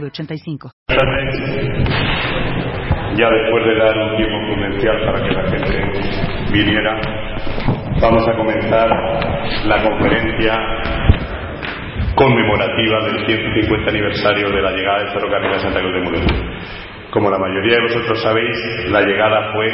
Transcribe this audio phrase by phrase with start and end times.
[0.00, 0.70] 906985.
[3.16, 7.00] Ya después de dar un tiempo prudencial para que la gente viniera,
[8.00, 8.88] vamos a comenzar
[9.66, 10.58] la conferencia
[12.16, 16.26] conmemorativa del 150 aniversario de la llegada del ferrocarril a Santa Cruz de Muleno.
[17.14, 19.68] Como la mayoría de vosotros sabéis, la llegada fue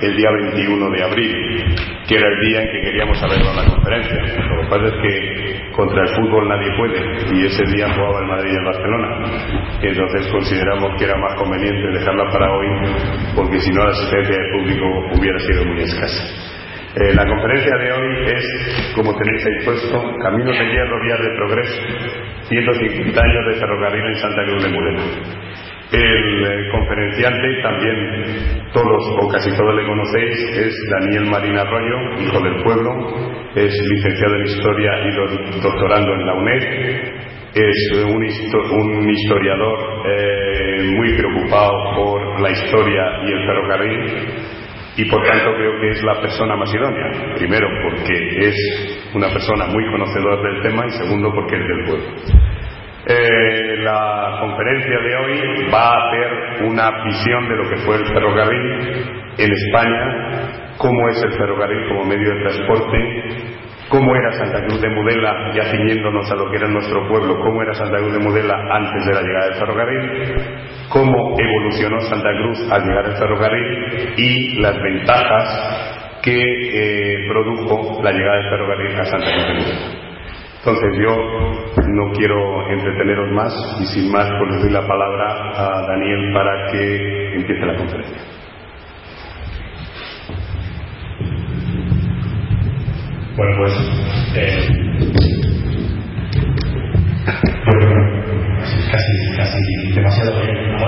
[0.00, 1.74] el día 21 de abril,
[2.06, 4.22] que era el día en que queríamos haberlo en la conferencia.
[4.46, 8.26] Lo que pasa es que contra el fútbol nadie puede y ese día jugaba el
[8.28, 9.08] Madrid y el Barcelona.
[9.82, 12.68] Entonces consideramos que era más conveniente dejarla para hoy
[13.34, 14.86] porque si no la asistencia del público
[15.18, 16.22] hubiera sido muy escasa.
[16.94, 21.30] Eh, la conferencia de hoy es, como tenéis ahí puesto, Caminos de Hierro, Vías de
[21.34, 21.82] Progreso,
[22.46, 25.73] 150 años de ferrocarril en Santa Cruz de Muleno.
[25.94, 27.96] El eh, conferenciante, también
[28.72, 32.90] todos o casi todos le conocéis, es Daniel Marín Arroyo, hijo del pueblo,
[33.54, 36.62] es licenciado en Historia y doctorando en la UNED,
[37.54, 39.78] es un, historiador
[40.08, 44.54] eh, muy preocupado por la historia y el ferrocarril
[44.96, 47.36] y por tanto creo que es la persona más idónea.
[47.36, 48.56] Primero porque es
[49.14, 52.63] una persona muy conocedora del tema y segundo porque es del pueblo.
[53.06, 58.06] Eh, la conferencia de hoy va a hacer una visión de lo que fue el
[58.06, 62.98] ferrocarril en España, cómo es el ferrocarril como medio de transporte,
[63.90, 67.60] cómo era Santa Cruz de Mudela, ya ciñéndonos a lo que era nuestro pueblo, cómo
[67.60, 70.24] era Santa Cruz de Mudela antes de la llegada del ferrocarril,
[70.88, 78.12] cómo evolucionó Santa Cruz al llegar al ferrocarril y las ventajas que eh, produjo la
[78.12, 80.03] llegada del ferrocarril a Santa Cruz de Mudela.
[80.66, 81.14] Entonces yo
[81.88, 86.72] no quiero entreteneros más y sin más pues les doy la palabra a Daniel para
[86.72, 88.16] que empiece la conferencia.
[93.36, 93.72] Bueno, pues,
[94.36, 94.68] eh,
[98.90, 100.78] casi, casi demasiado bien.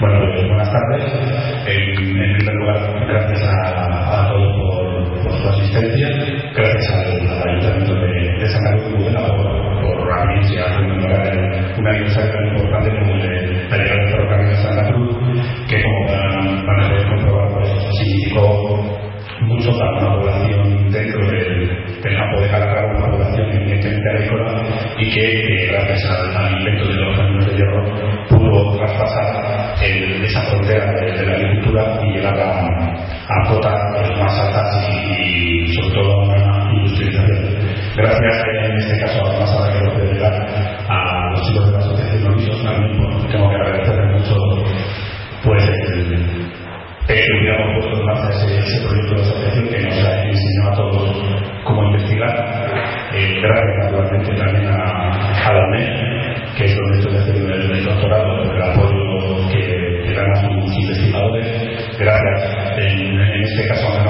[0.00, 1.04] Bueno, pues, buenas tardes.
[1.66, 4.89] En, primer lugar, gracias a, todos por,
[5.22, 6.08] por, su asistencia,
[6.54, 12.32] gracias al, Ayuntamiento de, de Santa Cruz de por, por abrirse a conmemorar un aniversario
[12.32, 15.16] tan importante como el de del ferrocarril de Santa Cruz,
[15.68, 19.00] que como van, van a poder comprobar, pues significó
[19.42, 21.68] mucho para una población dentro del,
[22.02, 24.62] campo de Calacra, una población evidentemente agrícola
[24.98, 30.40] y que, gracias al, al, invento de los caminos de hierro, pudo traspasar el, esa
[30.42, 30.92] frontera
[38.00, 40.32] Gracias en este caso a la que puede dar
[40.88, 44.36] a los chicos de la Asociación Novisos, también bueno, tengo que agradecerles mucho
[45.44, 46.50] pues el,
[47.06, 51.24] que hubiéramos puesto en marcha ese, proyecto de asociación que nos ha enseñado a todos
[51.64, 52.34] cómo investigar.
[53.12, 57.84] Eh, gracias naturalmente también a, a la UNED, que es donde estoy haciendo el, el
[57.84, 61.46] doctorado, el apoyo que, que dan a sus investigadores.
[61.98, 64.04] Gracias, en, en este caso, a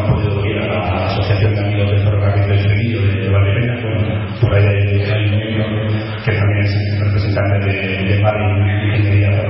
[7.31, 8.45] representante de, de Mari
[8.99, 9.50] Ingeniería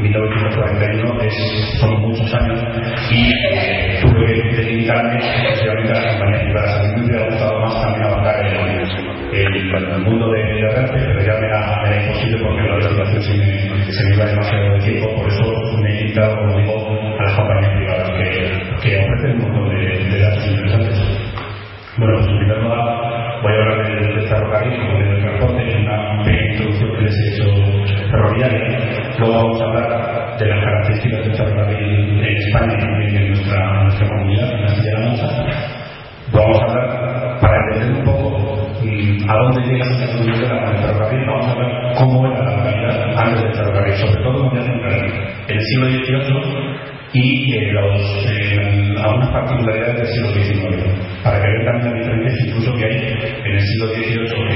[0.00, 2.60] 1941, es, muchos años,
[3.10, 6.76] y eh, tuve que delimitarme exclusivamente a las compañías privadas.
[6.76, 11.20] A mí me hubiera gustado más también abarcar el, el, mundo de, de Renfe, pero
[11.20, 15.78] ya me era, imposible porque la legislación se me, iba demasiado de tiempo, por eso
[15.82, 18.10] me he invitado, como digo, a las compañías privadas
[18.82, 21.30] que, ofrecen un montón de, de, datos interesantes.
[21.98, 23.10] Bueno, pues en primer lugar
[23.42, 27.44] voy a hablar del, ferrocarril como del transporte, una pequeña introducción que les he hecho
[28.10, 33.28] ferroviaria luego vamos a hablar de las características del ferrocarril en España y también en
[33.28, 35.28] nuestra, nuestra comunidad, en Castilla-La Mancha.
[36.32, 41.26] Vamos a hablar, para entender un poco mm, a dónde llega esta estructura del ferrocarril,
[41.26, 45.60] vamos a ver cómo era la localidad antes del ferrocarril, sobre todo ya en el
[45.60, 52.46] siglo XVIII y los, algunas particularidades del siglo XIX, para que vean también las diferencias
[52.46, 52.96] incluso que hay
[53.44, 54.49] en el siglo XVIII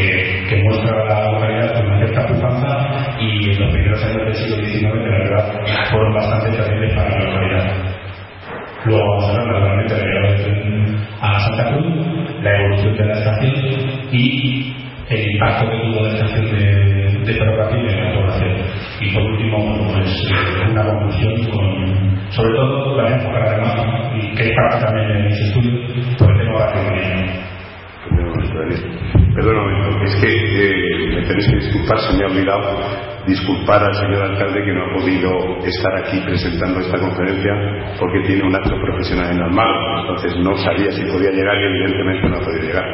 [3.44, 7.24] y en los primeros años del siglo XIX la verdad fueron bastante terribles para la
[7.24, 7.94] localidad.
[8.86, 13.54] Luego vamos a ver naturalmente llegada a Santa Cruz, la evolución de la estación
[14.12, 14.74] y
[15.10, 18.56] el impacto que tuvo la estación de, de ferrocarril en la población.
[19.00, 24.42] Y por último, pues eh, una conclusión con, sobre todo la época además, y que
[24.44, 25.73] es parte también de mis estudios,
[31.98, 36.80] se me ha olvidado disculpar al señor alcalde que no ha podido estar aquí presentando
[36.80, 37.52] esta conferencia
[37.98, 42.28] porque tiene un acto profesional en Almagro, entonces no sabía si podía llegar y evidentemente
[42.28, 42.84] no ha podido llegar.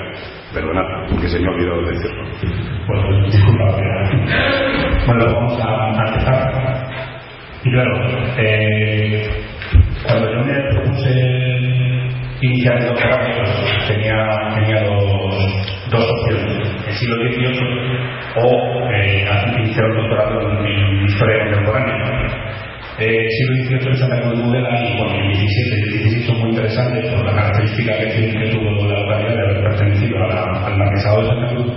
[0.55, 2.25] Perdonad, porque se me ha olvidado decirlo.
[2.87, 3.64] Bueno, disculpa.
[5.06, 6.91] Bueno, vamos a, empezar.
[7.64, 7.93] Y claro,
[8.38, 9.31] eh,
[10.06, 11.50] cuando yo me propuse
[12.43, 14.14] iniciar doctorado, pues, tenía,
[14.55, 15.35] tenía dos,
[15.91, 16.69] dos opciones.
[16.87, 17.81] El siglo XVIII
[18.37, 18.70] o
[19.59, 22.61] iniciar un doctorado en historia contemporánea.
[22.99, 26.50] Eh, siglo XVIII Cruz de Mudela y bueno, el XVII y el XVI son muy
[26.50, 30.77] interesantes por la característica que, que tuvo la localidad de haber pertenecido a la, al
[30.77, 31.73] marquesado de Santa Cruz,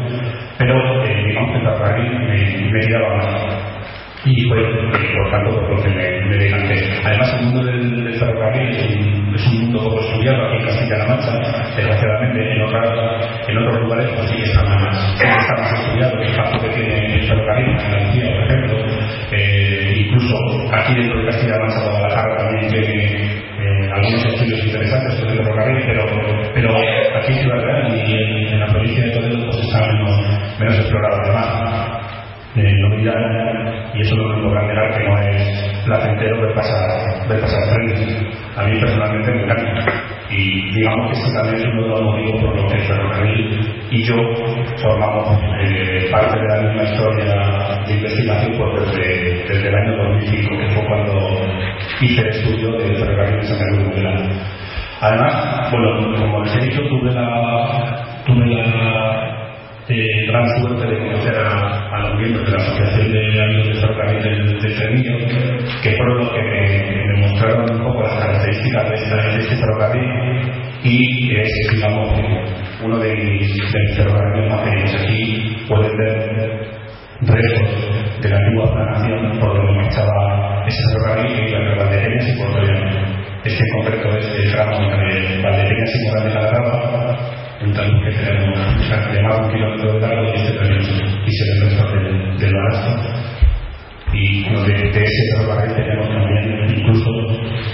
[0.58, 3.74] pero eh, digamos que el ferrocarril me, me tiraba más.
[4.26, 4.58] Y fue
[5.16, 6.76] por tanto por lo que me, me decanté.
[7.04, 10.66] Además el mundo del, del ferrocarril es un, es un, mundo poco estudiado aquí en
[10.66, 11.32] Castilla-La Mancha,
[11.76, 16.18] desgraciadamente en, otras, en otros lugares pues sí que está más, está más estudiado
[20.94, 23.26] aquí dentro de Castilla-La Mancha, Guadalajara también tiene
[23.60, 26.06] eh, algunos estudios interesantes sobre el ferrocarril, pero,
[26.54, 26.70] pero
[27.18, 31.22] aquí en Ciudad Real y en, la provincia de Toledo pues está menos, menos explorado.
[31.24, 32.04] Además,
[32.56, 32.96] eh, no
[33.96, 38.33] y eso no me podrán negar que no es placentero ver pasar, ver pasar trenes.
[38.56, 40.04] A mí personalmente me encanta.
[40.30, 43.86] Y digamos que este también es uno de los motivos por los que el ferrocarril
[43.92, 44.16] y yo
[44.82, 50.58] formamos eh, parte de la misma historia de investigación pues desde, desde, el año 2005,
[50.58, 51.14] que fue cuando
[52.02, 54.04] hice el estudio del ferrocarril de Santa Cruz de
[55.02, 59.13] Además, bueno, como les he dicho, tuve la, tuve la
[59.90, 64.62] eh, suerte de conocer a, los miembros de la Asociación de Amigos de Ferrocarril del,
[64.62, 70.52] del que fueron los que me, mostraron un poco las características de, este ferrocarril
[70.84, 72.20] y es, digamos,
[72.84, 74.96] uno de mis, de ferrocarriles más queridos.
[75.02, 76.84] Aquí pueden ver
[77.22, 82.38] restos de la antigua planación por donde marchaba ese ferrocarril que iba entre Valdepeñas y
[82.38, 83.24] Puerto Llano.
[83.44, 88.60] Este concreto es el tramo entre Valdepeñas y Morán de la Grava talud que tenemos
[89.14, 90.88] de más de un kilómetro de largo y este tenemos
[91.26, 92.56] y se ve el resto del, del
[94.14, 97.10] Y de, de ese ferrocarril tenemos también incluso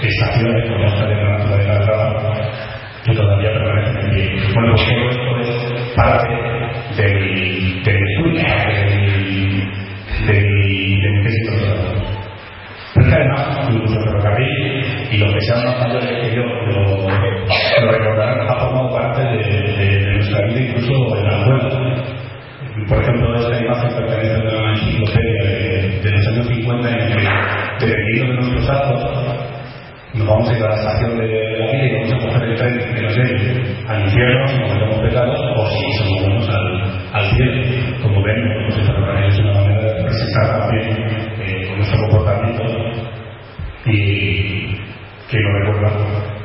[0.02, 2.60] estaciones como esta de la naturaleza de la
[3.04, 4.26] que todavía permanecen en pie.
[4.54, 6.28] Bueno, pues todo esto es parte
[6.96, 9.66] del, del estudio, del,
[10.26, 12.10] del, de mi tesis doctoral.
[12.92, 16.42] Pero es que además, incluso el ferrocarril y los que sean más mayores que yo
[16.42, 19.59] lo, lo recordarán, ha formado parte de, de, de,
[22.88, 25.42] Por ejemplo, esta imagen pertenece a una enciclopedia
[26.02, 29.50] de, los años 50 en que, dependiendo de nuestros actos,
[30.14, 32.54] nos vamos a ir a la estación de la vida y vamos a coger el
[32.56, 37.26] tren que nos lleve al infierno si cometemos pecados o si somos buenos al, al
[37.30, 37.62] cielo.
[38.02, 40.90] Como ven, pues es una manera de representar también
[41.40, 42.62] eh, con nuestro comportamiento
[43.86, 44.76] y
[45.28, 45.90] que lo recuerda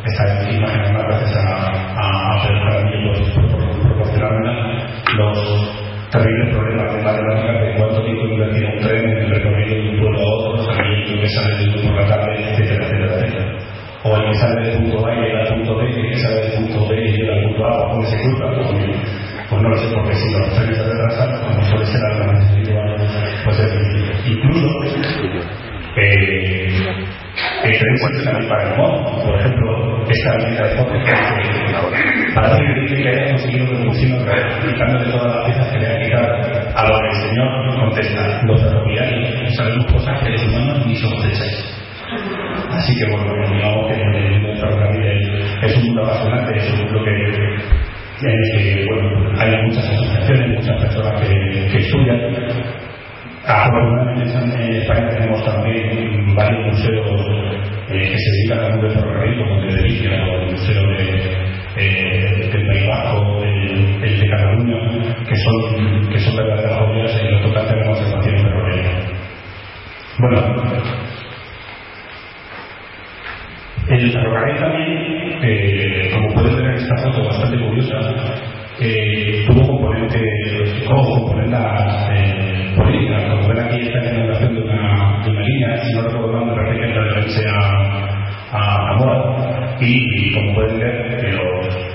[0.05, 4.83] esta imagen gracias a, a, a por, por, proporcionarme
[5.17, 5.84] los
[6.17, 9.99] terribles problemas de matemática de cuánto tiempo invertir un tren en el recorrido de un
[9.99, 13.57] pueblo a otro, sabiendo que sale del por la tarde, etcétera, etcétera, etcétera.
[14.03, 16.17] O el que sale del punto A y llega al punto B, y el que
[16.19, 18.45] sale del punto B y llega al punto A, ¿dónde se cruza?
[18.55, 18.67] Pues,
[19.49, 22.45] pues no lo sé, porque si los trenes se retrasan, como suele ser algo más
[23.45, 24.37] pues es difícil.
[24.37, 24.67] Incluso,
[25.97, 26.67] eh,
[27.63, 29.23] el tren puede salir para el modo.
[29.23, 34.45] Por ejemplo, esta habilidad de foto que para que que haya conseguido reducir otra vez,
[34.65, 36.04] quitándole todas las piezas que le ha
[42.85, 45.05] Así que bueno, del ferrocarril
[45.63, 47.55] es un mundo apasionante, es un mundo que
[48.21, 52.19] que bueno, hay muchas asociaciones, muchas personas que, que estudian
[53.43, 57.21] Afortunadamente en España tenemos también varios museos
[57.89, 60.81] eh, que se dedican al mundo del ferrocarril, como el de Delicia o el Museo
[60.87, 62.83] de, del País
[63.43, 64.77] el, el, de Cataluña,
[65.27, 69.15] que son, que son verdaderas joyas en lo tocante a la conservación ferroviaria.
[70.17, 70.54] Bueno,
[79.95, 81.57] componente, como componente
[82.11, 83.29] eh, política.
[83.29, 86.45] Como ven aquí está la inauguración de una, de una línea, si no recuerdo mal,
[86.45, 87.49] me parece que la de
[88.51, 89.77] a, a, Mora.
[89.79, 91.35] Y, como pueden ver,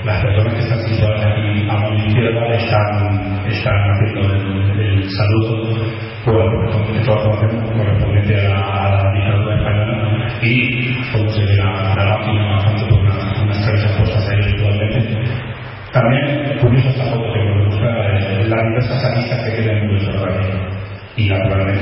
[0.05, 6.01] las personas que están situadas aquí a mano izquierda están, están haciendo el, el saludo
[6.25, 6.69] bueno,
[7.05, 10.01] correspondiente a la, a la dictadura española
[10.43, 11.29] y como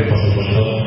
[0.10, 0.79] naturalmente, por supuesto,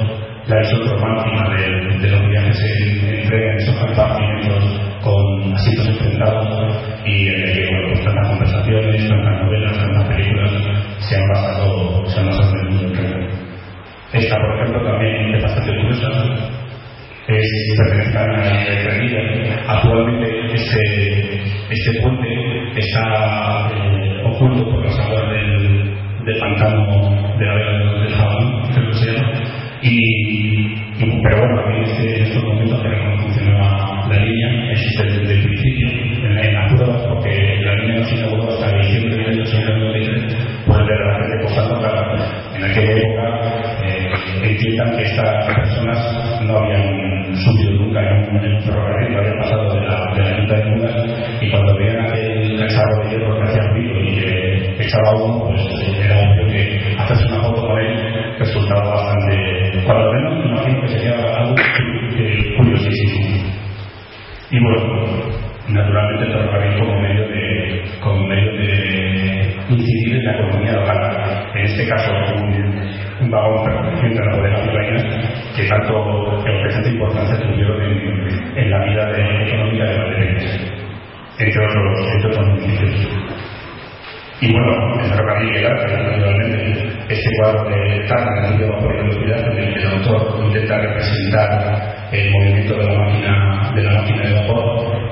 [85.49, 90.44] el naturalmente, este cuadro de Tarna, de vapor y velocidad, en el que el autor
[90.44, 95.02] intenta representar el movimiento de la máquina de, la máquina de vapor.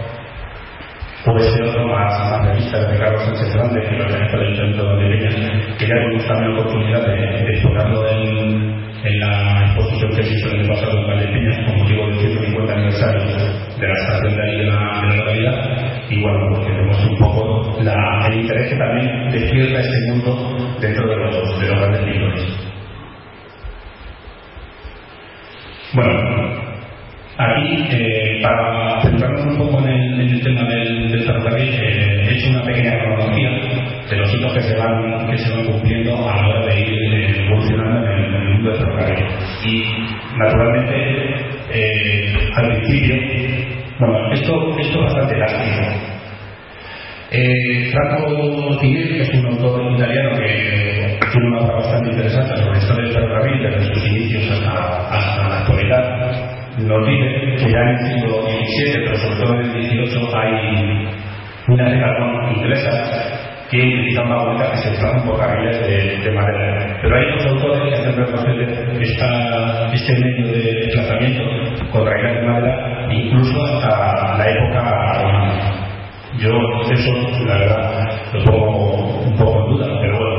[1.27, 4.89] O ese otro más, más de Carlos Sánchez Grande, que lo organiza el Ayuntamiento de
[4.89, 10.23] Valdepeñas, que ya tuvimos también la oportunidad de, de explorarlo en, en la exposición que
[10.25, 13.21] se hizo el año pasado en Valdepeñas con motivo del 150 aniversario
[18.81, 21.50] también despierta este mundo dentro de los,
[62.61, 63.41] inglesas
[63.71, 66.99] que utilizan vagonetas que se traen por carriles de, de, madera.
[67.01, 71.43] Pero hay otros autores que hacen retroceder esta, este medio de desplazamiento
[71.93, 75.81] con raíles de madera, incluso hasta la época romana.
[76.39, 76.51] Yo
[76.91, 77.13] eso,
[77.47, 80.30] la verdad, lo pongo un poco en duda, pero bueno,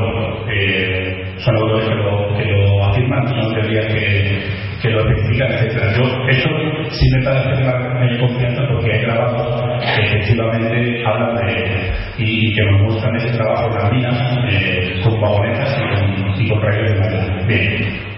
[4.82, 5.96] que, que lo especifican, etc.
[5.96, 6.48] Yo, eso
[6.90, 12.82] sí me parece tener confianza porque hay grabados que efectivamente hablan de y que nos
[12.82, 15.78] muestran ese trabajo en las minas eh, con vagonetas
[16.38, 17.46] y con, raíles de madera.
[17.46, 18.12] Bien.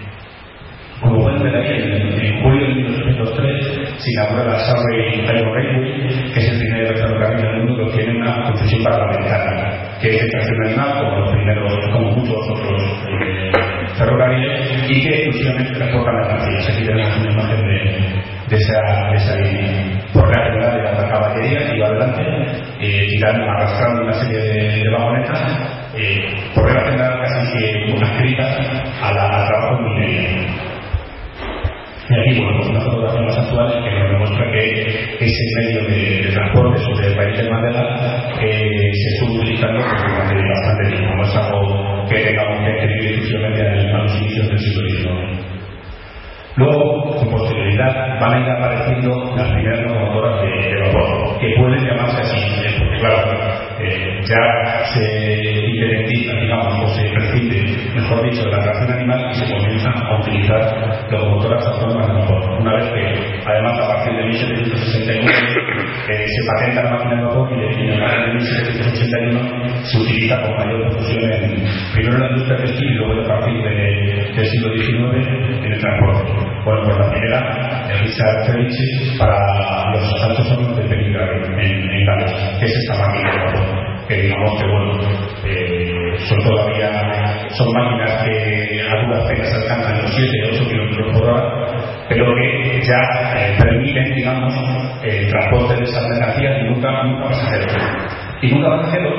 [1.01, 6.51] Como pueden ver aquí, en, julio de 1903 se inaugura la Surrey Railway, que es
[6.51, 11.31] el primer ferrocarril del mundo que tiene una concesión parlamentaria, que es excepcional como los
[11.31, 13.34] primeros, como muchos otros eh,
[13.97, 16.69] ferrocarriles, y que exclusivamente transportan mercancías.
[16.69, 19.95] Aquí tenemos una imagen de, de, esa, de.
[20.13, 20.91] Por la general de la
[21.67, 22.21] que iba adelante,
[22.79, 25.41] eh, tirando, arrastrando una serie de, de vagonetas,
[25.97, 28.43] eh, por general casi que una escrita
[29.01, 30.74] a la, al trabajo en minería.
[32.07, 34.81] Y aquí, bueno, pues una fotografía más actual que nos demuestra que
[35.25, 40.35] ese medio de, transporte sobre el país de Mandela eh, se estuvo utilizando pues, durante
[40.35, 41.15] bastante tiempo.
[41.15, 45.55] No es algo que tengamos que escribir exclusivamente a los inicios inicios del siglo XIX.
[46.57, 51.85] Luego, con posterioridad, van a ir apareciendo las primeras locomotoras de, de vapor, que pueden
[51.85, 52.75] llamarse así, ¿eh?
[52.79, 53.34] porque claro,
[54.25, 59.93] ya se diferencia, digamos, o se prescinde, mejor dicho, la raza animal y se comienzan
[59.97, 62.61] a utilizar locomotoras autónomas de vapor.
[62.61, 65.75] Una vez que, además, a partir de 1769
[66.09, 70.89] eh, se patenta la máquina de vapor y de, de 1781 se utiliza con mayor
[70.89, 71.63] profusión en,
[71.93, 75.27] primero en la industria textil y luego a partir de, del siglo XIX
[75.63, 76.31] en el transporte.
[76.65, 77.39] Bueno, pues la primera,
[78.01, 81.25] Richard Felici, para los altos hornos de película
[81.57, 83.74] en, en Gales, es esta máquina de vapor
[84.07, 84.99] que digamos que bueno,
[85.45, 91.29] eh, son todavía son máquinas que a duras penas alcanzan los 7 8 kilómetros por
[91.29, 93.01] hora, pero que ya
[93.37, 94.53] eh, permiten, digamos,
[95.03, 97.73] el transporte de esas mercancías y nunca, nunca pasajeros.
[98.41, 99.13] Y nunca pasajeros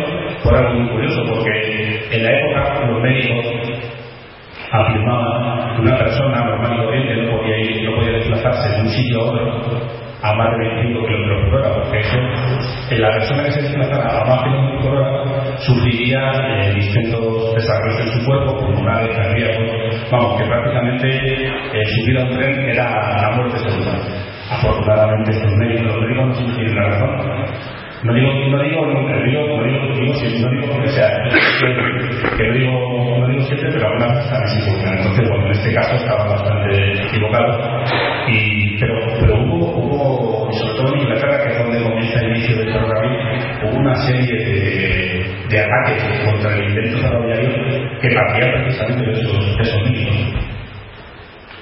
[0.45, 3.47] por algo muy curioso, porque en la época los médicos
[4.71, 9.21] afirmaban que una persona normal y corriente no podía no podía desplazarse de un sitio
[9.21, 12.19] a otro a más de 25 kilómetros por hora, porque eso,
[12.91, 17.55] en la persona que se desplazara a más de 25 por hora sufriría eh, distintos
[17.55, 22.85] desarrollos en su cuerpo, pulmonares, cardíacos, vamos, que prácticamente eh, subir a un tren era
[23.23, 23.99] la muerte segura.
[24.51, 27.87] Afortunadamente estos médicos, médicos no sufrieron la razón.
[28.07, 31.09] No digo, no digo, no, no digo, no digo, digo, no digo porque sea,
[32.37, 34.99] que no digo, no digo siempre, pero algunas veces también se equivocan.
[34.99, 37.85] Entonces, bueno, en este caso estaba bastante equivocado.
[38.29, 39.86] Y, pero, pero hubo,
[40.77, 43.19] todo en Inglaterra, que es donde comienza el inicio del ferrocarril,
[43.65, 47.51] hubo una serie de, ataques contra el invento ferroviario
[48.01, 49.83] que partían precisamente de esos, de esos.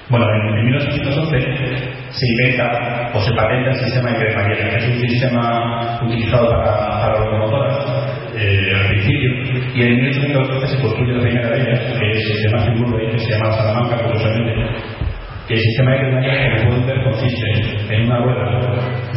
[0.09, 4.87] Bueno, en, en 1811 se inventa o se patenta el sistema de cremallera, que es
[4.87, 9.31] un sistema utilizado para, para locomotoras eh, al principio,
[9.73, 13.19] y en 1812 se construye la primera de ellas, que es de Matthew Murray, que
[13.19, 15.04] se llama Salamanca, curiosamente.
[15.47, 18.45] Y el sistema de cremallera, como pueden ver, consiste en una rueda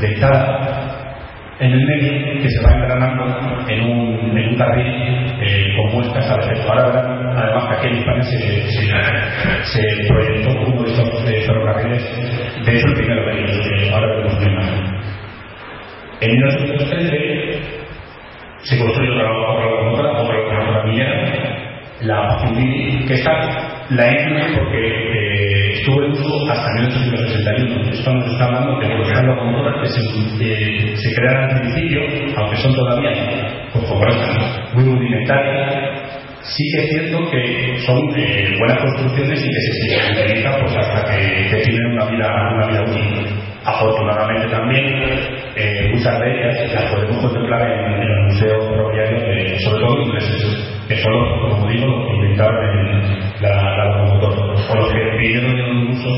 [0.00, 0.98] dictada
[1.60, 3.24] en el medio que se va engranando
[3.68, 4.86] en un, en un carril
[5.40, 6.70] eh, con muestras al efecto.
[6.70, 12.04] Ahora además que aquí en España se, proyectó uno de eh, ferrocarriles,
[12.64, 14.98] de hecho el primero de que ahora veremos una imagen.
[16.20, 17.60] En 1913
[18.62, 21.14] se construyó otra otra minera,
[22.02, 22.38] la
[23.06, 27.90] que está la incluye porque eh, estuvo hasta 1861.
[27.90, 30.00] Esto nos está hablando de que las locomotoras que se,
[30.40, 32.00] eh, se crearon al principio,
[32.36, 33.10] aunque son todavía
[33.72, 33.84] pues,
[34.74, 40.60] muy rudimentarias, sí que es cierto que son eh, buenas construcciones y que se utilizan
[40.60, 43.26] pues, hasta que, que, tienen una vida, una vida útil.
[43.64, 44.84] Afortunadamente también
[45.56, 50.78] eh, muchas de ellas las podemos contemplar en, en el Museo Ferroviario, sobre todo ingleses
[50.88, 56.10] que son como digo, inventaron la locomotora, o los que pidieron el uso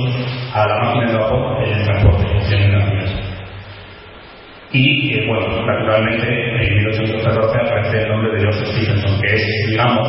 [0.55, 3.31] a la máquina de vapor en el transporte de mercancías.
[4.73, 10.09] Y, eh, bueno, naturalmente, en 1814 aparece el nombre de Joseph Stephenson, que es, digamos,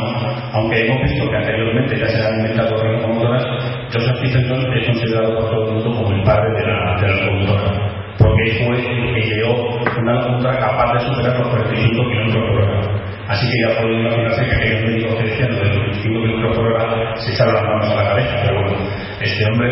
[0.53, 3.43] aunque hemos visto que anteriormente ya se han inventado las locomotoras,
[3.91, 7.25] Joseph Stephenson es considerado por todo el mundo como el padre de la, de la
[7.25, 12.61] locomotora, porque fue el que creó una locomotora capaz de superar los 45 kilómetros por
[12.61, 13.10] hora.
[13.31, 16.67] Así que ya pueden imaginarse que aquellos médicos que decían de los 25 kilómetros por
[16.67, 18.77] hora se echaron las manos a la cabeza, pero bueno,
[19.21, 19.71] este hombre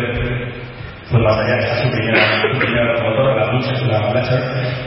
[1.10, 4.40] fue más allá, esa es su primera, su primera locomotora, la Lucha, la Blatcher,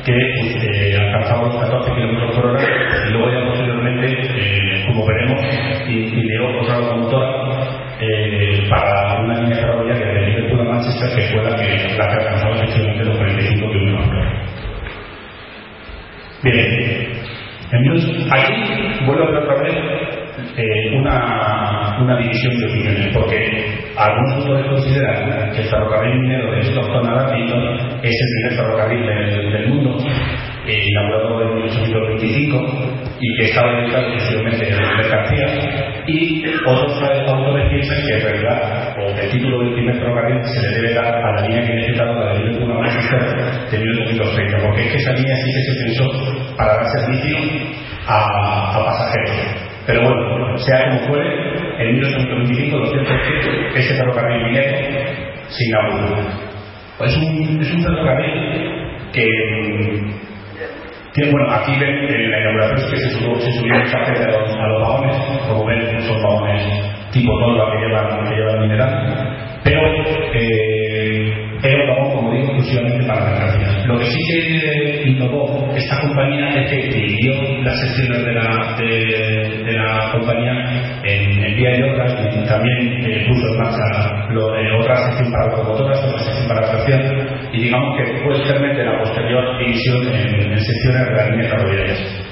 [0.04, 5.40] que eh, alcanzaba los 14 kilómetros por hora y luego ya posteriormente, eh, como veremos,
[5.88, 7.30] ideó otra locomotora
[8.00, 12.24] eh, para una línea ferroviaria de Liverpool a Manchester que fue la que, la que
[12.26, 14.44] alcanzaba efectivamente los 45 kilómetros por hora.
[16.42, 17.13] Bien,
[17.74, 18.54] entonces, aquí
[19.06, 19.74] vuelvo a ver otra vez
[20.58, 23.66] eh, una, una, división de opiniones, porque
[23.98, 29.70] algunos autores consideran que el ferrocarril minero de Stockton a es el primer ferrocarril del,
[29.70, 29.98] mundo,
[30.68, 35.52] inaugurado en 1825 y que estaba dedicado exclusivamente a mercancías,
[36.08, 40.76] y otros autores piensan que en realidad, o el título del primer ferrocarril se le
[40.76, 44.58] debe dar a la línea que he citado, la de Liverpool a Manchester, de 1830,
[44.68, 47.38] porque es que esa línea sí que se pensó para dar servicio
[48.08, 49.56] a, a pasajeros.
[49.88, 51.30] Pero bueno, sea como fuere,
[51.80, 54.78] en 1825 lo cierto es que ese ferrocarril minero
[55.48, 56.18] se inauguró.
[57.06, 58.84] Es un, es un ferrocarril
[59.14, 60.23] que
[61.14, 64.56] que, bueno, aquí ven en la inauguración que se, subió, se subieron mucha a los,
[64.56, 65.16] a los vagones,
[65.48, 69.82] como ven, son vagones tipo tolva que llevan, que llevan mineral, pero
[70.34, 73.86] eh, era un vagón, como digo, exclusivamente para mercancías.
[73.86, 79.74] Lo que sí que innovó esta compañía es que dividió las secciones de la, de,
[79.74, 80.52] la compañía
[81.04, 85.32] en, en, vía y otras y también eh, puso en marcha lo, eh, otra sección
[85.32, 87.23] para locomotoras, otra sección para tracción
[87.54, 92.24] y digamos que fue realmente la posterior división en, en secciones líneas ferroviarias.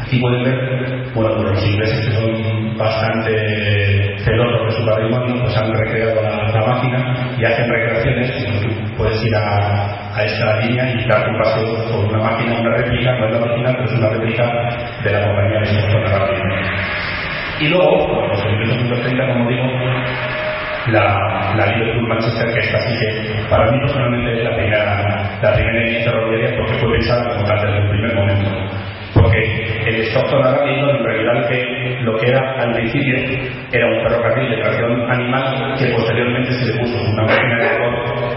[0.00, 5.56] Aquí pueden ver, bueno, pues los ingleses que son bastante celosos de su patrimonio, pues
[5.56, 8.30] han recreado la, máquina y hacen recreaciones.
[8.62, 12.76] Tú puedes ir a, a, esta línea y darte un paseo por una máquina, una
[12.76, 14.44] réplica, no es la original, pero es una réplica
[15.04, 16.42] de la compañía de Rápido.
[17.60, 19.62] Y luego, pues en 1830, como digo,
[20.88, 25.52] la, la Liverpool Manchester, que esta sí que para mí personalmente es la primera, la
[25.52, 28.50] primera línea ferroviaria porque fue pensada como tal desde el primer momento
[29.14, 33.16] porque el Stockton Arabino en realidad que lo que era al principio
[33.70, 37.94] era un ferrocarril de tracción animal que posteriormente se le puso una máquina de vapor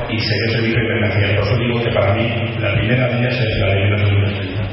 [0.09, 1.35] y se dio servicio internacional.
[1.35, 4.63] Por eso digo que para mí la primera ellas es la de 1930.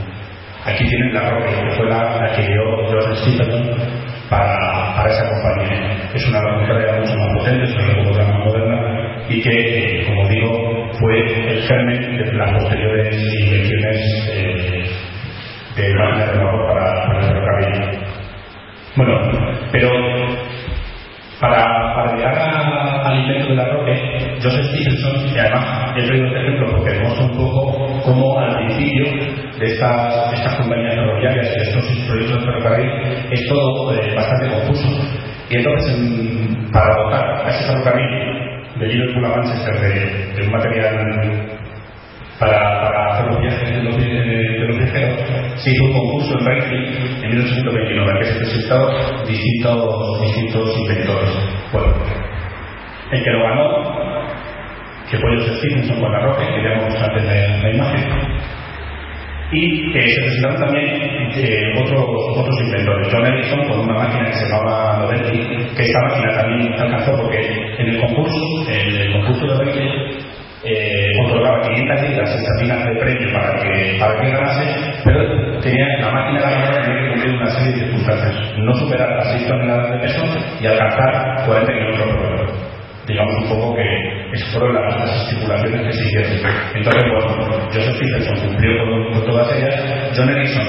[0.64, 3.91] Aquí tienen la roca que fue la, que dio George Stephenson
[4.32, 6.10] para, esa compañía.
[6.14, 10.90] Es una locomotora mucho más potente, es una locomotora más moderna y que, como digo,
[10.98, 14.84] fue el germen de las posteriores invenciones eh,
[15.76, 17.98] de máquinas de vapor para, para el ferrocarril.
[18.96, 19.20] Bueno,
[19.70, 19.90] pero
[21.40, 22.34] para, llegar
[23.04, 27.24] al invento de la roque, Joseph Stephenson, y además he traído este ejemplo porque demuestra
[27.24, 29.04] un poco cómo al principio
[29.58, 32.90] de estas, estas compañías ferroviarias y de estos proyectos de ferrocarril
[33.30, 34.88] es todo eh, bastante confuso.
[35.50, 35.96] Y entonces,
[36.72, 38.42] para dotar a ese ferrocarril
[38.80, 41.52] de Liverpool a Manchester de, de un material
[42.38, 45.18] para, para hacer los viajes de los, de los viajeros,
[45.56, 46.86] se hizo un concurso en Berkeley
[47.22, 51.30] en 1829 en que se presentaron distintos, distintos inventores.
[51.72, 51.94] Bueno,
[53.12, 54.01] el que lo ganó,
[55.12, 58.00] que fue Joseph Stevenson con la que hemos antes de la imagen,
[59.52, 63.08] y que se presentaron también eh, otros, otros inventores.
[63.12, 65.38] John Edison con una máquina que se llamaba Novelty,
[65.76, 67.40] que esta máquina también alcanzó porque
[67.78, 69.90] en el concurso, en el concurso de Berkeley,
[70.64, 74.64] eh, otorgaba 500 libras estancinas de premio para que, para que ganase,
[75.04, 79.32] pero tenía, la máquina ganadora tenía que cumplir una serie de circunstancias, no superar las
[79.32, 80.22] 6 toneladas de peso
[80.62, 82.52] y alcanzar 40 kilómetros por hora.
[83.06, 86.32] Digamos un poco que esas fueron las, estipulaciones que se hicieron.
[86.74, 88.72] Entonces, bueno, Joseph Stephenson cumplió
[89.12, 90.66] con, todas ellas, John Edison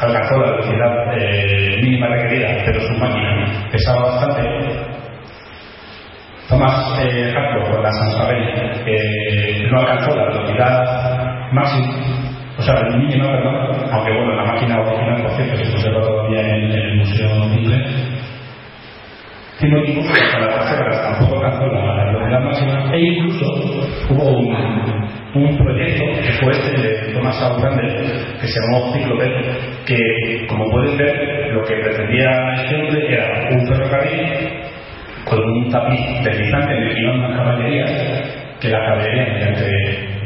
[0.00, 4.94] alcanzó la velocidad eh, mínima requerida, pero su máquina pesaba bastante
[6.48, 7.32] Thomas eh,
[7.70, 11.88] con la Sansabel eh, no alcanzó la velocidad máxima,
[12.58, 16.70] o sea, mínima, perdón, aunque bueno, la máquina original, por cierto, se conserva todavía en,
[16.70, 18.13] el Museo Simple.
[19.60, 23.46] Tiene incluso hasta la tercera tampoco alcanzó la, velocidad máxima, e incluso
[24.10, 24.54] hubo un,
[25.34, 28.04] un proyecto que fue este de Thomas Grande,
[28.40, 29.30] que se llamó Ciclope,
[29.86, 34.64] que como pueden ver, lo que pretendía este hombre era un ferrocarril
[35.24, 37.90] con un tapiz deslizante en el que iban unas caballerías
[38.60, 40.23] que la caballería mediante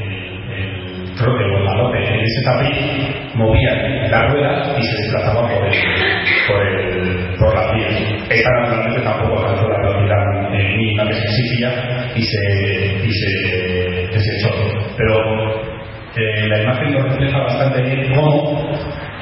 [1.19, 7.55] trote o malote en ese tapiz movían las ruedas y se desplazaban por, el, por,
[7.55, 7.95] las vías.
[8.31, 11.71] Esta naturalmente tampoco alcanzó la velocidad eh, mínima que se exigía
[12.15, 14.51] y se, y se desechó.
[14.97, 15.79] Pero
[16.17, 18.73] eh, la imagen nos refleja bastante bien cómo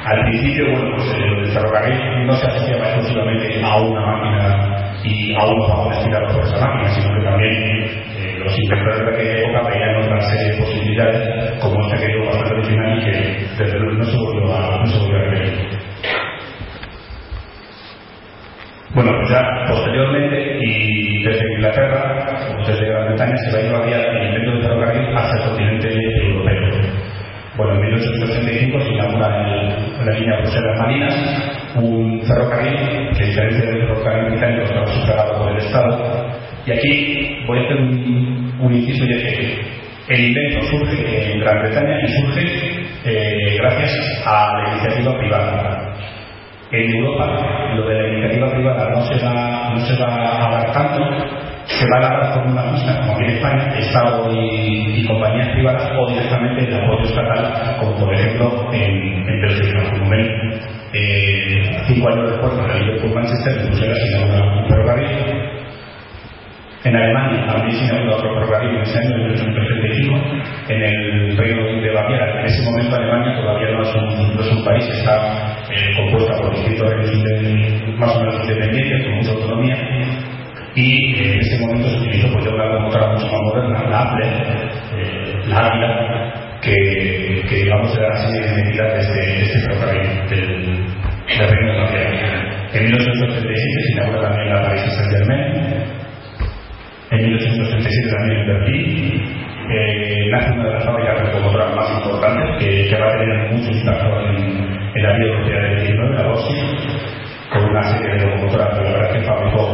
[0.07, 5.45] al principio, bueno, pues el ferrocarril no se asociaba exclusivamente a una máquina y a
[5.47, 8.16] unos vagones tirados por esa máquina, sino que también eh,
[8.47, 12.55] los inventores de aquella época veían otra serie de posibilidades, como esta que yo bastante
[12.55, 15.17] original y que desde luego no se volvió a, no.
[18.95, 22.27] Bueno, pues ya posteriormente y desde Inglaterra,
[22.67, 25.89] desde Gran Bretaña, se va a ir a el invento del ferrocarril hacia el continente
[26.29, 27.07] europeo.
[27.57, 32.77] Bueno, en 1885 se inaugura en la línea Bruselas-Marinas un ferrocarril
[33.17, 36.36] que, a diferencia del ferrocarril británico, estaba sufragado por el Estado.
[36.67, 41.63] Y aquí voy a hacer un, inciso y es que el invento surge en Gran
[41.63, 42.43] Bretaña y surge
[43.05, 43.93] eh, gracias
[44.27, 45.95] a la iniciativa privada.
[46.73, 50.73] En Europa lo de la iniciativa privada no se va, no se va a dar
[50.73, 51.05] tanto,
[51.67, 55.93] se va a dar con una misma, como aquí en España, Estado y, compañías privadas,
[55.97, 59.41] o directamente el apoyo estatal, como por ejemplo en, en
[60.93, 65.57] eh, cinco años después de la Manchester, en Bruselas se inaugura un ferrocarril.
[66.87, 70.17] En Alemania también se inaugura otro ferrocarril en ese año, en 1935.
[70.69, 74.65] En el Reino de Baviera, en ese momento Alemania todavía no es un, no es
[74.65, 79.77] país, está eh, compuesta por distintos reinos más o menos independientes, con mucha autonomía
[80.77, 84.27] y eh, en ese momento se utilizó pues, una computadora mucho más moderna, la Apple,
[84.95, 90.87] eh, la Ávila, que, que digamos era así de identidad de este, este ferrocarril del,
[91.27, 92.69] Reino de Francia.
[92.75, 96.06] En 1837 se inaugura también la París Saint-Germain.
[97.11, 99.47] En 1837 también en Berlín
[100.31, 104.21] nace una de las fábricas locomotoras más importantes que, que va a tener mucho impacto
[104.21, 104.37] en,
[104.95, 106.55] en la europea del 19, la Rossi,
[107.53, 109.71] con una serie de locomotoras que fabricó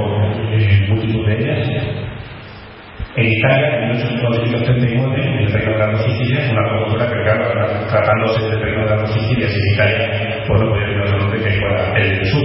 [0.52, 1.68] eh, multitud de ellas.
[3.14, 8.48] En Italia, en 1839, el Reino de las dos Sicilias, una locomotora que, claro, tratándose
[8.48, 11.38] del Reino de las dos Sicilias en Italia, pues no podía tener otro nombre
[11.96, 12.42] el sur.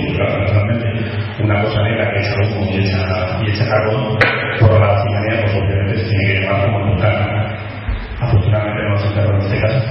[1.40, 4.18] Una cosa negra que echa humo y echa, y echa carbón,
[4.60, 7.58] por la chimenea, pues obviamente se tiene que llamar como nunca.
[8.20, 9.86] Afortunadamente no se enterró en este caso.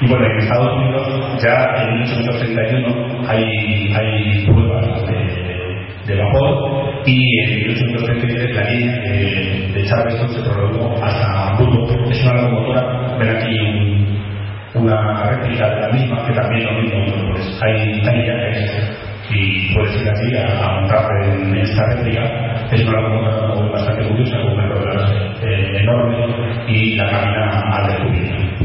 [0.00, 7.40] Y bueno, en Estados Unidos ya en 1831 hay, hay pruebas de, de vapor y
[7.42, 12.10] en 1833 la línea de, de Charleston se prolongó hasta Hamburgo.
[12.10, 17.32] Es una locomotora, ven aquí un, una réplica de la misma que también lo mismo,
[17.32, 22.66] pues hay, hay viajes y puedes ir así a, montarte en esta réplica.
[22.70, 25.10] Es una locomotora bastante curiosa, con unas ruedas
[25.42, 28.64] eh, enormes y la camina al descubierto.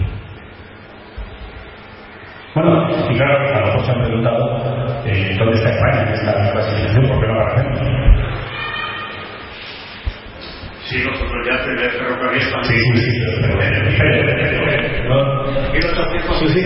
[2.56, 6.52] Bueno, y claro, a lo mejor se han preguntado eh, dónde está España en esta
[6.52, 8.12] clasificación, ¿por qué no la hacemos?
[10.93, 13.58] Sí, nosotros ya se ve ferrocarril Sí, sí, sí, pero
[15.10, 15.17] ¿no?
[16.38, 16.62] Sí, sí,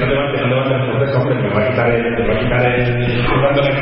[0.00, 2.38] no levantes, no levantes el proceso, hombre, me va a quitar el, me va a
[2.40, 2.80] quitar el,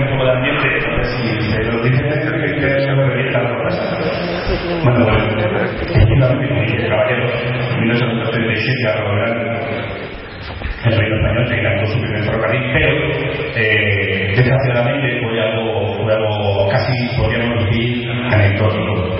[0.02, 0.68] un poco de ambiente,
[1.04, 2.11] si se lo dice que,
[2.58, 3.82] que se me revienta la cosa.
[4.82, 5.22] Bueno, bueno,
[6.90, 7.24] caballero,
[7.70, 10.01] en 1937, a lograr
[10.85, 12.88] el reino español que inauguró su primer ferrocarril, pero
[13.57, 19.16] eh, desgraciadamente fue algo, fue algo casi, podríamos decir, anecdótico.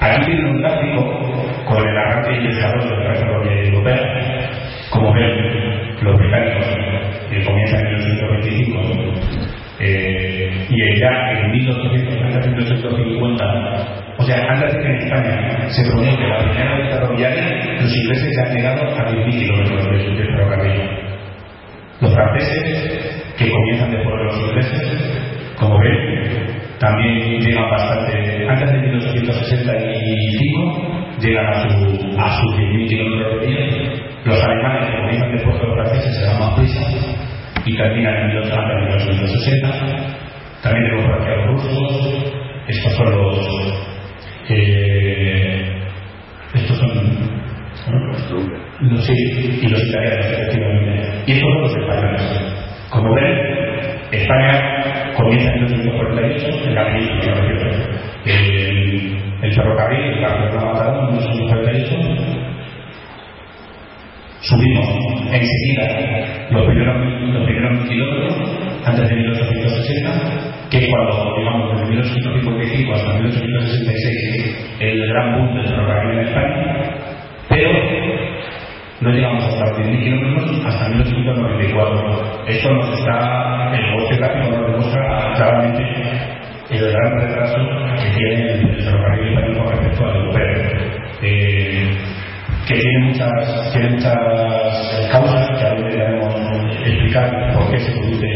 [0.00, 4.50] Aquí tiene un gráfico con el arranque y el desarrollo de la ferrocarril europea.
[4.90, 6.66] Como ven, los británicos
[7.30, 9.35] que comienzan en 1825
[9.80, 16.38] eh, y ya en 1850 o sea, antes de que en España se produjera la
[16.44, 20.80] primera vía ferroviaria, los ingleses ya han llegado a 10.000 kilómetros de, de ferrocarril.
[22.00, 24.80] Los franceses, que comienzan después de los ingleses,
[25.58, 26.46] como ven,
[26.78, 28.48] también llegan bastante.
[28.48, 31.68] Antes de 1865 llegan a, su,
[32.18, 33.66] a sus 10.000 kilómetros de vía.
[34.24, 36.80] Los alemanes, que comienzan después de los franceses, se dan más prisa
[37.66, 39.68] y terminan en 1860.
[40.62, 42.32] También tenemos por aquí a los rusos.
[42.68, 43.38] Estos son los
[44.48, 45.76] eh,
[46.54, 46.94] estos son
[47.90, 48.90] ¿no?
[48.90, 51.24] los, sí, y los italianos, efectivamente.
[51.26, 52.22] Y estos son los españoles.
[52.90, 53.56] Como ven,
[54.12, 56.96] España comienza en 1848, en la
[58.26, 62.45] el, el ferrocarril, la carretera Mataró, en 1848.
[64.48, 64.86] Subimos
[65.32, 68.34] enseguida los primeros, kilómetros,
[68.84, 75.66] antes de 1860, que es cuando, digamos, desde 1855 hasta 1866, el gran boom del
[75.66, 76.64] ferrocarril en España,
[77.48, 77.70] pero
[79.00, 82.44] no llegamos hasta los 10.000 kilómetros hasta 1894.
[82.46, 85.82] Esto nos está, el negocio gráfico nos demuestra claramente
[86.70, 87.58] el gran retraso
[88.00, 90.96] que tiene el ferrocarril español con respecto al europeo.
[91.22, 91.55] Eh,
[92.66, 94.16] que tiene muchas, tiene muchas
[95.12, 96.34] causas que ahora deberemos
[96.84, 98.26] explicar por qué se produce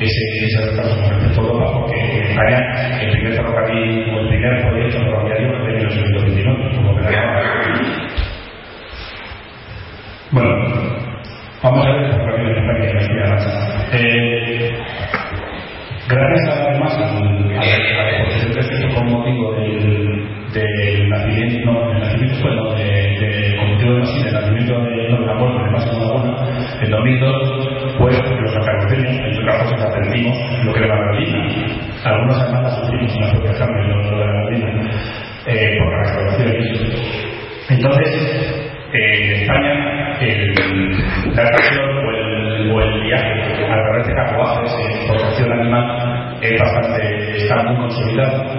[0.00, 4.28] ese, ese retraso con respecto a Europa, porque en España el primer ferrocarril o el
[4.28, 7.42] primer proyecto ferroviario es de 1829, como verán.
[10.30, 10.48] Bueno,
[11.62, 13.50] vamos a ver el ferrocarril en España la España marcha.
[13.92, 14.70] Eh,
[16.08, 16.61] gracias a
[26.92, 31.38] en 2002, pues los santacruceños, entre otras cosas, aprendimos lo que era la Berlina.
[32.04, 34.90] Algunos además la sufrimos la propia carne, lo, de la Berlina,
[35.46, 36.52] eh, por la restauración.
[37.70, 40.54] Entonces, eh, en España, el,
[41.34, 41.90] la atracción
[42.70, 44.72] o el, viaje a través de carruajes
[45.40, 48.51] en animal es bastante, está muy consolidado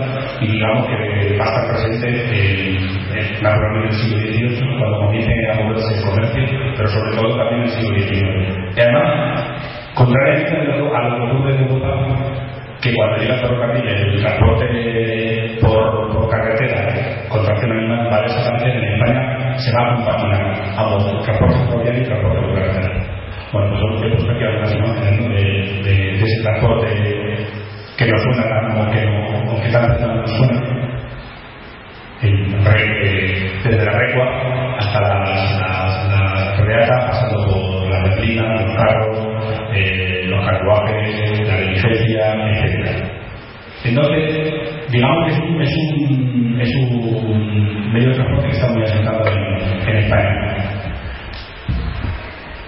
[0.43, 4.97] y digamos que va a estar presente en, en, naturalmente en el siglo XVIII cuando
[4.99, 8.77] comience a moverse el comercio, pero sobre todo también en el siglo XIX.
[8.77, 9.07] Y además,
[9.95, 12.43] contrariamente a lo, a que en Europa,
[12.83, 18.75] que cuando llega el ferrocarril el transporte por, carretera con tracción animal va a desaparecer
[18.75, 22.89] en España se va a compaginar ambos transporte ferroviario y transporte por carretera
[23.53, 25.43] bueno pues he puesto aquí algunas imágenes de,
[25.83, 26.87] de, de, ese transporte
[27.97, 30.83] que nos suena o que, no, o que tanto no nos suena
[32.23, 39.17] el, eh, desde la recua hasta las, las, pasando por la berlina, los carros,
[39.73, 43.13] eh, los carruajes, la diligencia, etc.
[43.85, 49.89] Entonces, digamos que es un, es un, medio de transporte que está muy asentado en,
[49.89, 50.82] en España.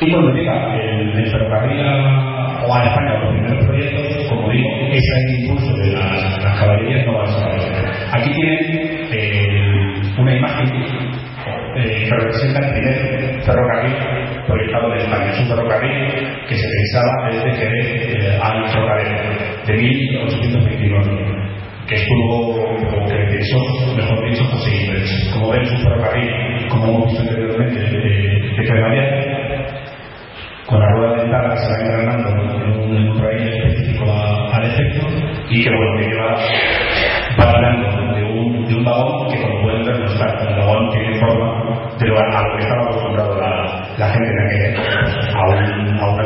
[0.01, 2.35] Y cuando llega el, el ferrocarril a,
[2.73, 8.17] a España los primeros proyectos, como digo, ese impulso de las, caballerías no va a.
[8.17, 10.67] Aquí tienen eh, una imagen
[11.77, 13.93] eh, que representa el primer ferrocarril
[14.47, 15.31] proyectado en España.
[15.31, 19.07] Es un ferrocarril que se pensaba desde que eh, al ferrocarril
[19.65, 21.35] de 1829
[21.87, 23.57] que estuvo, o que pensó,
[23.95, 24.71] mejor dicho, José.
[25.33, 29.44] Como ven, es un ferrocarril, como hemos visto anteriormente, de, de cremallera,
[30.65, 34.05] con la rueda que se va engranando en un, raíz específico
[34.51, 35.07] al efecto
[35.49, 36.35] y que bueno, que lleva
[37.39, 41.19] va de un, de un vagón que como pueden ver no está, el vagón tiene
[41.19, 43.39] forma de lo, a lo que estaba acostumbrado
[43.97, 44.75] la, gente en aquel
[45.35, 46.25] a, un, a una.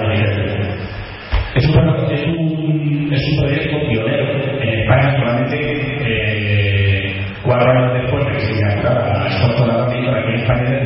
[1.56, 5.58] Es un, es, un, es un proyecto pionero en España solamente
[6.06, 10.78] eh, cuatro años después de que se inaugurara la Estatua Atlántica, aquí en España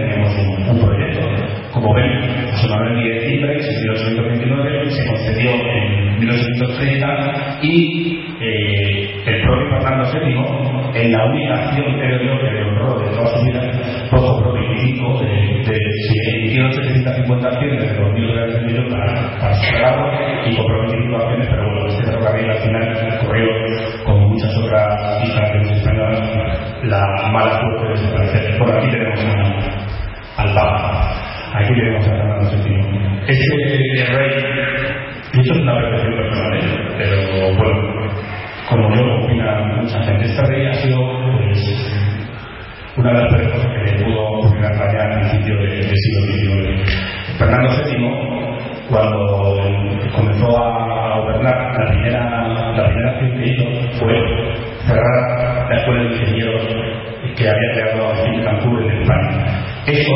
[2.70, 11.02] Manuel Díez Imbrex en 1829 se concedió en 1830 y eh, el propio Fernando VII,
[11.02, 13.62] en la única acción creo yo que le honró de toda su vida,
[14.12, 19.56] poco propio de, de, se emitieron 750 acciones de 2.000 reales de millón para, para
[19.56, 20.12] superarlo
[20.46, 23.48] y compró 25 acciones, pero bueno, este ferrocarril al final corrió,
[24.06, 26.22] como muchas otras instalaciones españolas,
[26.84, 28.58] la mala suerte de desaparecer.
[28.58, 29.20] Por aquí tenemos
[30.38, 31.33] al Papa.
[31.54, 33.04] Aquí tenemos a Fernando VII.
[33.28, 34.30] Ese rey,
[35.34, 36.62] de hecho es una percepción personal, ¿eh?
[36.98, 38.10] pero bueno,
[38.70, 40.98] como yo opina mucha gente, este rey ha sido
[41.38, 41.60] pues,
[42.98, 46.22] una de las peores cosas que le pudo ocurrir a al principio del de siglo
[46.26, 47.38] XIX.
[47.38, 49.20] Fernando VII, cuando
[50.16, 53.66] comenzó a gobernar, la primera, la primera acción que hizo
[54.00, 54.53] fue
[54.88, 56.68] cerrar la escuela de ingenieros
[57.36, 59.64] que había creado en Cancún en España.
[59.88, 60.14] Eso,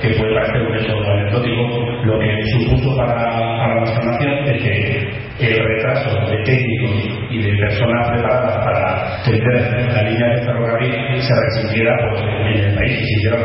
[0.00, 5.64] que puede parecer un hecho anecdótico, lo que supuso para, para nuestra es que el
[5.64, 11.94] retraso de técnicos y de personas preparadas para tender la línea de ferrocarril se resintiera
[12.10, 13.38] pues, en el país y se hiciera.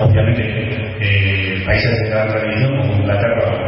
[0.00, 0.42] Obviamente,
[1.00, 3.63] eh, países de gran tradición como Inglaterra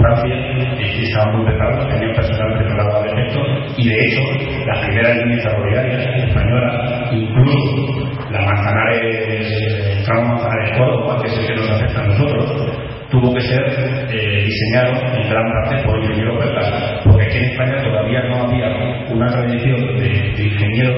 [0.00, 3.40] Francia eh, estaban muy preparados, tenían personal preparado al efecto
[3.76, 4.22] y de hecho
[4.66, 11.54] las primeras líneas ferroviarias españolas, incluso la Manzanares, tramo Manzanares Córdoba, que es el que
[11.54, 13.62] nos afecta a nosotros, tuvo que ser
[14.10, 18.68] eh, diseñado en gran parte por ingenieros belgas, porque aquí en España todavía no había
[19.10, 20.94] una tradición de, de ingeniero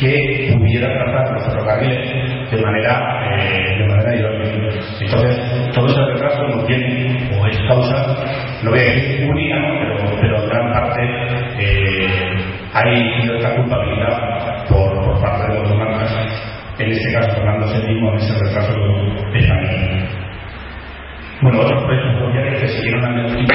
[0.00, 4.30] que pudiera tratar los ferrocarriles de manera, eh, de manera.
[5.00, 8.16] Entonces, todo ese retraso nos tiene, o es causa,
[8.64, 10.16] no voy a decir única, ¿no?
[10.20, 11.00] pero, en gran parte
[11.58, 12.08] eh,
[12.72, 16.12] hay cierta culpabilidad por, por parte de los monarcas,
[16.78, 18.72] en este caso Fernando VII, en ese retraso
[19.34, 20.08] español.
[21.42, 23.46] Bueno, otros proyectos ferroviarios que siguieron al mismo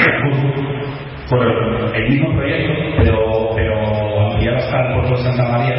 [1.27, 3.45] fueron el mismo proyecto, pero
[4.45, 5.75] ampliado hasta el puerto de Santa María.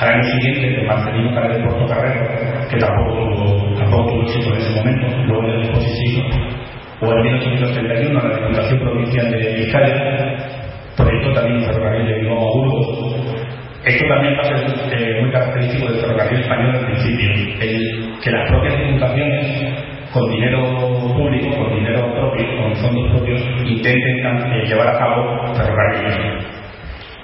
[0.00, 2.28] Al año siguiente, el Marcelino Carrera de Puerto Carrero,
[2.70, 6.22] que tampoco tuvo, éxito en ese momento, luego de sí sí,
[7.00, 10.36] o en 1831, la Diputación Provincial de Vizcaya,
[10.96, 13.16] proyecto también un ferrocarril de Bilbao a.
[13.84, 18.30] Esto también va a ser eh, muy característico del ferrocarril español al principio, el, que
[18.30, 19.74] las propias diputaciones
[20.12, 20.62] con dinero
[21.16, 26.61] público, con dinero propio, con fondos propios, intenten eh, llevar a cabo ferrocarriles.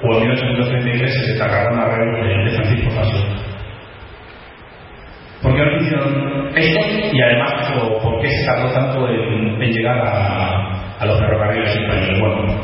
[0.03, 3.27] O en 1833 se destacaron a red de, Francisco Faso.
[5.43, 6.81] ¿Por qué no hicieron esto?
[7.13, 12.21] Y además, ¿por qué se tardó tanto en, llegar a, los ferrocarriles españoles?
[12.21, 12.61] Bueno,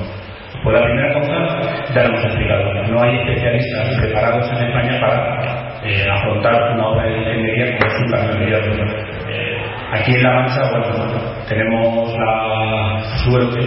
[0.62, 2.84] pues la primera cosa ya lo hemos explicado.
[2.84, 8.00] No hay especialistas preparados en España para eh, afrontar una obra de ingeniería como es
[8.00, 8.82] un cambio de
[9.28, 9.54] eh,
[9.92, 13.60] Aquí en La Mancha, bueno, tenemos la suerte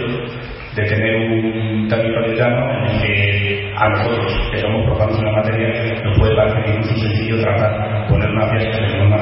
[0.74, 5.32] de tener un territorio llano en el que a nosotros, que somos profanos en la
[5.32, 9.18] materia, nos puede parecer incluso sencillo tratar, poner una pieza, una,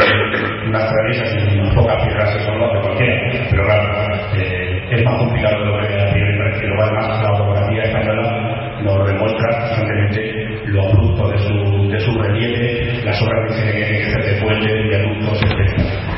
[0.66, 3.16] unas traviesas y unas pocas piedras se son de cualquiera,
[3.50, 3.84] pero claro,
[4.36, 6.66] eh, es más complicado lo que priori parece.
[6.66, 13.04] Luego además la orografía española nos demuestra constantemente lo abrupto de su, de su relieve,
[13.04, 16.16] las obras que hay que hacer de puentes, viaductos, etc.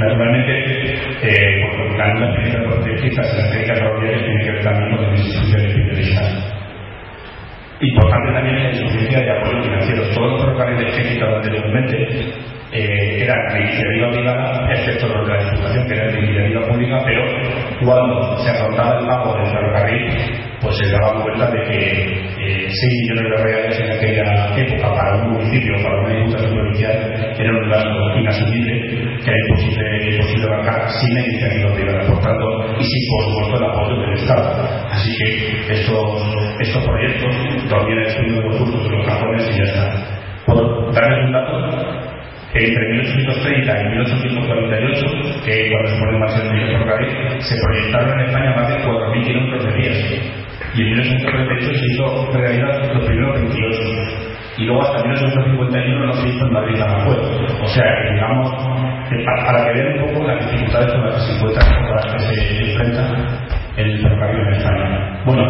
[0.00, 4.97] Naturalmente, eh, por la nueva experiencia de las técnicas ferroviarias tienen que ver también
[7.80, 10.02] Importante también es la insuficiencia de apoyo financiero.
[10.14, 12.32] Todos los ferrocarriles que he citado anteriormente
[12.72, 16.98] eh, eran de iniciativa privada, excepto los de la Diputación, que eran de iniciativa pública,
[17.04, 17.22] pero
[17.84, 21.78] cuando se afrontaba el pago del ferrocarril, pues se daba cuenta de que
[22.38, 27.34] eh, 6 millones de reales en aquella época para un municipio, para una diputación provincial,
[27.38, 32.46] era un gasto inasumible, que era imposible, imposible bancar sin la iniciativa privada, por tanto,
[32.78, 34.68] y sin, por supuesto, el apoyo del Estado.
[34.90, 37.34] Así que estos, estos proyectos
[37.68, 40.18] todavía están muy justos en los cajones y ya está.
[40.46, 42.07] Por darles un dato,
[42.66, 45.06] entre 1830 y 1848,
[45.44, 49.72] que pone en marcha el ferrocarril, se proyectaron en España más de 4.000 kilómetros de
[49.78, 49.98] vías.
[50.74, 54.28] Y en 1838 se hizo realidad los primeros 28.
[54.58, 57.18] Y luego hasta 1851 no se hizo en Madrid Aranjuez.
[57.62, 58.50] O sea, que digamos,
[59.46, 62.18] para, que vean un poco las dificultades con las que se encuentran, con las que
[62.18, 65.22] se enfrenta el ferrocarril en España.
[65.24, 65.42] Bueno,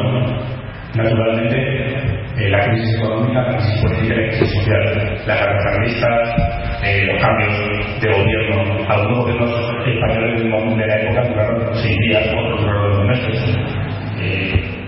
[0.94, 7.22] naturalmente, eh, la crisis económica, la crisis política la crisis social, las ferrocarrilistas, eh, los
[7.22, 9.50] cambios de gobierno, algunos gobiernos
[9.86, 13.56] españoles de la época duraron seis días, otros duraron dos meses.
[14.20, 14.78] Eh,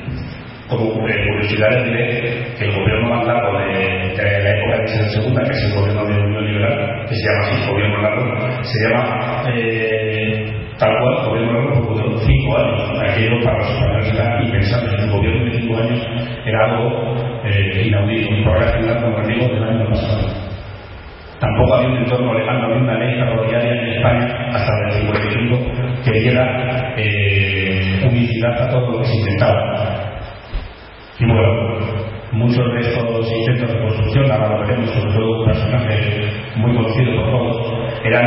[0.69, 5.51] como curiosidad diré que el gobierno más largo de, la época de Isabel II, que
[5.51, 10.53] es el gobierno de Unión Liberal, que se llama así, gobierno largo, se llama eh,
[10.79, 13.00] tal cual, gobierno largo, duró cinco años.
[13.45, 15.05] Para los españoles era impensable.
[15.05, 16.01] Un gobierno de cinco años
[16.47, 17.15] era algo
[17.45, 20.51] eh, inaudito, por relacionar con el digo del año pasado.
[21.39, 25.59] Tampoco había un entorno legal, no había una ley ferroviaria en España hasta el 55
[26.05, 30.21] que diera eh, unicidad a todo lo que se intentaba.
[31.19, 36.31] Y bueno, muchos de estos intentos de construcción, ahora lo veremos, sobre todo un personaje
[36.57, 38.25] muy conocido por todos, eran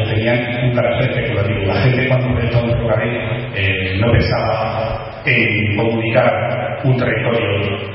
[0.00, 1.66] o tenían un carácter especulativo.
[1.66, 3.20] La gente cuando proyectó un ferrocarril
[3.54, 7.48] eh, no pensaba en comunicar un territorio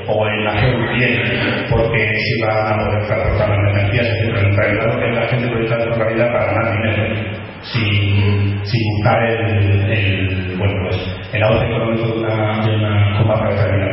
[0.08, 1.22] o en hacer un bien
[1.70, 6.18] porque se iba a poder transportar las mercancías, en realidad la gente proyectaba el ferrocarril
[6.18, 10.96] para ganar dinero sin, sin buscar el, el, bueno, pues,
[11.32, 13.89] el auge económico de una, de una comarca.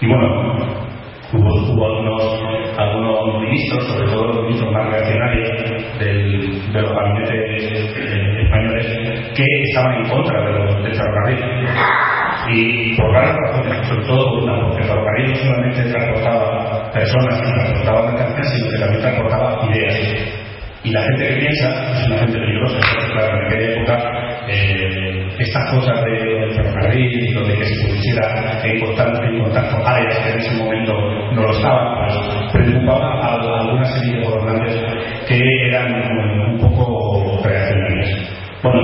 [0.00, 0.86] Y bueno,
[1.32, 5.48] hubo, algunos, algunos, ministros, sobre todo los ministros más reaccionarios
[5.98, 11.44] del, de los gabinetes eh, españoles, que estaban en contra de los, del ferrocarril.
[12.50, 17.52] Y por varias razones, sobre todo una, porque el ferrocarril no solamente transportaba personas y
[17.52, 19.96] transportaba mercancías, sino que también transportaba ideas.
[20.84, 22.78] Y la gente que piensa es una gente peligrosa.
[23.12, 27.74] Claro, en aquella época eh, estas cosas del ferrocarril y lo de que se
[28.18, 30.92] pusiera en en áreas que en ese momento
[31.32, 34.76] no lo estaban, pues preocupaba a, a serie de gobernantes
[35.26, 35.38] que
[35.68, 35.92] eran
[36.52, 38.08] un poco reaccionarios.
[38.62, 38.80] Bueno,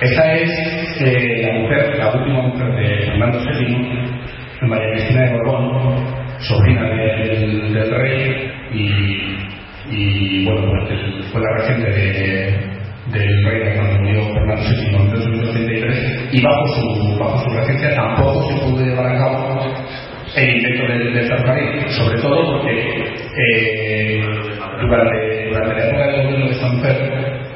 [0.00, 0.50] esta es
[1.00, 6.06] eh, la mujer, la última mujer de Fernando VII, María Cristina de Borbón,
[6.40, 9.46] sobrina del, rey y
[9.88, 12.75] y bueno, pues fue la reciente de,
[13.12, 18.48] del rey cuando murió Fernando VII en 1883 y bajo su, bajo su regencia tampoco
[18.48, 19.60] se pudo llevar a cabo
[20.36, 24.20] el intento del, del ferrocarril, sobre todo porque eh,
[24.80, 27.46] durante, durante la época del gobierno de esta mujer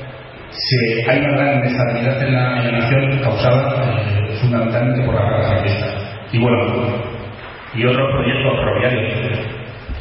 [0.51, 5.86] se, hay una gran inestabilidad en la, nación causada eh, fundamentalmente por la guerra carlista.
[6.32, 6.57] Y bueno,
[7.74, 9.12] y otros proyectos ferroviarios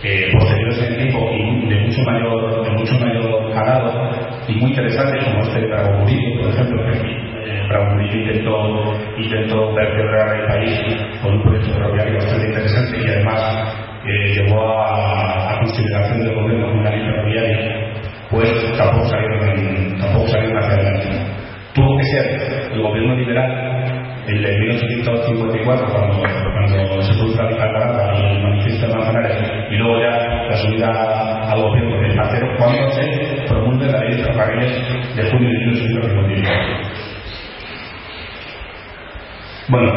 [0.04, 4.72] eh, posteriores en el tiempo y de mucho mayor, de mucho mayor calado y muy
[4.72, 10.82] interesantes como este Bravo Murillo, por ejemplo, que Bravo Murillo intentó, intentó vertebrar el país
[11.22, 16.68] con un proyecto ferroviario bastante interesante y además eh, llevó a, a, consideración del gobierno
[16.68, 17.10] como una ley
[18.32, 21.10] pues tampoco salieron, tampoco salieron hacia adelante.
[21.74, 23.70] Tuvo que ser el gobierno liberal
[24.28, 27.50] el de 1854, cuando, cuando se produce la
[28.82, 30.10] Y luego ya
[30.50, 35.50] la subida al gobierno del tercero, cuando se promulga la ley de ferrocarriles de junio
[35.50, 37.00] de 1854.
[39.68, 39.92] Bueno,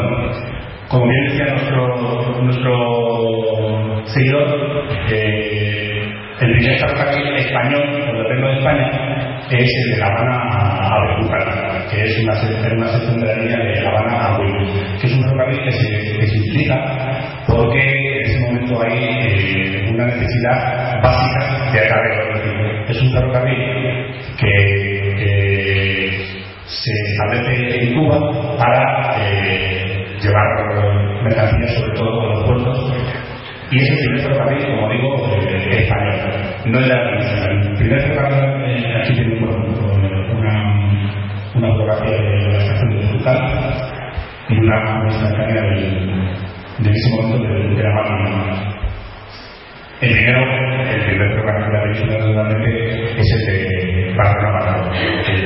[0.89, 6.11] como bien decía nuestro, nuestro seguidor, eh,
[6.41, 11.87] el primer ferrocarril español, cuando vengo de España, es el de La Habana a Bejucal,
[11.89, 15.13] que es una, una sección de la línea de La Habana a Huil, que es
[15.13, 16.75] un ferrocarril que se, que se utiliza
[17.47, 18.21] porque
[18.73, 22.85] momento hay eh, una necesidad básica de acarreo.
[22.87, 23.57] Es un ferrocarril
[24.39, 25.13] que,
[26.65, 32.93] se establece en Cuba para eh, llevar mercancías, sobre todo con los puertos,
[33.71, 36.15] y es el primer ferrocarril, como digo, eh, español.
[36.65, 39.55] No es la El primer ferrocarril, eh, aquí tenemos
[40.31, 40.53] una,
[41.55, 43.39] una fotografía de la estación de Zucal
[44.49, 46.52] y una, instantánea del,
[46.83, 48.73] de ese momento de, la máquina.
[50.01, 50.41] El primero,
[50.91, 52.69] el primer programa que habéis naturalmente
[53.19, 54.91] es el de Barcelona
[55.27, 55.41] el,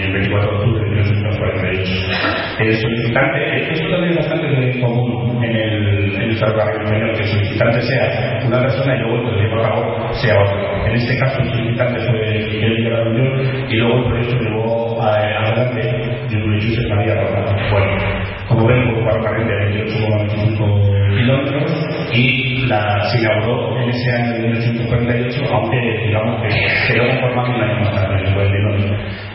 [0.00, 1.61] el 24 de octubre de 1948.
[2.62, 7.80] El solicitante, esto también es bastante común en el, en el ferrocarril que el solicitante
[7.80, 10.86] sea una persona y luego el a cabo sea otro.
[10.86, 15.80] En este caso, el solicitante fue Miguel Villarreal y luego el proyecto llevó adelante
[16.30, 17.56] de Jesús María Roca.
[17.72, 17.86] Bueno,
[18.48, 21.72] como ven, un ferrocarril de 28,25 kilómetros
[22.12, 27.62] y la, se inauguró en ese año de 1948, aunque digamos que quedó conformado un
[27.62, 28.62] año más tarde, después de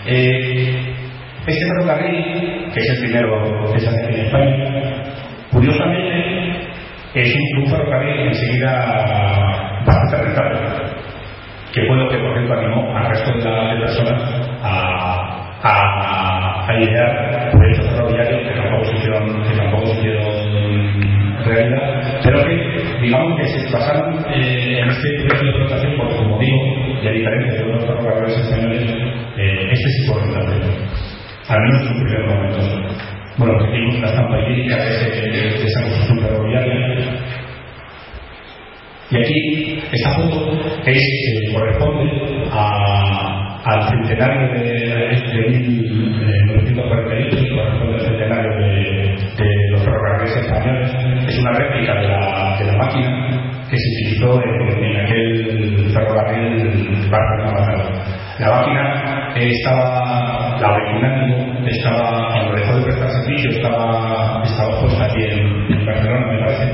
[0.09, 0.96] eh,
[1.47, 5.03] Este ferrocarril, que es el primero que se hace en España,
[5.49, 6.67] curiosamente
[7.13, 10.59] es un, ferrocarril enseguida bastante rentable,
[11.73, 14.21] que fue que por ejemplo animó al resto de, de personas
[14.61, 20.07] a, a, a idear proyectos ferroviarios que tampoco se hicieron, que tampoco se
[21.45, 26.39] realidad, pero que digamos que se basaron eh, en este proyecto de explotación porque como
[26.39, 26.57] digo,
[27.01, 28.91] y a diferencia de otros ferrocarriles españoles,
[29.37, 30.55] eh, este sí fue rentable,
[31.49, 32.59] al menos en un primer momento.
[33.37, 36.75] Bueno, tenemos la estampa idílica de, de, esa construcción ferroviaria.
[39.09, 40.51] Y aquí, esta foto
[40.85, 42.11] es, eh, corresponde
[42.51, 50.91] a, al centenario de, de, 1948, corresponde al centenario de, de los ferrocarriles españoles.
[51.27, 53.27] Es una réplica de la, de la máquina
[53.69, 57.83] que se utilizó en, aquel ferrocarril Barcelona
[58.39, 65.23] La máquina estaba, la original estaba, cuando dejó de prestar servicio, estaba, estaba puesta aquí
[65.23, 66.65] en, en, Barcelona, me parece,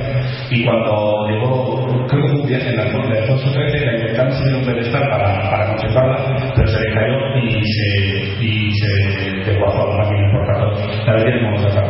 [0.52, 4.56] y cuando llegó, creo que un viaje en la de Alfonso XIII, la intentaron subir
[4.56, 10.04] un pedestal para, para conservarla, pero se le cayó y se, y se desguazó la
[10.04, 10.66] máquina por tanto,
[11.06, 11.83] la sacar.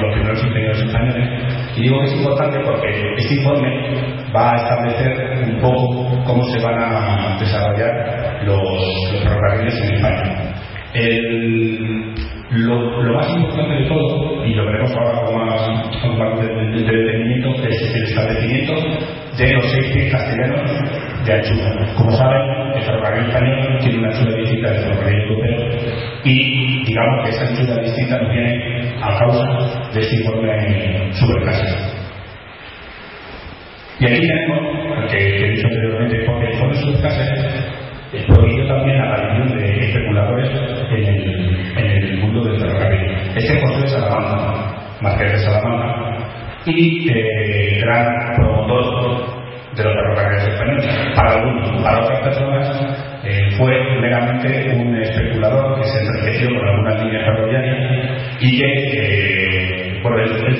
[0.00, 1.28] Los primeros ingenieros españoles.
[1.76, 3.70] Y digo que es importante porque este informe
[4.34, 10.54] va a establecer un poco cómo se van a desarrollar los, ferrocarriles en España.
[12.50, 15.60] Lo, más importante de todo, y lo veremos ahora con más,
[16.02, 18.74] con más de, de, detenimiento, es el establecimiento
[19.36, 20.70] de los seis castellanos
[21.26, 21.94] de anchura.
[21.96, 25.54] Como saben, el ferrocarril español tiene una anchura distinta del ferrocarril europeo
[26.24, 31.78] y digamos que esa anchura distinta no viene a causa de este informe superclásico.
[34.00, 37.74] Y aquí tenemos, que, he dicho anteriormente, porque el informe superclásico
[38.26, 40.50] prohibió también la aparición de especuladores
[40.90, 43.10] en el, en el mundo del ferrocarril.
[43.36, 46.04] Este José de Salamanca, Marqués de Salamanca,
[46.66, 49.44] y eh, gran promotor
[49.76, 50.86] de los ferrocarriles españoles.
[51.14, 57.02] Para algunos, para otras personas, eh, fue meramente un especulador que se enriqueció con algunas
[57.02, 57.76] líneas ferroviarias
[58.40, 59.33] y que, eh,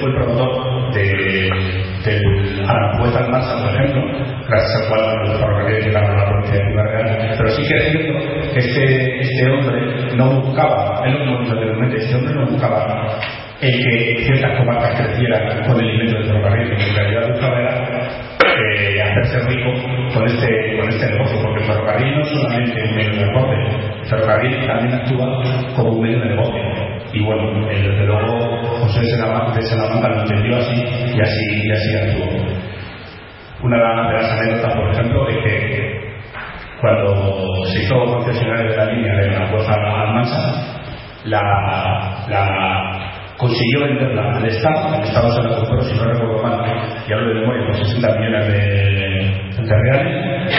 [0.05, 1.51] fue el promotor de,
[2.05, 4.03] del al Marsa, por ejemplo,
[4.49, 7.93] gracias al cual los ferrocarriles llegaron a la provincia de Ciudad Pero sí que es
[7.93, 11.15] cierto que este, este hombre no buscaba, él
[11.97, 13.19] este hombre no buscaba
[13.61, 18.25] el que ciertas comarcas crecieran con el invento del ferrocarril, en realidad buscaba era
[18.55, 19.73] eh, hacerse rico
[20.13, 23.59] con este, este negocio, porque el ferrocarril no es solamente un medio de negocio,
[24.03, 25.43] el ferrocarril también actúa
[25.77, 26.74] como un medio de negocio.
[27.15, 28.39] Y bueno, desde luego
[28.81, 29.07] José de
[29.63, 32.27] Salamanca lo entendió así y así, y así actuó.
[33.63, 33.77] Una
[34.09, 36.05] de las anécdotas, por ejemplo, es que
[36.81, 40.83] cuando se hizo concesionario de la línea de la Fuerza Almansa,
[41.25, 46.67] la, la consiguió venderla al Estado, el Estado se la compró, si no recuerdo mal,
[47.09, 50.53] y hablo de memoria, por 60 millones de, de reales,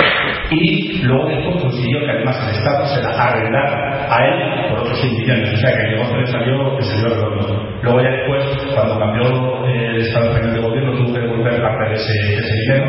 [0.52, 5.00] y luego después consiguió que además el Estado se la arrendara a él por otros
[5.02, 7.70] 6 millones, o sea que el negocio le salió, le salió redondo.
[7.82, 8.44] Luego ya después,
[8.76, 12.54] cuando cambió el Estado español de gobierno, tuvo que devolver parte de ese, de ese
[12.54, 12.86] dinero,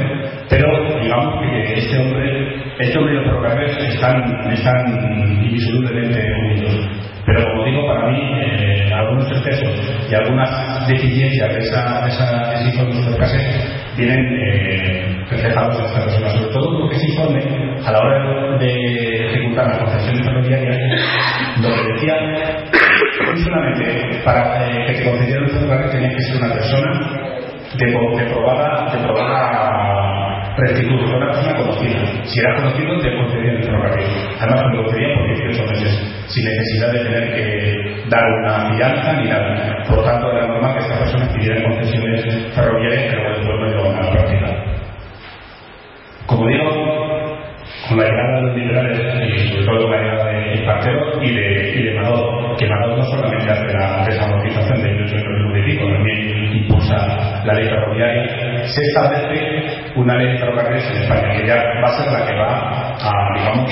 [0.49, 6.89] pero digamos que este hombre, este hombre y los ferrocarriles están, están indisolublemente unidos.
[7.27, 12.51] Pero como digo, para mí, eh, algunos excesos y algunas deficiencias de, esa, de, esa,
[12.51, 13.19] de informe sobre
[13.97, 17.43] vienen eh, reflejados en esta persona, sobre todo porque ese informe,
[17.85, 20.77] a la hora de ejecutar las concesiones ferroviarias,
[21.63, 22.15] lo que decía
[23.25, 27.37] no solamente para eh, que se concediera un ferrocarril tenía que ser una persona
[27.75, 30.06] de, de probada, de probada
[30.57, 34.07] rectitud, una persona conocida, si era conocido, te concedían el ferrocarril.
[34.41, 39.13] Además, me lo concedían por 18 meses, sin necesidad de tener que dar una fianza
[39.21, 39.85] ni nada.
[39.87, 43.97] Por lo tanto, era normal que esta persona pidiera concesiones ferroviarias luego después no llevaban
[43.97, 44.47] a la práctica.
[46.27, 46.97] Como digo,
[47.89, 51.35] con la llegada de los liberales y sobre todo con la llegada de Partero y
[51.35, 51.93] de, y de
[52.59, 58.81] que Madot no solamente hace la desamortización de 1895, también impulsa la ley ferroviaria, se
[58.81, 62.97] establece una ley de ferrocarriles en España, que ya va a ser la que va
[63.01, 63.71] a, digamos,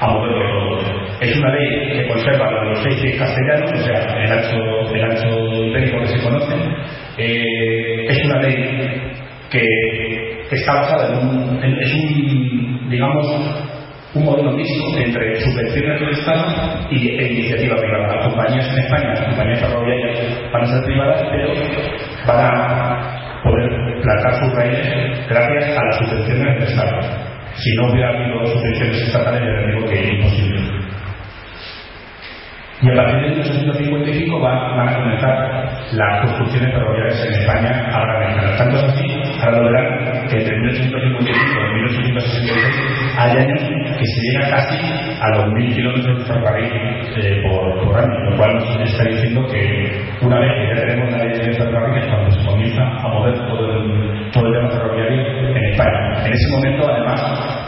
[0.00, 0.80] a mover todo.
[1.20, 6.08] Es una ley que conserva los seis castellanos, o sea, el ancho, el ancho que
[6.08, 6.54] se conoce.
[7.18, 9.12] Eh, es una ley
[9.50, 13.26] que está basada en un, es un, digamos,
[14.14, 16.46] un modelo mixto entre subvenciones del Estado
[16.90, 18.16] y, e iniciativa privada.
[18.16, 21.54] Las compañías en España, las compañías ferroviarias van a ser privadas, pero
[22.26, 27.00] van a poder plantar sus raíces gracias a las subvenciones del Estado.
[27.56, 30.60] Si no hubiera habido subvenciones estatales, ya digo que es imposible.
[32.82, 38.22] Y a partir de 1855 van, a comenzar las construcciones ferroviarias en España a gran
[38.30, 38.56] escala.
[38.56, 43.60] Tanto es así, ahora lo verán, que entre 1855 y 1866 hay años
[43.98, 44.78] que se llega casi
[45.20, 46.72] a los mil kilómetros de ferrocarril
[47.16, 51.24] eh, por, año, lo cual nos está diciendo que una vez que ya tenemos la
[51.24, 55.56] ley de ferrocarril es cuando se comienza a mover todo el, todo el tema ferroviario
[55.56, 56.26] en España.
[56.26, 57.64] En ese momento, además,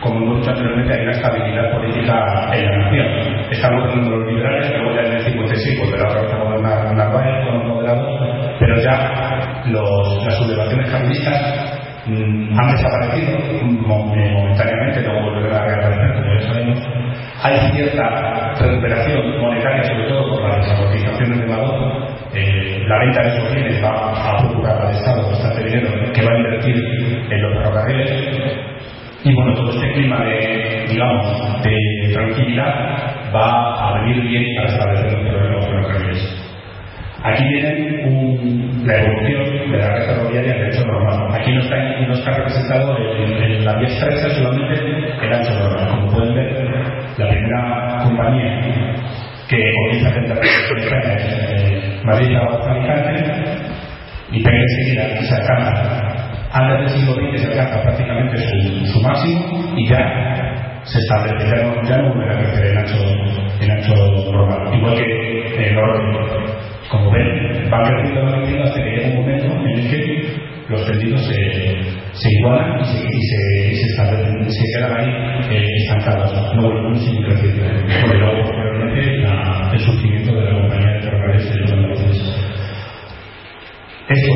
[0.00, 3.06] como hemos dicho anteriormente, hay una estabilidad política en la nación.
[3.50, 7.44] Estamos teniendo los liberales, luego ya en el 56 volverá otra vez a gobernar Narváez
[7.44, 11.75] con los moderados, pero ya las sublevaciones carlistas
[12.06, 13.38] han desaparecido
[13.86, 16.78] momentáneamente, luego volverán a reaparecer, como ya sabemos.
[17.42, 22.06] Hay cierta recuperación monetaria, sobre todo por las desamortizaciones de Maduro.
[22.34, 26.32] Eh, la venta de esos bienes va a procurar al Estado bastante dinero que va
[26.32, 26.76] a invertir
[27.30, 28.76] en los ferrocarriles
[29.24, 35.12] y bueno, todo este clima de, digamos, de tranquilidad va a venir bien para establecer
[35.12, 36.35] los problemas ferrocarriles.
[37.26, 38.06] Aquí viene
[38.84, 41.34] la evolución de la red ferroviaria de hecho normal.
[41.34, 44.74] Aquí no está, representado en, en la vía estrecha solamente
[45.22, 45.88] el ancho normal.
[45.90, 46.52] Como pueden ver,
[47.18, 48.94] la primera compañía
[49.48, 53.24] que comienza a centrar en España es eh, Madrid, Zaragoza, Alicante
[54.32, 58.36] y pega enseguida se alcanza antes del siglo XX se alcanza prácticamente
[58.86, 62.96] su, máximo y ya se establece, ya no, ya no a crecer en ancho,
[63.60, 66.45] en normal, igual que en norte.
[66.90, 71.20] Como ven, va creciendo, creciendo hasta que llega un momento en el que los tendidos
[71.26, 73.00] se, igualan y se,
[73.74, 77.64] se, y quedan ahí eh, estancados, no vuelven seguir creciendo.
[78.02, 79.24] Porque luego, posteriormente,
[79.72, 82.56] el surgimiento de la compañía de ferrocarriles de los andaluces.
[84.08, 84.32] Esto,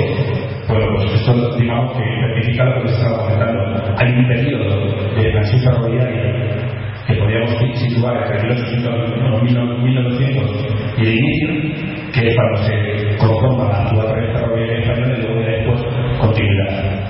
[0.69, 3.95] bueno, pues esto digamos que certifica lo que estaba comentando.
[3.97, 6.71] Hay un periodo de expansión ferroviaria
[7.07, 10.67] que podríamos situar entre 1800 y 1900
[10.99, 15.41] y el inicio, que es cuando se conforma la actual red ferroviaria española y luego
[15.41, 15.83] de después
[16.21, 17.01] continuidad.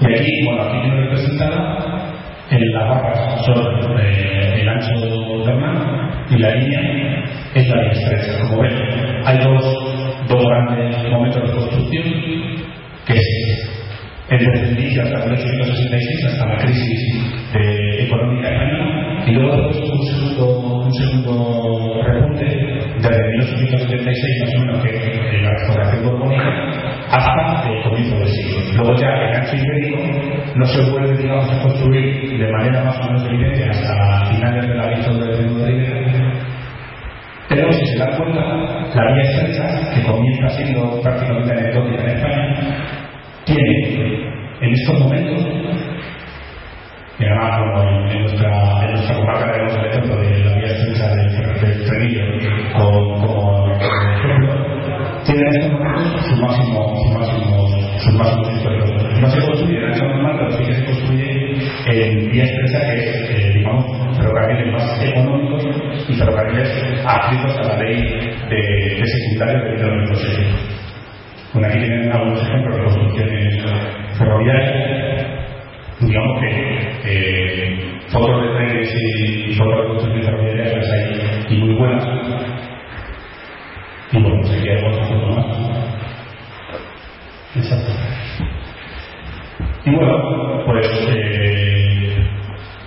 [0.00, 1.78] Y aquí, bueno, aquí tiene representada
[2.50, 7.24] en las barras son el ancho termal y la línea
[7.54, 8.48] es la línea.
[8.48, 9.90] Como ven, hay dos
[10.30, 12.04] dos grandes momentos de construcción,
[13.06, 13.79] que es
[14.30, 17.00] el desde hasta 1866, hasta la crisis
[17.52, 22.44] de, económica española, y luego un segundo, un segundo repunte
[23.00, 28.60] desde 1876 más o menos que en la restauración borbónica hasta el comienzo del siglo.
[28.76, 29.98] Luego ya el ancho ibérico
[30.54, 34.74] no se vuelve digamos, a construir de manera más o menos evidente hasta finales de
[34.74, 36.10] la dictadura de Rivera
[37.50, 38.40] pero si se dan cuenta,
[38.94, 42.54] la vía estrecha, que comienza siendo prácticamente anecdótica en España,
[43.44, 43.79] tiene
[44.60, 45.46] en estos momentos,
[47.20, 52.22] en, nuestra, en nuestra comarca tenemos el ejemplo de la vía estrecha del, Trenillo
[52.74, 54.70] como, ejemplo,
[55.24, 58.90] tiene en estos momentos su máximo, su máximo, sus máximos históricos.
[59.20, 61.50] No se construye en ancho normal, pero sí que se construye
[61.86, 65.66] en vía estrecha, que es, eh, digamos, ferrocarriles más económicos
[66.08, 68.00] y ferrocarriles adscritos a la ley
[68.48, 70.79] de, de secundaria de 1906.
[71.52, 73.64] Bueno, aquí tienen algunos ejemplos de construcciones
[74.16, 75.26] ferroviarias.
[76.00, 76.50] Digamos que
[77.04, 80.90] eh, fotos de trenes y, fotos de construcciones ferroviarias las
[81.48, 82.04] hay muy buenas.
[84.12, 85.46] Y bueno, pues aquí hay otras fotos más.
[87.56, 87.92] Exacto.
[89.84, 92.16] Y bueno, pues eh,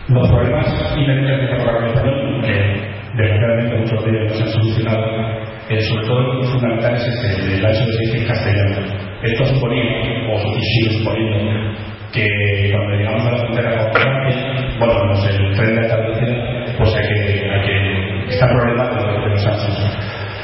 [0.08, 5.43] los problemas inherentes del ferrocarril español, que desgraciadamente muchos de ellos no se han solucionado,
[5.82, 9.04] sobre todo los fundamentales es el, el ancho de servicio castellano.
[9.24, 9.84] Esto suponía,
[10.30, 11.74] o sigue suponiendo,
[12.14, 16.78] que cuando llegamos a la frontera con Francia, bueno, no sé, el tren de velocidad,
[16.78, 19.98] pues hay que, hay que está problemático de, los anchos.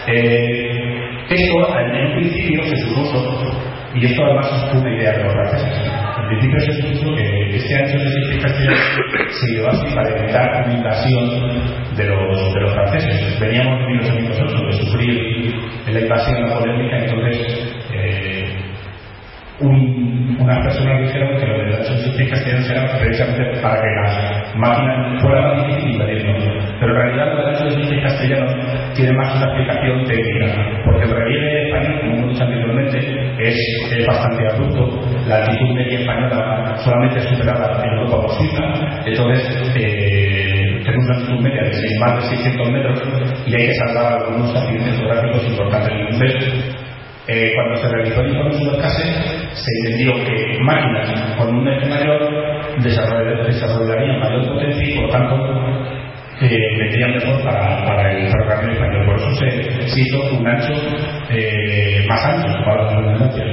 [0.07, 0.89] Eh,
[1.29, 3.61] esto, en un principio, se supuso,
[3.93, 5.98] y esto además es una idea de los franceses, en
[6.29, 8.79] principio se supuso que este ancho de 6 castellanos
[9.31, 11.29] se llevó así para evitar una invasión
[11.95, 13.39] de los, de los franceses.
[13.39, 15.55] Veníamos en 1808 de sufrir
[15.87, 18.59] la invasión napoleónica, entonces eh,
[19.61, 24.55] un, unas personas dijeron que lo de las anchos castellanos era precisamente para que las
[24.55, 26.43] máquinas fueran más difícil invadirnos.
[26.79, 28.55] Pero en realidad lo de los anchos castellanos
[28.95, 32.97] tiene más una aplicación técnica, porque el relieve español, como hemos dicho anteriormente,
[33.39, 35.01] es, bastante abrupto.
[35.27, 38.63] La altitud media española solamente es superada en Europa por Suiza,
[39.05, 43.03] entonces eh, tenemos una altitud media de más de 600 metros
[43.45, 45.91] y hay que salvar algunos accidentes geográficos importantes.
[45.93, 46.75] Entonces,
[47.27, 48.81] eh, cuando se realizó el informe sobre
[49.53, 52.21] se entendió que máquinas con un eje mayor
[52.79, 55.35] desarroll- desarrollarían mayor potencia y, por tanto,
[56.41, 59.05] eh, vendrían mejor para, para el ferrocarril español.
[59.05, 60.73] Por eso se, hizo un ancho
[61.29, 63.43] eh, más ancho para la redundancia,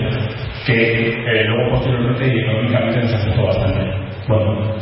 [0.66, 3.80] que eh, luego posteriormente y económicamente nos afectó bastante.
[4.28, 4.74] Bueno,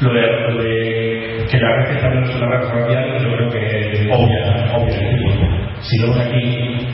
[0.00, 4.08] lo de, lo de que la red española es una red ferroviaria, yo creo que
[4.12, 5.76] obvia, obvia decirlo.
[5.80, 6.88] Si vemos aquí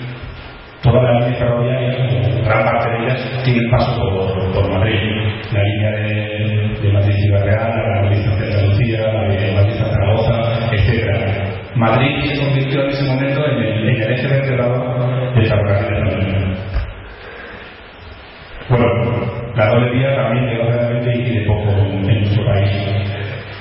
[0.82, 3.96] toda la línea ferroviaria, gran parte de ellas, tienen paso
[4.54, 4.98] por, Madrid.
[5.52, 9.51] La línea de, de Madrid Ciudad Real, la Madrid Santa Andalucía, la de
[11.82, 16.56] Madrid se convirtió en ese momento en el, en el eje vertebrador del ferrocarril español.
[18.68, 18.86] Bueno,
[19.56, 22.70] la doble vía también desgraciadamente y de poco en, nuestro país.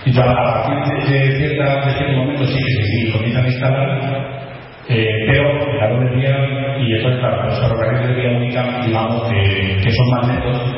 [0.06, 3.48] Y ya a partir de, de cierta, de cierto momento sí que se comienzan a
[3.48, 4.42] instalar,
[4.90, 9.24] eh, pero la doble vía y eso es claro, los ferrocarriles de vía única, digamos
[9.32, 10.76] que, que son más lentos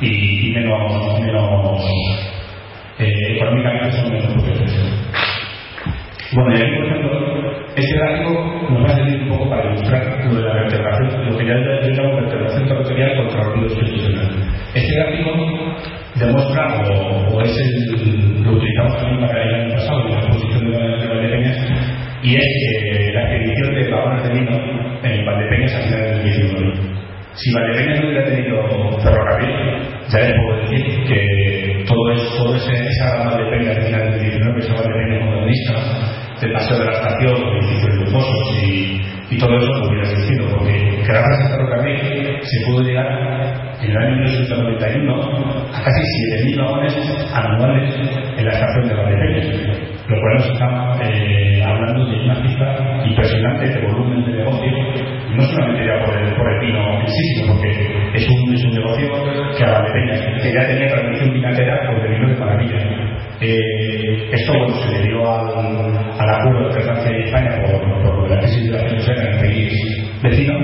[0.00, 1.82] y, y menos, menos
[2.98, 4.85] eh, económicamente son menos potentes.
[6.36, 7.16] Bueno, y por ejemplo,
[7.74, 11.38] este gráfico nos va a servir un poco para ilustrar lo de la vertebración, lo
[11.38, 14.30] que ya yo llamo vertebración territorial contra el ruido institucional.
[14.74, 15.30] Este gráfico
[16.16, 20.72] demuestra, o, o es el, lo utilizamos también para el año pasado, en la exposición
[20.72, 21.56] de, de Valdepeñas,
[22.22, 24.50] y es eh, la expedición de vagones de vino
[25.04, 26.96] en Valdepeñas a finales del 19.
[27.32, 29.56] Si Valdepeñas no hubiera tenido ferrocarril,
[30.12, 31.45] ya les puedo decir que
[36.66, 39.02] paseo de la estación, edificios lujosos y,
[39.38, 43.06] todo eso no hubiera existido, porque gracias al ferrocarril se pudo llegar
[43.82, 45.14] en el año 1991
[45.74, 46.00] a casi
[46.46, 46.94] 7.000 vagones
[47.34, 47.94] anuales
[48.38, 53.68] en la estación de Valdepeñas, lo cual nos está eh, hablando de una cifra impresionante
[53.68, 54.72] de volumen de negocio,
[55.34, 57.70] no solamente ya por el, por el vino en sí, sino porque
[58.14, 59.08] es un, es negocio
[59.58, 63.16] que a Valdepeñas, que ya tenía tradición vinatera, pues de vino de maravilla.
[63.38, 63.95] Eh,
[64.32, 64.52] esto
[64.82, 68.84] se debió al, al acuerdo entre Francia y España por, por la crisis de la
[68.84, 70.54] Venezuela en el país vecino.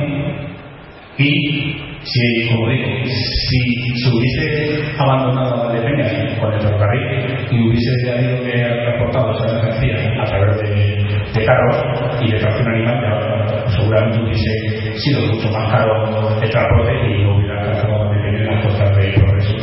[1.19, 8.11] Y si, como digo, si se hubiese abandonado a Valdepeñas con el ferrocarril y hubiese
[8.11, 11.77] habido que transportado esa mercancía a través de, de carros
[12.23, 17.95] y de tracción animal, seguramente hubiese sido mucho más caro el transporte y hubiera alcanzado
[17.95, 19.55] a Valdepeñas las costas de progreso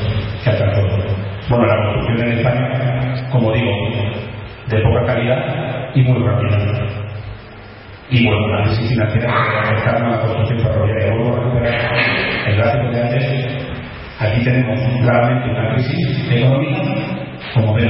[0.43, 1.29] que alcanzó.
[1.49, 3.71] Bueno, la construcción en España, como digo,
[4.69, 6.57] de poca calidad y muy rápida.
[8.11, 11.13] Y bueno, la crisis financiera afectaron a la construcción ferroviaria.
[11.13, 11.91] Vuelvo a recuperar
[12.47, 13.69] el gráfico de antes.
[14.19, 16.81] Aquí tenemos claramente una crisis económica,
[17.53, 17.89] como ven,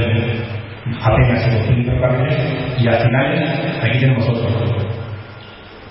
[1.02, 2.38] apenas se construyen ferrocarriles,
[2.78, 4.48] y al final aquí tenemos otro.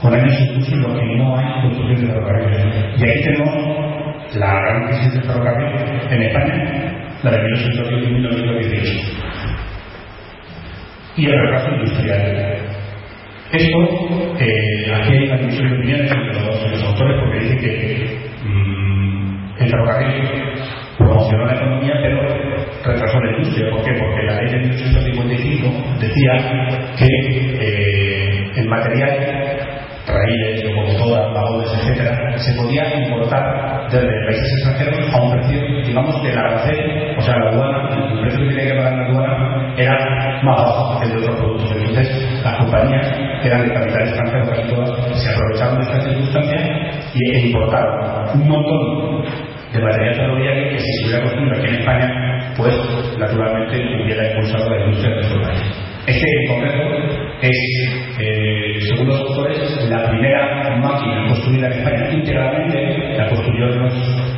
[0.02, 2.66] Con años incluso en que no hay construcción de ferrocarriles.
[2.98, 3.80] Y aquí tenemos
[4.36, 5.76] la gran crisis del ferrocarril
[6.12, 6.56] en España,
[7.24, 9.30] la de 1810 y 1918.
[11.16, 12.70] Y el retraso industrial.
[13.52, 13.78] Esto,
[14.36, 16.34] aquí hay una división de opiniones entre
[16.72, 20.24] los, autores porque dicen que mmm, el ferrocarril
[21.00, 22.22] promocionó la economía pero
[22.86, 23.72] retrasó la industria.
[23.72, 23.92] ¿Por qué?
[23.94, 26.32] Porque la ley de 1855 decía
[26.96, 29.18] que eh, el material,
[30.06, 36.32] raíles, locomotoras, vagones, etcétera, se podía importar desde países extranjeros a un precio, digamos, que
[36.32, 40.42] el arancel, o sea, la aduana, el precio que tenía que pagar la aduana era
[40.44, 41.72] más bajo que el de otros productos.
[41.76, 46.60] Entonces, las compañías que eran de capital extranjero, casi todas, se aprovecharon de esta circunstancia
[47.14, 49.24] y, e importaron un montón
[49.74, 52.76] de material ferroviario que si se hubiera construido aquí en España, pues
[53.18, 55.90] naturalmente hubiera impulsado la industria de nuestro país.
[56.08, 56.84] Este en concreto
[57.42, 57.58] es,
[58.20, 63.94] eh, según los autores, la primera máquina construida en España íntegramente, la construyeron los,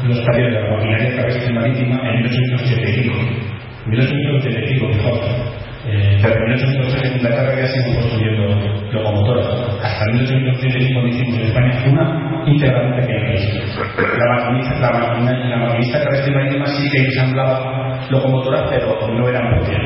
[0.05, 3.60] los talleres de la maquinaria terrestre marítima en 1885.
[3.85, 5.61] 1885, fijaos.
[5.83, 8.55] Eh, desde 1803 en Inglaterra ya se construyendo
[8.91, 9.47] locomotoras.
[9.81, 16.35] Hasta 1885 hicimos en España una íntegramente que La maquinista, la, maquinista, la maquinista terrestre
[16.35, 19.81] marítima sí que ensamblaba locomotoras, pero no eran propias.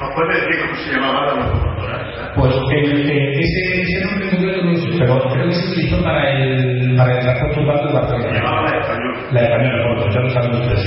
[0.00, 2.32] ¿Nos puede decir cómo se llamaba la locomotora?
[2.34, 6.30] Pues el, eh, ese, ese nombre concreto no lo pero creo que se utilizó para
[6.30, 8.77] el, para el transporte urbano de Barcelona.
[9.32, 9.72] La español.
[9.72, 10.84] La española, pues ya lo saben ustedes,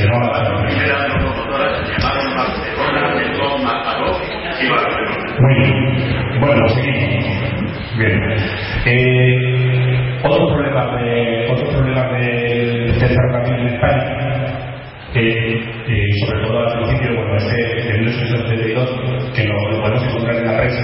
[3.15, 4.17] Melón, Mataró
[4.59, 5.21] y Barcelona.
[5.39, 6.39] Muy bien.
[6.39, 7.25] Bueno, seguimos.
[7.97, 8.19] Bien.
[8.85, 14.05] Eh, otro problema de, otro problema de, ferrocarril en España,
[15.13, 15.27] que
[15.87, 20.47] eh, sobre todo al principio, bueno, este de 1872, que lo, lo podemos encontrar en
[20.47, 20.81] la prensa,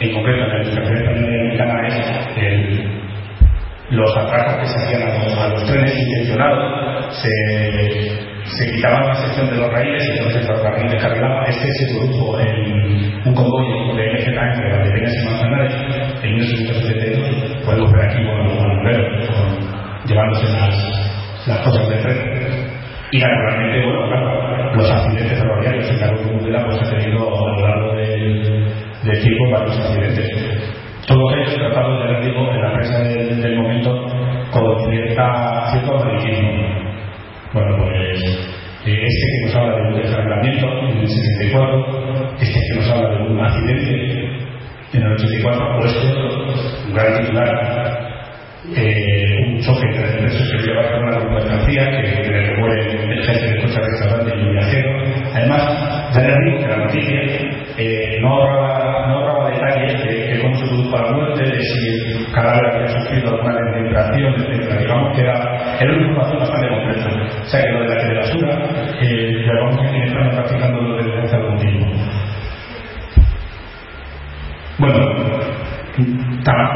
[0.00, 1.96] en concreto en la y Americana, es
[2.36, 2.98] el,
[3.90, 6.77] los atracos que se hacían a los, a los trenes intencionados,
[7.10, 11.44] se, se quitaban la sección de los raíles y entonces el ferrocarril descarrilaba.
[11.44, 15.74] Este se produjo en un convoy de MZ entre Valdepeñas y Manzanares
[16.22, 17.64] en 1872.
[17.64, 22.78] Podemos ver aquí bueno, los llevándose las, las cosas del tren.
[23.10, 27.68] Y naturalmente, bueno, claro, los accidentes ferroviarios en la Rúdula pues ha tenido a lo
[27.68, 28.68] largo del,
[29.04, 30.78] del tiempo varios accidentes.
[31.06, 33.90] Todos ellos tratados, ya les digo, en la prensa del, momento
[34.50, 36.87] con cierta, cierto amabilismo.
[37.54, 38.22] Bueno, pues
[38.84, 43.08] eh, este que nos habla de un descarrilamiento en el 64, este que nos habla
[43.08, 44.48] de un accidente
[44.92, 46.44] en el 84, o este otro,
[46.88, 48.08] un gran titular,
[48.76, 53.24] eh, un choque entre empresas que lleva con una mercancía que, que le muere el
[53.24, 54.90] jefe del coche restaurante y el viajero.
[55.34, 57.20] Además, ya les digo que la noticia
[57.78, 61.37] eh, no, ahorraba, detalles de, de cómo se produjo la muerte, de
[62.42, 64.78] cadáver había sufrido alguna desmembración, etc.
[64.80, 67.08] Digamos que era, era una información bastante completa.
[67.42, 68.58] O sea que lo de la telebasura,
[69.00, 71.86] eh, lo vamos en España practicando desde hace algún tiempo.
[74.78, 74.98] Bueno,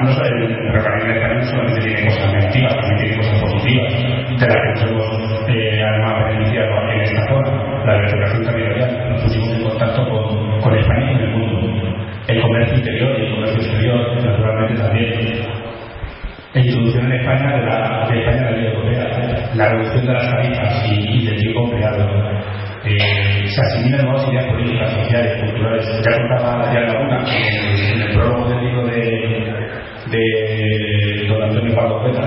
[0.02, 3.92] no sé, el ferrocarril no solamente tiene cosas negativas, también tiene cosas positivas,
[4.40, 8.81] de las que nos hemos eh, además beneficiado en esta zona, la vertebración territorial.
[17.32, 21.36] De la, de España a la Europea, la reducción de las tarifas y, y del
[21.38, 22.06] tiempo empleado.
[22.84, 26.02] Eh, se asimilan nuevas ideas políticas, sociales, culturales.
[26.04, 29.00] Ya contaba Adrián Laguna en, en el prólogo del libro de,
[30.10, 32.22] de don Antonio Pardo Cueta,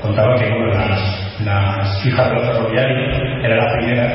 [0.00, 4.12] contaba que las, las hijas de los ferroviarios eran las primeras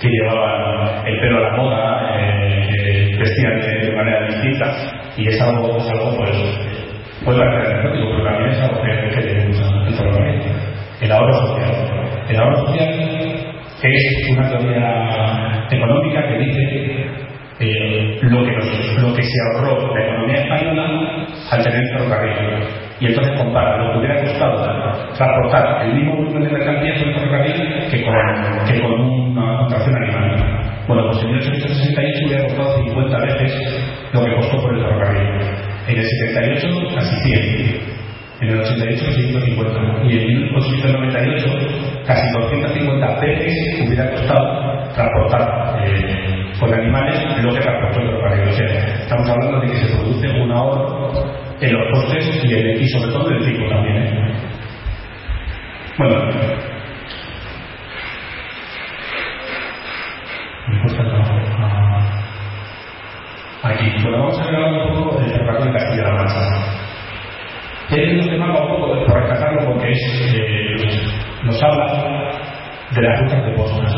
[0.00, 4.74] que llevaban el pelo a la moda, eh, que vestían de, de manera distinta,
[5.16, 6.30] y es algo, es algo pues,
[7.24, 10.42] puede parecer anecdótico, pero también es algo que, que en ferrocarril.
[11.00, 11.70] El ahorro social.
[12.28, 12.88] El ahorro social
[13.82, 17.20] es una teoría económica que dice
[17.60, 22.64] eh, lo, que se ahorró la economía española al tener ferrocarril.
[23.00, 24.62] Y entonces compara lo que hubiera costado
[25.14, 28.14] transportar el mismo volumen de mercancías en el ferrocarril que con,
[28.66, 30.84] que con una contracción animal.
[30.86, 35.59] Bueno, pues en 1868 hubiera costado 50 veces lo que costó por el ferrocarril.
[35.90, 38.00] En el 78 casi 100
[38.42, 43.54] en el 88 650 y en 1898 casi 250 veces
[43.86, 48.48] hubiera costado transportar eh, con animales lo que transportó el ferrocarril.
[48.48, 48.66] O sea,
[49.02, 51.12] estamos hablando de que se produce un ahorro
[51.60, 53.96] en los costes y, en- y sobre todo en el tiempo también.
[53.96, 54.34] ¿eh?
[55.98, 56.16] Bueno,
[60.68, 61.34] me cuesta trabajo.
[61.58, 62.06] Ah,
[63.62, 66.40] Aquí, bueno, vamos a hablar un poco del ferrocarril de Castilla-La Mancha.
[67.92, 70.76] He un tema un poco por rescatarlo porque eh,
[71.42, 72.30] nos habla
[72.94, 73.94] de las rutas de postas.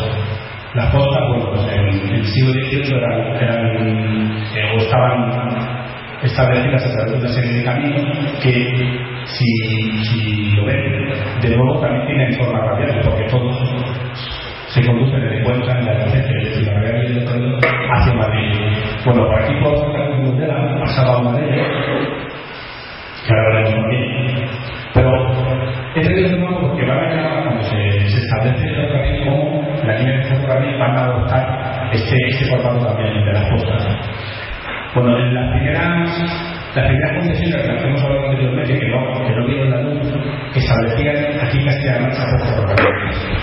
[0.74, 1.20] Las postas,
[1.50, 5.82] pues en, en el siglo XVIII eran, eran, eh, estaban
[6.22, 7.64] establecidas a través de una serie de
[8.42, 11.12] que, si, si lo ven,
[11.42, 13.56] de nuevo también tienen formas radiales, porque todos
[14.68, 17.28] se conducen desde Cuenca, en la Albacete, desde la Real y el
[17.92, 18.56] hacia Madrid.
[19.04, 21.68] Bueno, por aquí por Mundela pasaba una de ellas,
[24.94, 25.10] Pero
[25.94, 30.78] he tenido que van a cuando se, establece el ferrocarril como la línea de ferrocarril
[30.78, 33.86] van a adoptar este, este formato también de las costas.
[34.94, 36.10] Bueno, en las primeras,
[36.74, 39.80] las primeras concesiones de las que hemos hablado anteriormente, que no, que no vieron la
[39.82, 40.14] luz,
[40.54, 42.86] establecían aquí Castilla-La Mancha por ferrocarril.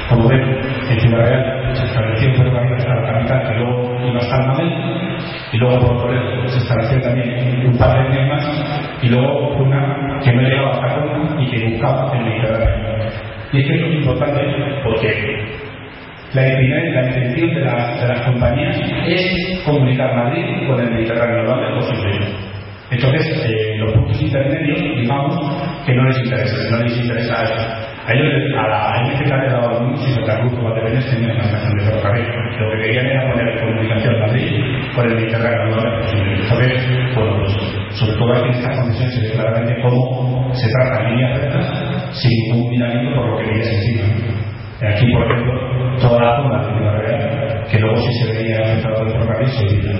[0.09, 0.59] Como ven,
[0.89, 5.18] en Ciudad Real se estableció un ferrocarril hasta la capital que luego iba hasta Almadén,
[5.53, 10.34] y luego por Toledo se estableció también un par de más, y luego una que
[10.34, 12.89] no llegaba hasta Cuenca y que buscaba el Mediterráneo.
[13.51, 14.41] Y es que esto es importante
[14.84, 15.70] porque
[16.34, 21.53] la, la intención de, la, de, las compañías es comunicar Madrid con el Mediterráneo lo
[21.53, 22.49] antes posible.
[22.91, 25.36] Entonces, eh, los puntos intermedios, digamos,
[25.86, 27.88] que no les interesa, no les interesa eso.
[28.10, 31.78] A ellos, a la a caso, dado mucho y Santa Cruz como tenían una estación
[31.78, 32.26] de ferrocarril.
[32.60, 36.34] Lo que querían era poner comunicación de Madrid con el Mediterráneo lo antes posible.
[36.41, 41.10] Entonces, pues, sobre todo aquí en esta concesión se ve claramente cómo se trata de
[41.12, 44.03] líneas rectas sin ningún miramiento por lo que veía encima.
[44.89, 45.53] Aquí, por ejemplo,
[46.01, 49.66] toda la zona de la Real, que luego sí se veía afectado el ferrocarril, se
[49.66, 49.99] veía.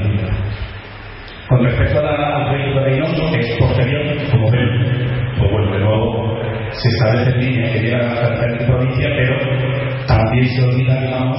[1.48, 4.02] Con respecto al proyecto de Reynoso, que es posterior,
[4.32, 5.06] como ven,
[5.38, 6.39] pues bueno, de nuevo
[6.72, 11.38] se establecen líneas que llegan a la diferente provincia, pero también se olvida, digamos,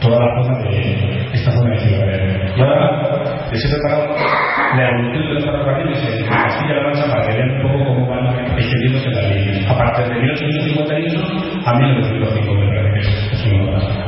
[0.00, 2.52] toda la zona de esta zona de Ciudad Real.
[2.56, 4.14] Y ahora les he preparado
[4.76, 8.58] la evolución de los ferrocarriles en Castilla-La Mancha para que vean un poco cómo van
[8.58, 9.70] extendiéndose las líneas.
[9.70, 14.04] A partir de 1858 a 1905, me parece que es una básica.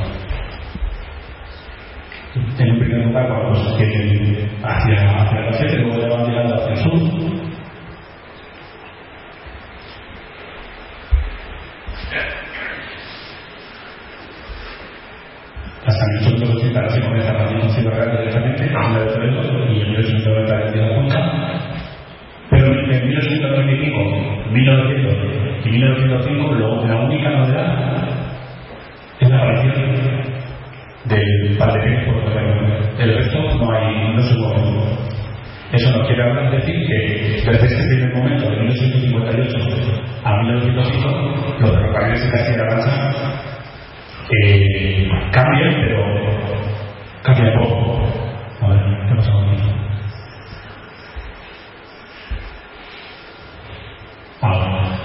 [2.59, 6.73] En primer lugar, cuando pues, tienen hacia, hacia el occidente, luego ya van llegando hacia
[6.73, 7.46] el sur.
[15.87, 19.73] Hasta 1880 ahora se comienza a partir con Ciudad Real directamente, en la de Toledo,
[19.73, 21.19] y en 1890 en la Junta.
[22.51, 28.09] Pero en 1895, 1900 y 1905, lo, la única novedad
[29.21, 29.73] es la aparición
[31.05, 35.16] del Valdepeña por El resto no hay, no se mueve.
[35.73, 39.57] Eso nos quiere hablar decir que desde este primer momento, de 1858
[40.25, 43.47] a 1905, los ferrocarriles de Castilla-La Mancha
[44.31, 46.05] eh, cambian, pero
[47.23, 48.03] cambia poco.
[48.63, 49.69] A ver, ¿qué pasa con esto?
[54.43, 54.99] Ahora,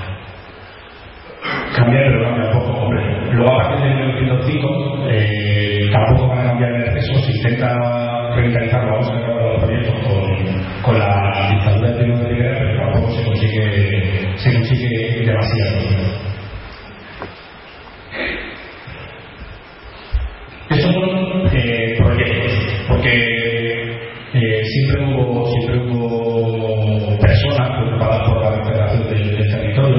[1.75, 3.33] cambia, pero cambia poco, hombre.
[3.33, 7.19] Luego, a partir de 1905, eh, tampoco van a cambiar el exceso.
[7.21, 9.20] Se intenta revitalizar, vamos
[20.91, 22.53] son eh, proyectos,
[22.87, 23.11] porque
[24.33, 29.97] eh, siempre hubo siempre hubo personas preocupadas por la recuperación del, del territorio.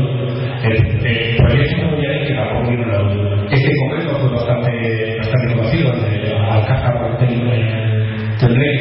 [0.62, 3.44] El, el proyecto inmobiliario que tampoco vino la.
[3.50, 8.78] Este concreto fue bastante, bastante conocido, el de Alcázar del Rey,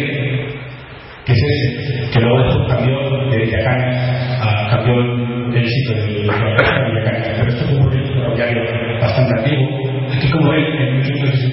[1.26, 7.38] que es ese, que luego después cambió de Villacañas a cambió el sitio de Villacañas.
[7.38, 8.62] Pero esto fue un proyecto inmobiliario
[9.02, 11.51] bastante antiguo Aquí, como ven, en 1867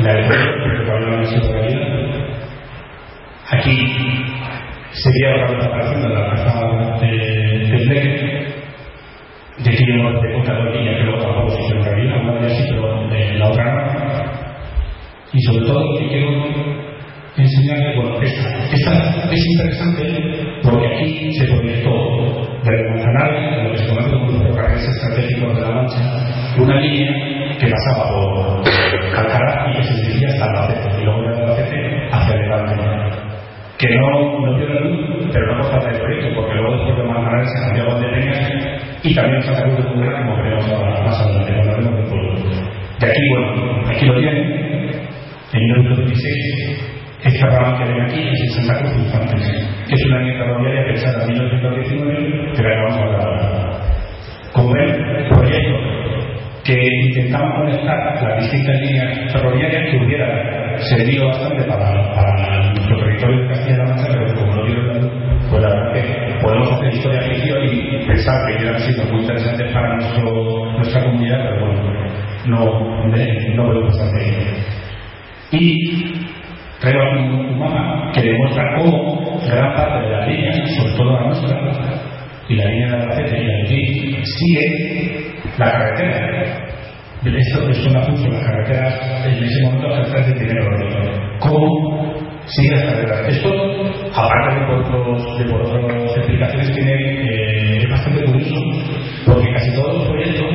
[0.00, 0.26] la de.
[3.50, 3.76] Aquí
[4.92, 6.75] sería otra vez apareciendo la casa
[61.06, 65.68] servido bastante para, para nuestro territorio de Castilla-La Mancha, pero como no dieron pues la
[65.68, 71.04] verdad que podemos hacer historia ficción y pensar que hubieran sido muy interesantes para nuestra
[71.04, 72.06] comunidad, pero bueno,
[72.46, 73.06] no,
[73.54, 74.54] no podemos hacer.
[75.52, 76.26] Y
[76.80, 81.26] traigo aquí un mapa que demuestra cómo gran parte de las líneas, sobre todo la
[81.26, 81.76] nuestra,
[82.48, 86.45] y la línea de Albacete y aquí sigue la carretera.
[87.24, 91.38] Esto es una función, las carreteras en ese momento se de dinero.
[91.40, 92.14] ¿Cómo
[92.46, 93.28] sigue las carreteras?
[93.28, 93.48] Esto,
[94.14, 98.54] aparte de por, otros, de por otras explicaciones, tiene, eh, es bastante curioso,
[99.26, 100.46] porque casi todos los proyectos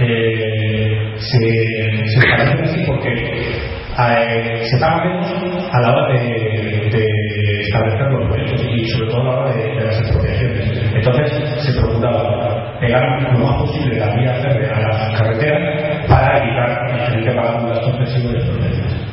[0.00, 5.26] eh, se, se establecen así porque eh, se paga menos
[5.72, 9.74] a la hora de, de, establecer los proyectos y sobre todo a la hora de,
[9.74, 10.82] de las expropiaciones.
[10.94, 16.86] Entonces se procuraba pegar lo más posible la vía férrea a las carreteras para evitar
[17.08, 19.10] tener que pagar un gasto excesivo de.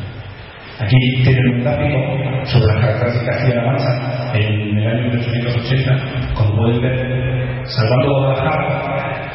[0.79, 1.97] Aquí tienen un gráfico
[2.45, 9.31] sobre las carreteras de Castilla-La Mancha en el año 1880, como pueden ver, salvando Guadalajara,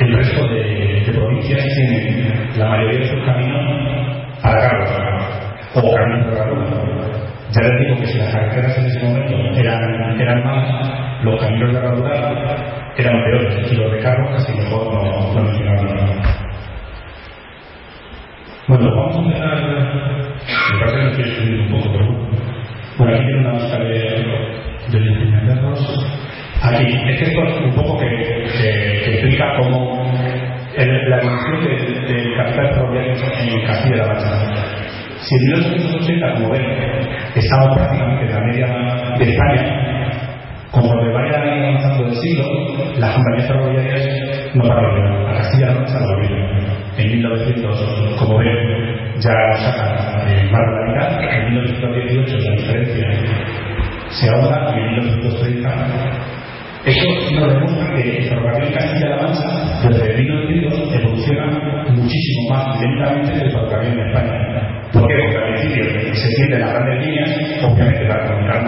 [0.00, 4.90] el resto de, provincias tienen la mayoría de sus caminos para carros
[5.74, 6.44] o caminos de la
[7.52, 11.72] Ya les digo que si las carreteras en ese momento eran, eran malas, los caminos
[11.72, 16.43] de la eran peores y los de carros casi mejor no, no.
[18.66, 19.58] Bueno, vamos a empezar.
[20.72, 22.06] Me parece que estoy escribiendo un poco, pero
[22.96, 23.90] bueno, aquí tiene una lista de,
[24.88, 24.98] de
[26.62, 28.06] Aquí, es que esto es un poco que,
[29.12, 30.10] explica cómo
[30.76, 34.54] la evolución del de capital ferroviario en Castilla-La Mancha.
[35.20, 36.64] Si en 1880, como ven,
[37.34, 38.66] estaba prácticamente en la media
[39.18, 39.93] de España,
[40.74, 42.44] como le vaya avanzando el siglo,
[42.98, 45.28] las compañías ferroviarias no pararon.
[45.28, 46.22] A Castilla-La Mancha lo
[46.98, 51.22] En 1900, como ven, ya sacan eh, más realidad.
[51.22, 53.06] En 1918 la diferencia
[54.08, 56.34] se ahora y en 1930
[56.84, 61.46] eso nos demuestra que el ferrocarril Castilla-La Mancha, desde 1900, evoluciona
[61.88, 64.90] muchísimo más lentamente que el ferrocarril en España.
[64.92, 65.14] ¿Por qué?
[65.22, 68.64] Porque al principio se tienden las grandes líneas, obviamente para comunicar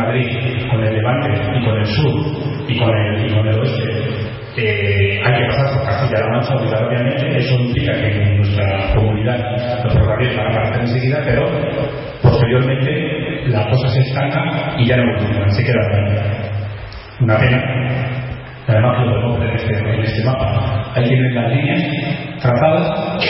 [2.68, 4.36] y con el, y con oeste.
[4.58, 9.38] Eh, hay que pasar por Castilla-La Mancha obligatoriamente, eso implica que nuestra comunidad
[9.84, 11.44] los ferrocarriles van a aparecer enseguida, pero
[12.22, 16.46] posteriormente la cosa se estanca y ya no evolucionan, se quedan
[17.20, 17.62] una pena.
[18.68, 20.92] Además lo podemos ver en este, en este mapa.
[20.94, 21.82] Ahí tienen las líneas
[22.40, 23.22] trazadas,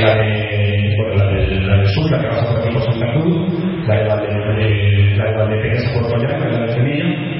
[0.00, 3.88] la de, la de, la de sur, la que pasa por aquí por Santa Cruz,
[3.88, 7.35] la de Valde, la de Valdepeñas por Collana, que es la de Semilla,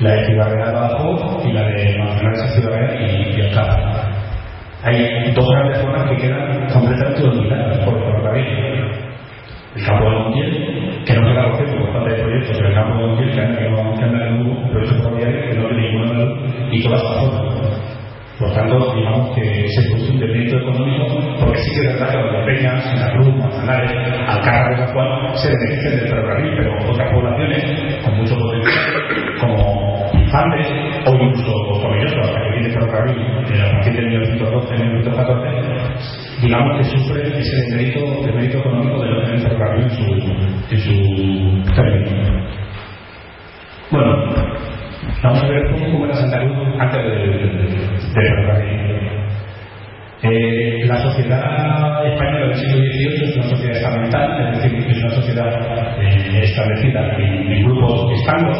[0.00, 4.16] la de Ciudad abajo y la de Manzanares Ciudad y, y Alcázar.
[4.84, 8.46] Hay dos grandes zonas que quedan completamente dominadas por el ferrocarril.
[9.74, 12.74] El campo de Montiel, que no se da por por falta de proyectos, pero el
[12.74, 16.38] campo de Montiel, que anda en un proyecto ferroviario que no tiene ninguna luz
[16.72, 17.56] y toda esta zona.
[18.38, 21.06] Por tanto, digamos que se produce un debilito económico,
[21.40, 23.90] porque sí que es verdad que los Peñas, Santa Cruz, Manzanares,
[24.28, 28.84] Alcázar de Juan se benefician del ferrocarril, pero otras poblaciones con mucho potencial,
[29.40, 30.66] como Infantes
[31.06, 37.56] o incluso Tomelloso, que tiene ferrocarril a partir de 1912, 1914, digamos que sufre ese
[37.70, 40.04] demerito, económico de tener ferrocarril en su,
[40.74, 42.46] en su término.
[43.90, 44.65] Bueno,
[45.22, 47.02] vamos a ver cómo era Santa Cruz antes
[48.14, 48.86] ferrocarril.
[50.22, 55.10] Eh, la sociedad española del siglo XVIII es una sociedad estamental, es decir, es una
[55.10, 58.58] sociedad eh, establecida en, grupos estancos,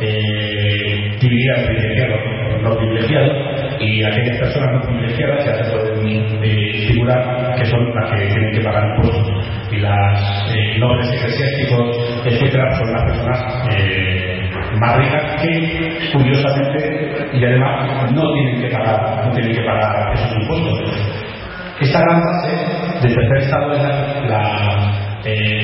[0.00, 2.20] eh, dividida en privilegiados,
[2.62, 6.08] no privilegiados, y aquellas personas no privilegiadas se pueden
[6.42, 9.28] eh, figurar que son las que tienen que pagar impuestos
[9.70, 13.66] y las eh, nobles eclesiásticos etcétera son las personas
[14.80, 20.32] más ricas que curiosamente y además no tienen que pagar no tienen que pagar esos
[20.32, 21.26] impuestos.
[21.80, 22.56] Esta gran base
[23.02, 23.82] del tercer estado es
[24.30, 24.96] la,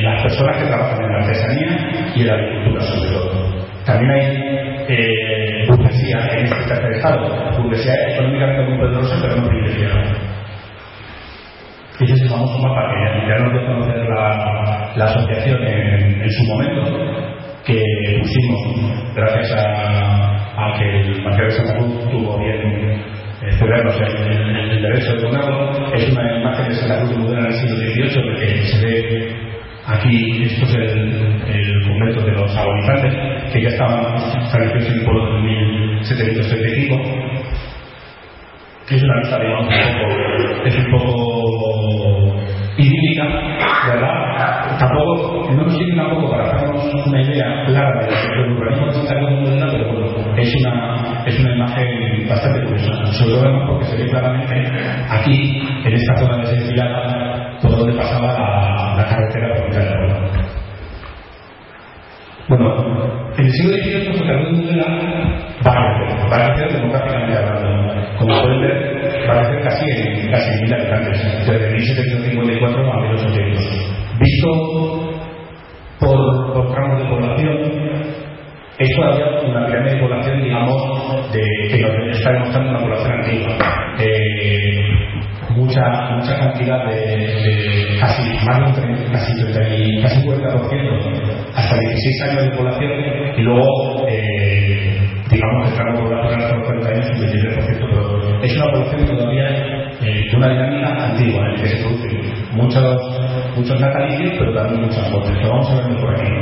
[0.02, 3.52] las personas que trabajan en la artesanía y en la agricultura sobre todo.
[3.86, 4.52] También hay
[4.88, 10.32] eh, burguesía en este tercer estado, burguesía económicamente muy poderosa, pero no privilegiada.
[12.00, 16.30] Ese es el famoso mapa que ya nos dio conocer la, la asociación en, en,
[16.30, 17.82] su momento, que
[18.20, 22.60] pusimos gracias a, que el Marqués de Santa Cruz tuvo bien
[23.42, 25.94] eh, cedernos en, en, el derecho de donado.
[25.94, 29.42] Es una imagen de Santa Cruz de Mudena del siglo XVIII, que se ve
[29.84, 35.34] Aquí, esto es el, el de los agonizantes, que ya estaban establecidos en el pueblo
[35.34, 36.94] de 1775.
[38.90, 42.37] Es una lista, digamos, un poco, es un poco
[42.78, 43.24] idílica,
[43.88, 44.62] ¿verdad?
[44.78, 49.50] Tampoco, no nos sirve tampoco para hacernos una idea clara del urbanismo de Santa Cruz
[49.50, 53.07] de pero bueno, es una, es una imagen bastante curiosa.
[53.12, 54.54] Sobre todo porque se ve claramente
[55.11, 60.42] aquí, en esta zona de desfilada, por donde pasaba la, la carretera por Italia.
[62.49, 64.86] Bueno, en el siglo XVIII Santa Cruz de Mudela
[65.64, 68.18] va a crecer, demográficamente hablando.
[68.18, 73.92] Como pueden ver, va a crecer casi en, casi mil habitantes, desde 1754 a 1800.
[74.22, 74.49] Visto
[75.99, 77.58] por, por tramos de población,
[78.78, 83.58] es todavía una pirámide de población, digamos, de, que nos está demostrando una población antigua.
[83.99, 84.92] Eh,
[85.57, 85.82] mucha,
[86.14, 92.57] mucha cantidad de, casi más de un casi, 30, casi 40%, hasta 16 años de
[92.57, 92.90] población,
[93.36, 95.00] y luego, eh,
[95.30, 99.49] digamos, el tramo poblacional hasta los 40 años, un 23%, pero es una población todavía
[100.00, 102.96] eh, de una dinámica antigua, en la que se producen muchos,
[103.57, 105.42] muchos natalicios, pero también muchas muertes.
[105.42, 106.33] Lo vamos a ver por aquí.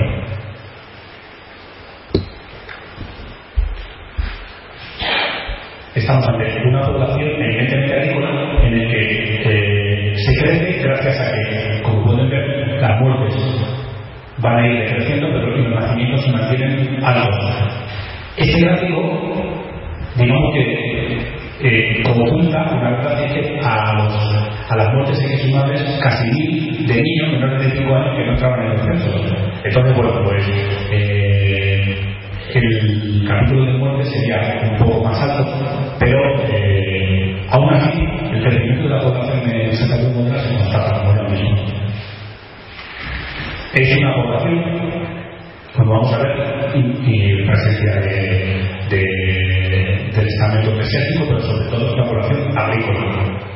[5.94, 8.30] estamos ante una población evidentemente agrícola
[8.62, 13.34] en el que eh, se crece gracias a que, como pueden ver, las muertes
[14.38, 17.34] van a ir creciendo, pero los nacimientos se mantienen altos.
[18.36, 19.02] Este gráfico,
[20.16, 25.82] digamos que como punta, una verdad es que a, los, a las muertes que sumarles
[26.02, 29.10] casi mil de niños menores de 5 años que no entraban en el censo.
[29.64, 30.44] Entonces, bueno, pues
[30.90, 32.10] eh,
[32.54, 35.46] el capítulo de muerte sería un poco más alto,
[35.98, 38.00] pero eh, aún así
[38.32, 41.56] el crecimiento de la población de Santa Cruz de se constata ahora mismo.
[43.74, 44.64] Es una población,
[45.76, 46.36] como vamos a ver,
[46.74, 53.50] y, presencia de, de, del estamento eclesiástico, pero sobre todo es una población agrícola.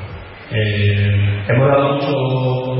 [0.53, 2.74] Eh, hemos dado mucho,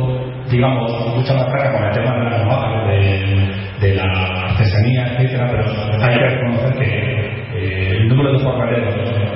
[0.51, 4.05] digamos, mucha matraca con el tema de la navaja, de, de la
[4.51, 5.65] artesanía, etcétera, pero
[6.03, 8.95] hay que reconocer que eh, el número de jornaleros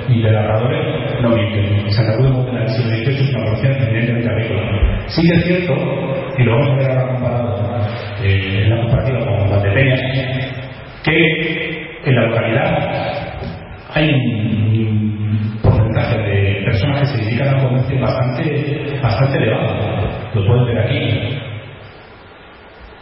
[0.09, 1.91] y de narradores no mienten.
[1.93, 5.05] Santa Cruz de en el siglo XVIII es una población evidentemente agrícola.
[5.07, 5.75] Sí que es cierto,
[6.37, 7.79] y lo vamos a ver ahora comparado
[8.23, 10.01] eh, en la comparativa con Valdepeñas,
[11.05, 13.29] que en la localidad
[13.95, 19.58] hay un porcentaje de personas que se dedican al comercio bastante, bastante elevado.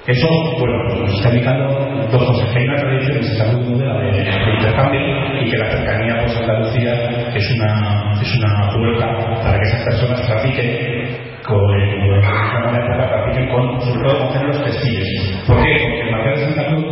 [0.07, 0.29] Eso,
[0.61, 1.67] bueno, nos está indicando
[2.13, 5.01] dos cosas, que hay una tradición de salud modelo de, de, intercambio
[5.43, 6.95] y que la cercanía por Andalucía
[7.35, 13.81] es una, es una puerta para que esas personas trafiquen con, de para trafiquen con,
[13.81, 15.43] sobre todo con géneros textiles.
[15.45, 15.75] ¿Por qué?
[15.83, 16.85] Porque en Marqués de Santa Cruz,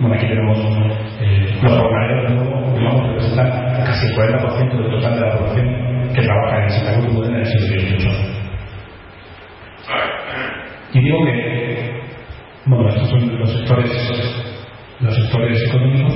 [0.00, 0.58] bueno, aquí tenemos
[1.20, 6.12] eh, los jornaleros de nuevo, digamos, representan casi el 40% del total de la población
[6.12, 8.36] que trabaja en Santa Cruz en el siglo XVIII.
[10.92, 11.96] Y digo que
[12.66, 13.90] bueno, estos son los sectores,
[14.98, 16.14] los sectores económicos.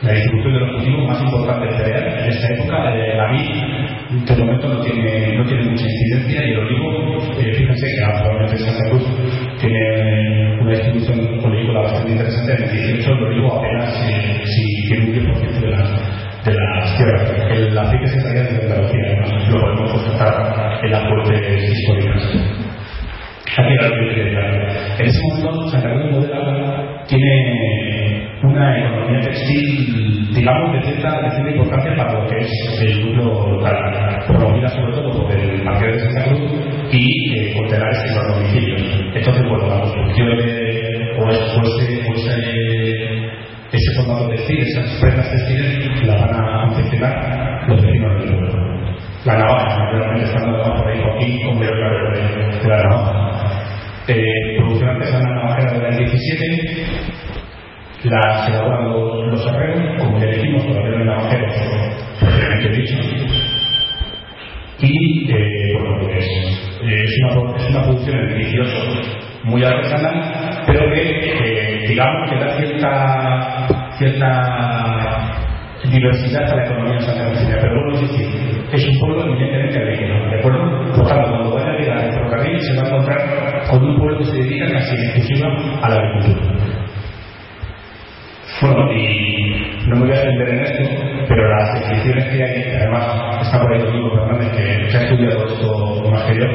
[0.00, 4.26] La distribución de los cultivos más importante de cereal en esta época, eh, la vid,
[4.26, 8.58] de momento no tiene, no tiene mucha incidencia y el olivo, eh, fíjense que actualmente
[8.58, 9.02] Santa Cruz
[9.60, 12.52] tiene una distribución olícola bastante interesante.
[12.52, 13.92] En el 18 el olivo apenas
[14.44, 17.50] si tiene un 10% de las, de las tierras.
[17.50, 22.03] El aceite se traía de Andalucía, lo podemos constatar en las fuentes históricas.
[23.56, 31.30] En ese momento, Santa Cruz de Modela tiene una economía textil, digamos, de cierta, de
[31.30, 32.50] cierta importancia para lo que es
[32.80, 36.40] el núcleo local, promovida sobre todo por el Parque de Santa Cruz
[36.90, 38.82] y eh, por telares en los domicilios.
[39.14, 41.56] Entonces, bueno, la construcción de, o, ese,
[42.08, 42.14] o
[43.72, 48.64] ese, formato textil, esas prendas textiles, la van a confeccionar los vecinos del pueblo.
[49.24, 53.33] La navaja, naturalmente, estando por ahí aquí, con de, de la navaja
[54.08, 57.14] eh, producción artesana navajera de la 17
[58.04, 61.54] la se elaboran los, los herreros, como ya dijimos, no hay navajeros
[62.20, 62.96] propiamente dicho.
[64.80, 66.24] Y, eh, bueno, pues
[66.82, 68.76] eh, es, una, es una producción 18
[69.44, 73.68] muy artesanal, pero que, digamos, que da cierta,
[73.98, 75.34] cierta
[75.90, 77.58] diversidad a la economía de Santa Cristina.
[77.60, 78.26] Pero bueno, es decir,
[78.72, 80.92] es un pueblo evidentemente agrícola, ¿de acuerdo?
[80.94, 84.18] Por tanto, cuando vaya a llegar al ferrocarril se va a encontrar con un pueblo
[84.18, 85.48] que se dedica casi exclusiva
[85.82, 86.54] a la agricultura.
[88.62, 90.90] Bueno, y no me voy a extender en esto,
[91.28, 96.10] pero las descripciones que hay, además está por ahí Domingo Fernández, que, ha estudiado esto
[96.10, 96.46] más que yo,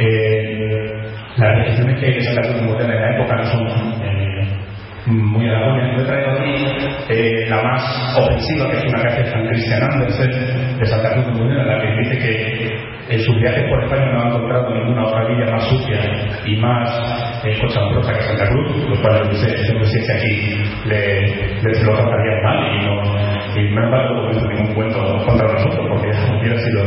[0.00, 0.92] eh,
[1.36, 3.66] las descripciones que hay de Cruz de en la época no son
[4.02, 4.46] eh,
[5.06, 5.96] muy halagüeñas.
[5.96, 6.66] Yo he traído aquí
[7.10, 11.26] eh, la más ofensiva, que es una que hace San Cristian Andersen de Santa Cruz
[11.26, 14.74] de Modena, en la que dice que en sus viajes por España no ha encontrado
[14.74, 16.00] ninguna otra villa más sucia
[16.46, 21.62] y más eh, que Santa Cruz, lo cual no sé, si es que aquí le,
[21.62, 25.86] le se lo trataría mal y no, y no embargo no ningún cuento contra nosotros
[25.90, 26.08] porque
[26.40, 26.82] hubiera sido.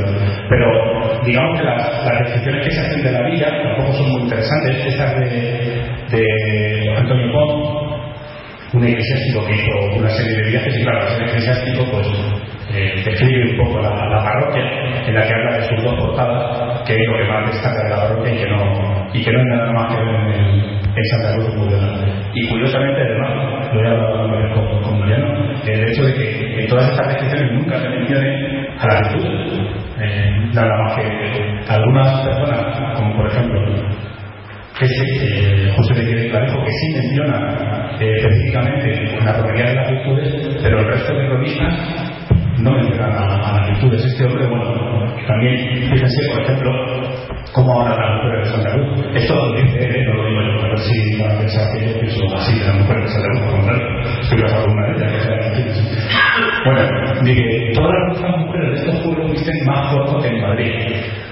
[0.49, 4.21] Pero digamos que las, las descripciones que se hacen de la villa tampoco son muy
[4.23, 4.85] interesantes.
[4.87, 7.66] Esas de, de Antonio Pons,
[8.73, 12.07] un eclesiástico que hizo una serie de viajes y claro, el eclesiástico pues
[12.73, 14.63] eh, describe un poco la, la, parroquia
[15.07, 17.89] en la que habla de sus dos portadas, que es lo que más destaca de
[17.89, 21.33] la parroquia y que no, y que no hay nada más que en, en Santa
[21.35, 21.71] Cruz
[22.33, 26.89] Y curiosamente, además, lo he hablado con, con Mariano, el hecho de que en todas
[26.91, 29.25] estas descripciones nunca se mencione a la virtud.
[29.99, 33.61] Eh, nada más que algunas personas, como por ejemplo
[34.81, 40.59] eh, José de Quiere Clarejo, que sí menciona eh, específicamente la propiedad de las virtudes,
[40.61, 42.17] pero el resto de cronistas
[42.59, 44.05] no mencionan a, las virtudes.
[44.05, 46.71] Este hombre, bueno, también, fíjense, por ejemplo,
[47.53, 49.05] cómo ahora las mujeres de Santa Cruz.
[49.15, 51.99] Esto lo dice él, no lo digo yo, a ver si a pensar que yo
[51.99, 53.87] pienso así de las mujeres de Santa Cruz, por contrario,
[54.21, 55.87] estoy casado con una de ellas, que sea
[56.65, 56.81] Bueno,
[57.23, 60.73] de todas las mujeres de estos pueblos visten más corto que en Madrid.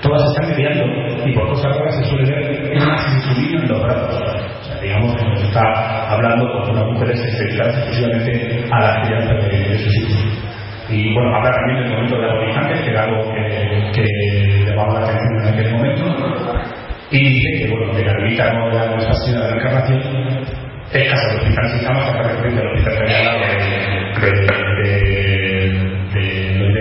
[0.01, 4.21] Todas están mediando y por cosas raras se suele ver más insulina en los brazos.
[4.61, 9.33] O sea, digamos que nos está hablando con unas mujeres dedicadas exclusivamente a la crianza
[9.33, 10.45] de, de sus hijos.
[10.89, 15.07] Y bueno, habla también del momento de agonizantes, que era algo que, que llamaba la
[15.07, 16.05] atención en aquel momento.
[17.11, 20.01] Y dice que, bueno, que la ermita no de la Nuestra de la Encarnación
[20.93, 26.73] es casa del hospital sin camas, acá referente al hospital que había al de, de,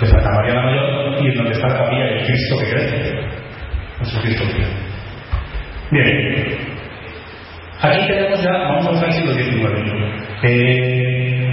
[0.00, 3.14] de, Santa María la Mayor y en donde está la capilla del Cristo que crece.
[3.98, 4.76] Jesucristo que crece.
[5.90, 6.76] Bien.
[7.80, 10.16] Aquí tenemos ya, vamos a pasar al siglo XIX.
[10.42, 11.46] Eh,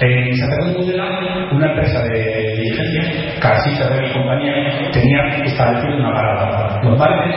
[0.00, 6.80] en Cruz de Tudela, una empresa de diligencia, Casita de compañía, tenía establecido una parada.
[6.82, 7.36] Los martes,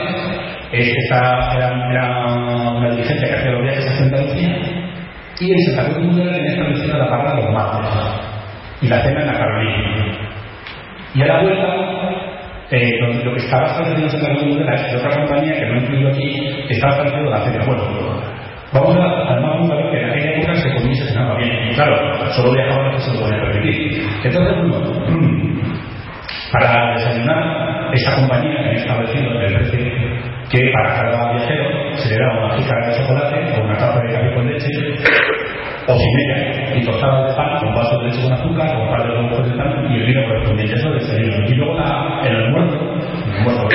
[0.72, 2.26] esta era, era,
[2.72, 3.65] una diligencia que hacía los
[5.40, 7.90] y Cruz de Tudela tenía establecida la parada los martes,
[8.80, 10.18] y la cena en la Carolina.
[11.14, 11.66] Y a la vuelta,
[12.70, 15.66] eh, lo, que estaba establecido en Santa Cruz de Tudela es de otra compañía que
[15.66, 17.64] no he incluido aquí, estaba establecido la cena.
[17.66, 17.82] Bueno,
[18.72, 21.70] vamos a, al más valor que en aquella época se comía y se cenaba bien.
[21.70, 24.02] Y claro, solo viajaban los que se lo podían permitir.
[24.24, 24.92] Entonces, bueno,
[26.52, 29.96] para desayunar, esa compañía que había establecido el precio
[30.50, 33.45] que para cada viajero se le daba una jícara de chocolate
[35.88, 39.50] o y tostadas de pan con vasos de leche con azúcar con par de huevos
[39.50, 42.78] de pan y el vino correspondiente eso desayuno y luego la, el almuerzo
[43.38, 43.68] almuerzo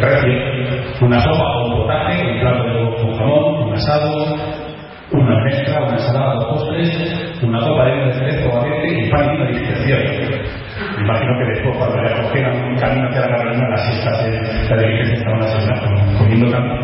[0.00, 4.36] recio una sopa o un potaje un plato de huevo con jamón un asado
[5.12, 9.10] una mezcla una ensalada dos postres una copa de vino de cerezo o abierto y
[9.10, 10.00] pan y una discreción.
[10.98, 14.82] Imagino que después cuando le acogieran un camino hacia la Carolina las siestas de la
[14.82, 16.80] diligencia estaban asesinadas comiendo camino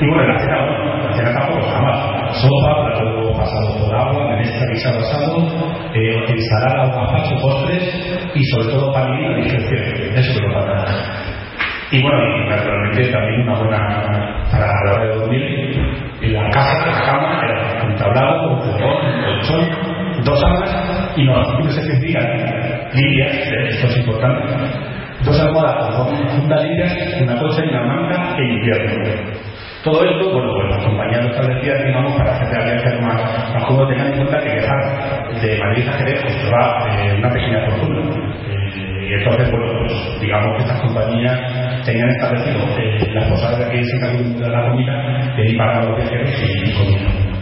[0.00, 2.34] y bueno, la cena, bueno, la cena tampoco mal.
[2.34, 3.13] Sopa, plato
[3.44, 5.46] pasado por agua, menestra, guisado asado,
[5.94, 10.16] eh, ensalada, gazpacho, postres y sobre todo pan y discreción.
[10.16, 10.84] Eso es lo falta.
[11.90, 16.04] Y bueno, naturalmente también una buena para la hora de dormir.
[16.22, 21.34] La casa, la cama, era un tablado, un fogón, un colchón, dos alas y no,
[21.34, 22.24] no se sentían
[22.94, 24.93] limpias, esto es importante.
[25.24, 29.44] Dos almohadas con limpias, una cosa y una manga e invierno.
[29.82, 33.88] Todo esto, bueno, pues las compañías lo establecían, digamos, para el viaje más, más cómodo.
[33.88, 38.00] Tengan en cuenta que viajar de Madrid a Jerez pues va eh, una pequeña fortuna.
[38.48, 43.64] Eh, y entonces, bueno, pues digamos que estas compañías tenían establecido eh, las posadas de
[43.66, 47.34] aquí Cruz de la Comida de ir para los viajeros y comida.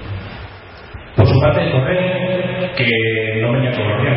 [1.14, 4.16] Por su parte, el correo, que no venía todos los días,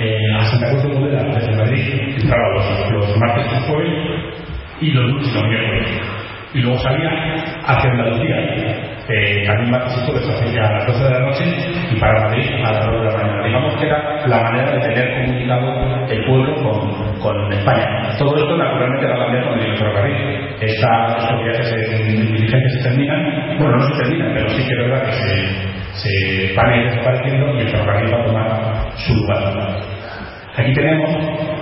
[0.00, 4.34] eh, a Santa Cruz de Tudela desde Madrid entraba los, los martes jueves
[4.80, 6.21] y los lunes los miércoles
[6.54, 7.10] y luego salía
[7.64, 8.36] hacia Andalucía,
[9.08, 9.72] eh, también
[10.04, 11.44] jueves hacia a las 12 de la noche
[11.90, 13.46] y para Madrid a las 2 de la mañana.
[13.46, 18.16] Digamos que era la manera de tener comunicado el pueblo con, con España.
[18.18, 20.16] Todo esto naturalmente va a cambiar con el ferrocarril.
[20.60, 25.06] Estos viajes en diligencias se terminan, bueno, no se terminan, pero sí que es verdad
[25.06, 29.92] que se, se van a ir desapareciendo y el ferrocarril va a tomar su lugar.
[30.54, 31.61] Aquí tenemos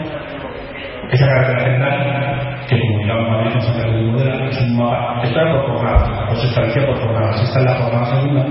[1.10, 6.28] esa carretera que comunicamos Madrid con Cruz de Modela es un mapa, está por jornadas,
[6.28, 7.42] pues establecía por jornadas.
[7.42, 8.46] Esta es la jornada segunda,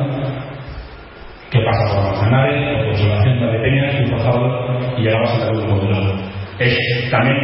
[1.50, 5.68] que pasa por Manzanares, por Consolación de Peñas, y Jaulo, y llegaba a Cruz de
[5.68, 6.14] Modela.
[6.60, 7.38] Es también,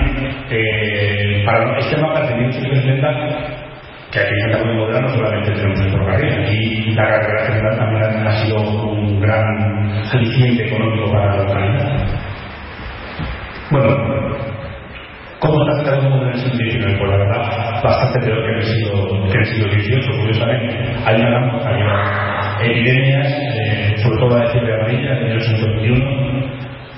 [0.50, 3.16] eh, para este mapa que presentar
[4.12, 7.78] que aquí en Cruz de Modela no solamente tenemos el ferrocarril, aquí la carretera general
[7.78, 12.06] también ha sido un gran aliciente económico para la localidad.
[13.72, 14.55] Bueno,
[15.46, 16.98] ¿Cómo está Santa Cruz en el siglo XIX?
[16.98, 20.76] Pues la verdad, bastante peor que en el siglo, que el siglo XVIII, curiosamente.
[21.06, 21.46] Hay una gran
[22.58, 26.46] hay epidemias, eh, sobre todo la de fiebre amarilla, en el 1921,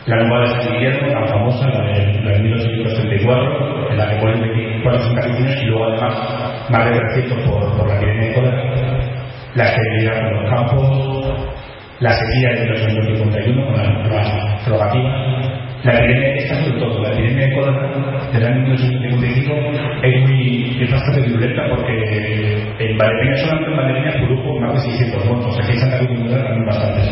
[0.05, 4.15] la nueva de San Guillermo, tan famosa, la de, la de 1834, en la que
[4.15, 8.63] ponen 24 santacristianos y luego además más de 300 por, por la epidemia de cólera,
[9.55, 11.51] la esterilidad en los campos,
[11.99, 17.47] la sequía de 1851 con las, las drogativas, la epidemia, esta sobre todo, la epidemia
[17.47, 19.53] de cólera del año 1955
[20.03, 25.25] es, muy, es bastante violenta porque en Valdepeña, solamente en Valdepeña, produjo más de 600
[25.25, 25.59] muertos.
[25.59, 27.09] Aquí en Santa Cruz de también bastantes.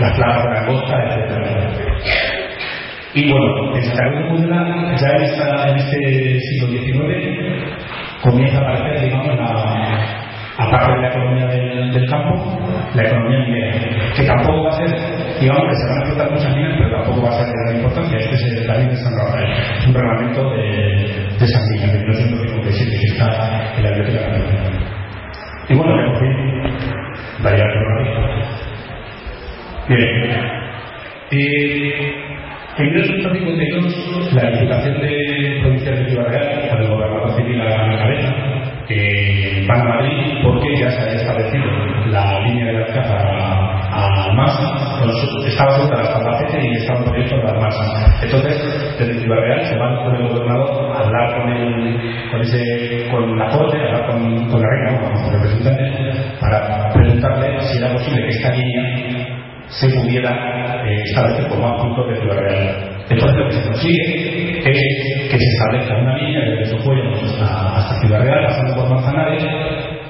[0.00, 2.02] Las plagas de la costa, etc.
[3.14, 7.62] Y bueno, Cruz de Tudela, ya en, esta, en este siglo XIX,
[8.22, 10.21] comienza a aparecer, digamos, la
[10.62, 12.58] aparte de la economía del, campo,
[12.94, 13.72] la economía minera,
[14.14, 14.90] que tampoco va a ser,
[15.40, 17.76] digamos que se van a explotar muchas minas, pero tampoco va a ser de gran
[17.76, 18.18] importancia.
[18.18, 20.66] Este es el David de San Rafael, es un reglamento de,
[21.38, 24.72] de San Miguel, de 1957, que está en la Biblioteca Nacional.
[25.68, 26.26] Y bueno, me cogí
[27.42, 27.68] varias
[31.30, 32.22] Eh,
[32.78, 36.51] en 1952, la Diputación de Provincia de Ciudad Real,
[45.62, 48.22] a la Albacete y estaba proyecto de las Masas.
[48.22, 53.48] Entonces, desde Ciudad Real se van con el gobernador a hablar con, el, con, la
[53.48, 58.28] corte, a hablar con, la reina, con los representantes, para preguntarle si era posible que
[58.28, 62.92] esta línea se pudiera eh, establecer como punto de Ciudad Real.
[63.08, 68.00] Entonces lo que se consigue es que se establezca una línea desde Sojuelo hasta, hasta
[68.00, 69.44] Ciudad Real, pasando por Manzanares,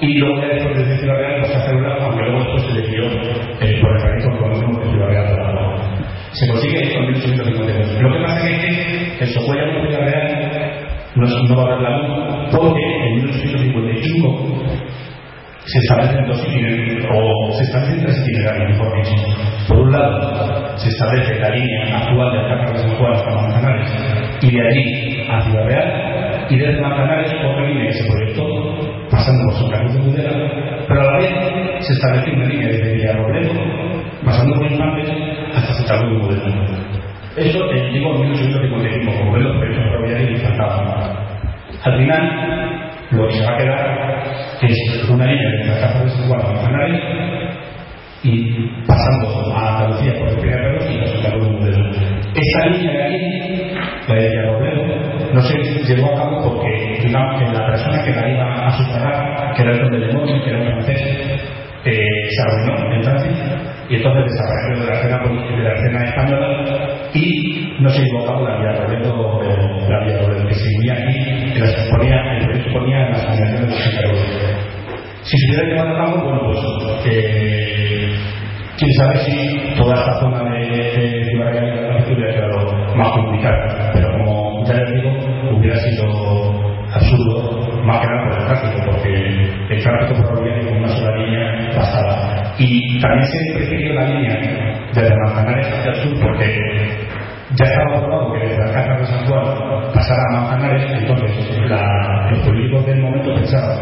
[0.00, 3.80] y luego después desde Ciudad Real se hace una, aunque luego después se decidió eh,
[3.80, 5.41] por el resto conocemos de Ciudad Real
[6.32, 8.02] Se consigue esto en 1852.
[8.02, 10.82] Lo que pasa es que el Sojuelo con Ciudad Real
[11.14, 14.62] no, no va a haber la luz porque en 1855
[15.64, 19.14] se establecen dos itinerarios, o se establecen tres itinerarios, mejor dicho.
[19.68, 23.90] Por un lado, se establece la línea actual de Alcázar de San Juan hasta Manzanares,
[24.42, 29.44] y de allí a Ciudad Real, y desde Manzanares otra línea que se proyectó, pasando
[29.44, 31.30] por Santa Cruz de Mudela, pero a la vez
[31.80, 33.52] se establece una línea desde Villarrobledo,
[34.24, 35.08] pasando por Infantes,
[35.54, 37.02] hasta Santa Cruz de Mudela.
[37.36, 41.16] Eso te digo en 1855, como ven los proyectos ferroviarios y faltaban.
[41.82, 44.24] Al final, lo que se va a quedar
[44.60, 47.00] es una línea de Casa de San Juan a Manzanares
[48.22, 51.90] y pasando a Andalucía por el primer y pasando un modelo.
[52.34, 53.74] Esa línea de aquí,
[54.08, 58.28] la de Villarrobledo, no se llevó a cabo porque digamos que la persona que la
[58.28, 61.00] iba a superar, que era el conde de Monte, que era un francés,
[61.84, 65.18] eh, se arruinó en Francia y entonces desapareció de la escena,
[65.56, 69.40] de la escena española y no se llevó a cabo la vía Robledo,
[69.88, 73.60] la vía Robledo que seguía aquí, que las ponía, el proyecto ponía en las comunidades
[73.60, 74.18] de los
[75.22, 78.14] Si se hubiera llevado a cabo, bueno, pues eh,
[78.78, 84.08] quién sabe si toda esta zona de, de Ciudad Real hubiera quedado más complicada, pero
[84.18, 89.82] como ya les digo, hubiera sido absurdo, más que nada por el tráfico, porque el
[89.82, 90.88] tráfico ferroviario con una
[93.02, 94.38] también se prefirió la línea
[94.94, 97.08] desde Manzanares hacia el sur, porque
[97.54, 99.44] ya estaba probado que desde la Casa de San Juan
[99.92, 103.78] pasara a Manzanares, entonces la, los políticos del momento pensaban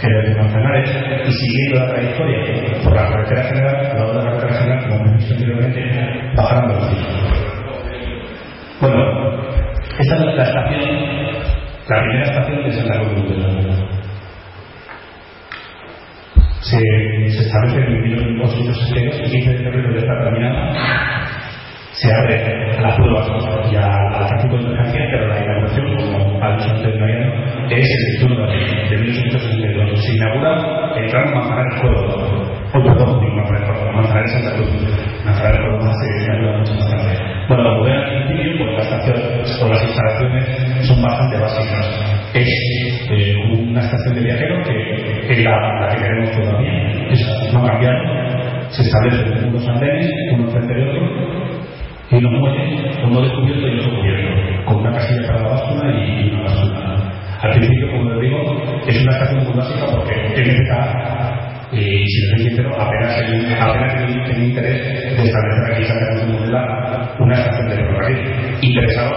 [0.00, 0.90] que desde Manzanares
[1.26, 5.34] y siguiendo la trayectoria por la carretera general, la otra carretera general, como hemos visto
[5.34, 6.78] anteriormente, bajaran los
[8.80, 8.98] Bueno,
[9.98, 11.34] esta es la estación
[11.86, 14.03] la primera estación de Santa Cruz de
[16.64, 16.78] se,
[17.30, 20.72] se establece en 1862, el 15 de febrero de esta terminada,
[21.92, 23.28] se abre a las pruebas
[23.70, 27.32] y al tráfico de mercancías, pero la inauguración, como ha dicho antes Mariano,
[27.70, 30.04] es el 21 de abril de 1862.
[30.04, 32.14] Se inaugura el tramo Manzanares Córdoba,
[32.74, 35.24] o perdón, digo Manzanares Manzanares Santa Cruz.
[35.24, 37.34] Manzanares Córdoba se ayuda mucho más tarde.
[37.46, 39.16] Bueno, la al principio, pues la estación
[39.62, 41.86] o las instalaciones son bastante básicas.
[42.34, 42.48] Es
[43.10, 44.73] eh, una estación de viajeros que
[45.28, 47.98] es la, que tenemos todavía, es, no ha cambiado.
[48.70, 51.02] Se establecen unos andenes, uno frente de otro,
[52.10, 56.30] y los muelles, uno descubierto y otro cubierto, con una casilla para la báscula y
[56.30, 56.94] una basura.
[57.42, 62.36] Al principio, como les digo, es una estación muy básica porque estar y si no
[62.36, 66.48] soy sincero, apenas tenía el interés de establecer aquí Santa Cruz
[67.18, 68.58] de una estación de ferrocarril.
[68.62, 69.10] Interesaba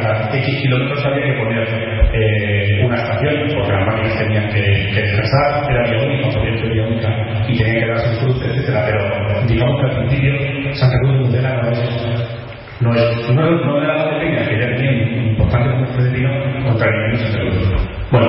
[0.00, 1.68] cada X kilómetros había que poner
[2.12, 6.86] eh, una estación, porque las máquinas tenían que, que descansar, era vía única, ser vía
[6.86, 7.08] única,
[7.48, 8.70] y tenían que darse cruz, etc.
[8.86, 12.36] Pero digamos que al principio Santa Cruz de Mudela no es
[12.78, 16.30] no es, no, no era la pequeña, que ya tenía un importante comercio de vino
[16.64, 17.86] contra el Santa Cruz.
[18.10, 18.28] Bueno,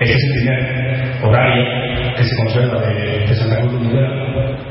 [0.00, 1.64] ese es el primer horario
[2.16, 4.70] que se conserva de, Santa Cruz de Mudela.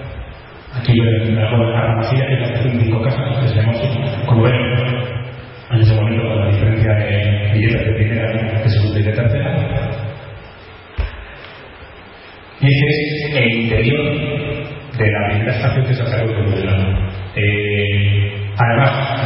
[0.75, 3.73] Aquí en la la estación de cinco casas, que se llama
[4.27, 4.45] como
[7.53, 9.89] billetes de primera, de segunda y de tercera.
[12.61, 14.03] Y es el interior
[14.97, 17.11] de la primera estación de Santa Cruz de Mudela.
[17.35, 19.19] Eh, además,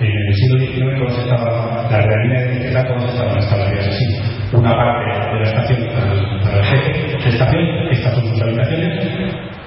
[0.00, 4.56] en el siglo XIX todas estaban, la realidad de bicicleta todas estaban establecidas así.
[4.56, 9.08] Una parte de la estación para, el jefe de estación, estas son sus habitaciones,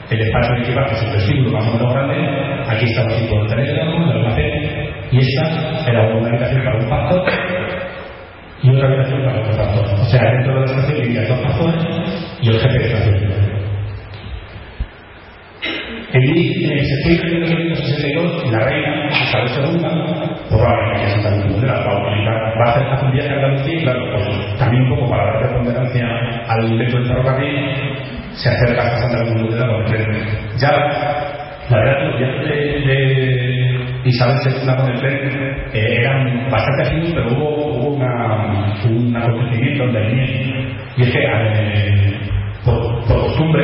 [0.09, 2.15] el espacio de equipaje es un vestíbulo más o menos grande,
[2.69, 7.26] aquí estaba situado el teléfono, el almacén, y esta era una habitación para un pastor
[8.63, 9.85] y otra habitación para otro pastor.
[9.99, 11.83] O sea, dentro de la estación vivía dos pastores
[12.41, 13.57] y el jefe de estación.
[16.13, 19.87] En septiembre de 1962, la reina Isabel II,
[20.49, 22.07] probablemente que Santa Cruz de la va a
[22.57, 25.41] va a hacer un viaje a Andalucía y claro, pues, también un poco para dar
[25.41, 26.07] preponderancia
[26.47, 27.97] al lecho del ferrocarril,
[28.31, 29.67] se acerca hasta Santa Cruz de la
[30.57, 30.71] Ya,
[31.69, 32.55] la verdad, los viajes de,
[32.87, 33.56] de
[34.07, 35.05] Isabel II con el
[35.73, 40.27] eh, eran bastante afines, pero hubo, hubo una, un acontecimiento de línea.
[40.95, 42.19] Y es que, eh,
[42.63, 43.63] por, costumbre,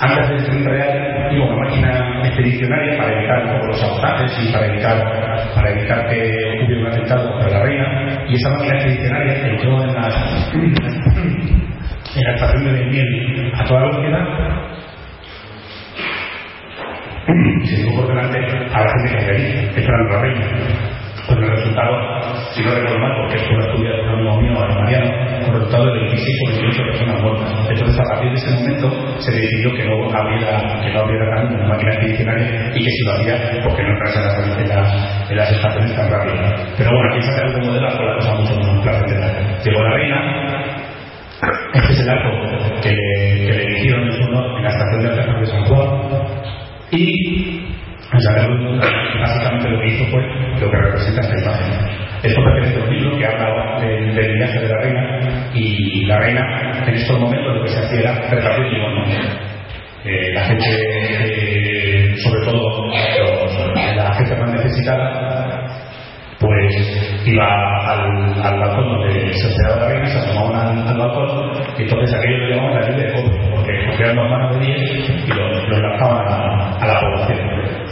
[0.00, 4.52] antes del tren real iba una máquina expedicionaria para evitar un poco los sabotajes y
[4.52, 8.26] para evitar, para evitar que hubiera un atentado contra la reina.
[8.28, 10.08] Y esa máquina expedicionaria entró en la,
[12.16, 14.63] en la estación de Daimiel a toda velocidad
[17.64, 20.46] se llevó por delante a la gente que había ahí, esperando la reina.
[21.26, 22.20] Con el resultado,
[22.52, 25.08] si no recuerdo mal, porque esto lo estudiado un amigo mío, Mariano,
[25.40, 27.48] con el resultado de 26 o 28 personas muertas.
[27.70, 31.68] Entonces, a partir de ese momento, se decidió que no habría, que no habría una
[31.68, 35.96] máquina expedicionaria y que si lo hacía, porque no entrase en las, en las, estaciones
[35.96, 36.60] tan rápidas.
[36.76, 39.62] Pero bueno, aquí se un modelo con la cosa mucho más placentera.
[39.64, 40.84] Llegó la reina,
[41.72, 42.30] este es el arco
[42.82, 46.13] que le, que le eligieron en su en la estación de Alcázar de San Juan
[46.96, 47.60] y
[49.20, 50.22] básicamente lo que hizo fue
[50.60, 52.04] lo que representa esta imagen.
[52.22, 56.18] Esto pertenece a un libro que habla del, del viaje de la reina y la
[56.18, 59.04] reina en estos momentos lo que se hacía era repartir limón.
[60.04, 65.66] Eh, la gente, eh, sobre todo los, la gente más necesitada,
[66.38, 71.52] pues iba al, al balcón donde se hospedaba la reina, se tomaban al, al, balcón
[71.78, 73.53] y entonces aquello lo llamaban la lluvia de fuego,
[74.14, 77.84] manos de 10 y los, lanzaban a, a la población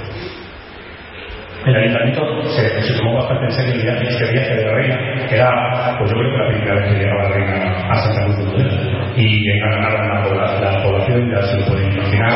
[1.67, 4.99] el ayuntamiento se, se, tomó bastante en serio el viaje, este viaje de la reina,
[5.31, 8.59] era, pues yo creo que la primera vez que llegaba la reina a Santa Cruz
[8.59, 8.93] de.
[9.15, 12.33] Y enganaron la, la, población, ya se lo pueden imaginar.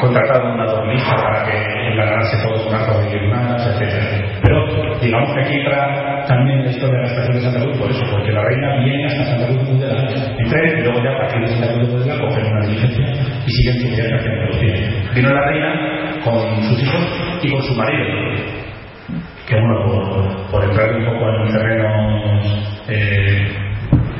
[0.00, 4.40] Contrataron una dormista para que enganarse todo con arcos de guirnaldas, etc.
[4.42, 7.90] Pero digamos que aquí entra también la historia de la estación de Santa Cruz por
[7.90, 9.59] eso, porque la reina viene hasta Santa Cruz
[10.50, 13.06] tren y luego ya a partir de Cruz de Tudela cogen una diligencia
[13.46, 15.12] y siguen su viaje hacia Andalucía.
[15.14, 18.04] Vino la reina con sus hijos y con su marido.
[19.48, 22.44] Que bueno, por, por entrar un poco en terrenos
[22.88, 23.48] eh,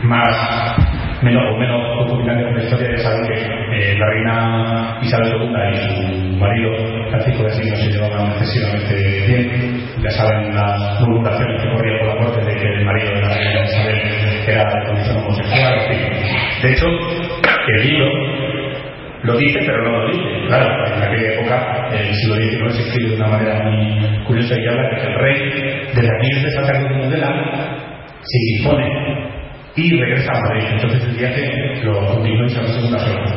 [0.02, 0.76] más
[1.22, 5.52] menos o menos documentales de la historia, ya saben que eh, la reina Isabel II
[5.70, 6.70] y su marido
[7.10, 8.94] Francisco de Asís no se llevaban excesivamente
[9.26, 9.80] bien.
[10.02, 13.64] Ya saben las murmuraciones que corrían la corte de que el marido de la reina
[13.64, 14.00] Isabel
[14.46, 15.74] era de condición homosexual.
[16.62, 16.86] De hecho,
[17.68, 18.08] el libro
[19.22, 20.46] lo dice, pero no lo dice.
[20.46, 24.66] Claro, en aquella época, el siglo XIX se escribe de una manera muy curiosa y
[24.66, 25.38] habla de que el rey,
[25.94, 27.78] desde aquí de Santa Cruz de Mudela,
[28.22, 29.29] se dispone
[29.76, 30.66] y regresa a Madrid.
[30.72, 33.36] Entonces el viaje lo continúa en San Segunda Zona.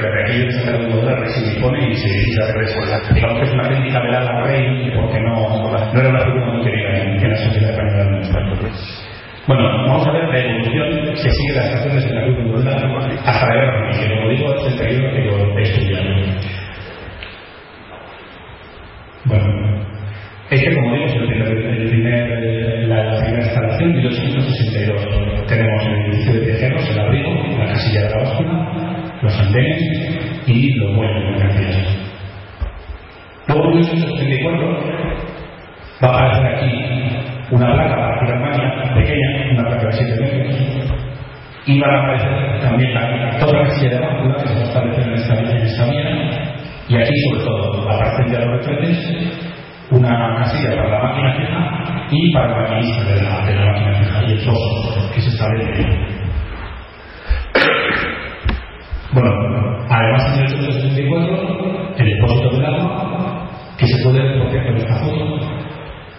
[0.00, 3.14] Desde aquí de Santa Cruz de se dispone y se, y se regresa.
[3.14, 6.64] Digamos que es una crítica velada al rey porque no, no era una figura muy
[6.64, 8.48] querida en, en la sociedad española de nuestra
[9.48, 12.76] bueno, vamos a ver la evolución que sigue las estaciones de la Cruz de Mudela
[13.24, 16.04] hasta la guerra que como digo es el periodo que yo he estudiado.
[19.24, 19.86] Bueno,
[20.50, 25.46] este como digo es el primer, el primer, la, la, primera instalación, 1862.
[25.46, 29.82] Tenemos el edificio de viajeros, el abrigo, la casilla de la báscula, los andenes
[30.46, 31.98] y los muelles de mercancías.
[33.48, 34.78] Luego en 1834
[36.02, 36.70] va a aparecer aquí
[37.50, 40.56] una placa para Alemania pequeña, una placa de 7 metros,
[41.66, 44.64] y van a aparecer también la, toda la silla de báscula que se va a
[44.64, 46.04] establecer en esta, en esta vía,
[46.88, 49.57] y aquí sobre todo, aparte de los retretes,
[49.90, 53.94] una casilla para la máquina fija y para el maquinista de la, de la máquina
[53.94, 55.86] fija y el pozo que se establece.
[59.10, 59.30] Bueno,
[59.88, 63.48] además en el 1974, el depósito del agua,
[63.78, 65.40] que se puede ver por cierto en esta foto,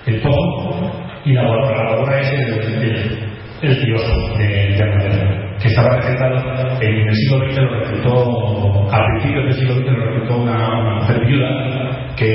[0.07, 0.91] el pozo
[1.23, 3.29] y la lavadora es el, el,
[3.61, 9.45] el kiosco de, de que estaba recetado en el siglo XX lo reclutó, a principios
[9.45, 12.33] del siglo XX lo reclutó una, una mujer viuda que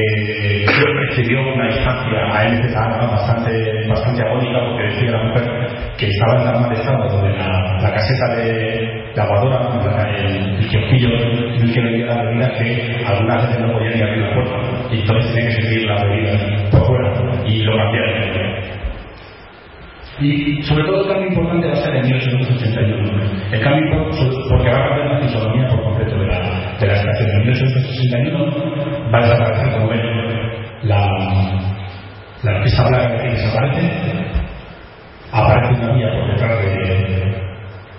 [0.67, 2.61] recibió una instancia a él
[3.11, 5.45] bastante, bastante agónica porque decía la mujer
[5.97, 9.69] que estaba en tan mal estado donde la, la caseta de lavadora,
[10.09, 14.03] el, el kiosquillo en el que vendía la bebida que algunas veces no podía ni
[14.03, 14.57] abrir la puerta
[14.91, 17.13] y entonces tenía que seguir la bebida por fuera
[17.47, 18.65] y lo cambiaron
[20.21, 23.23] y sobre todo el cambio importante va a ser en 1881.
[23.51, 24.11] El cambio
[24.49, 27.31] porque va a cambiar la fisonomía por completo de la, de la estación.
[27.31, 30.44] En 1861 va a desaparecer, como ven,
[30.85, 31.09] la,
[32.43, 33.91] la esa placa que desaparece,
[35.33, 37.35] aparece una vía por detrás de,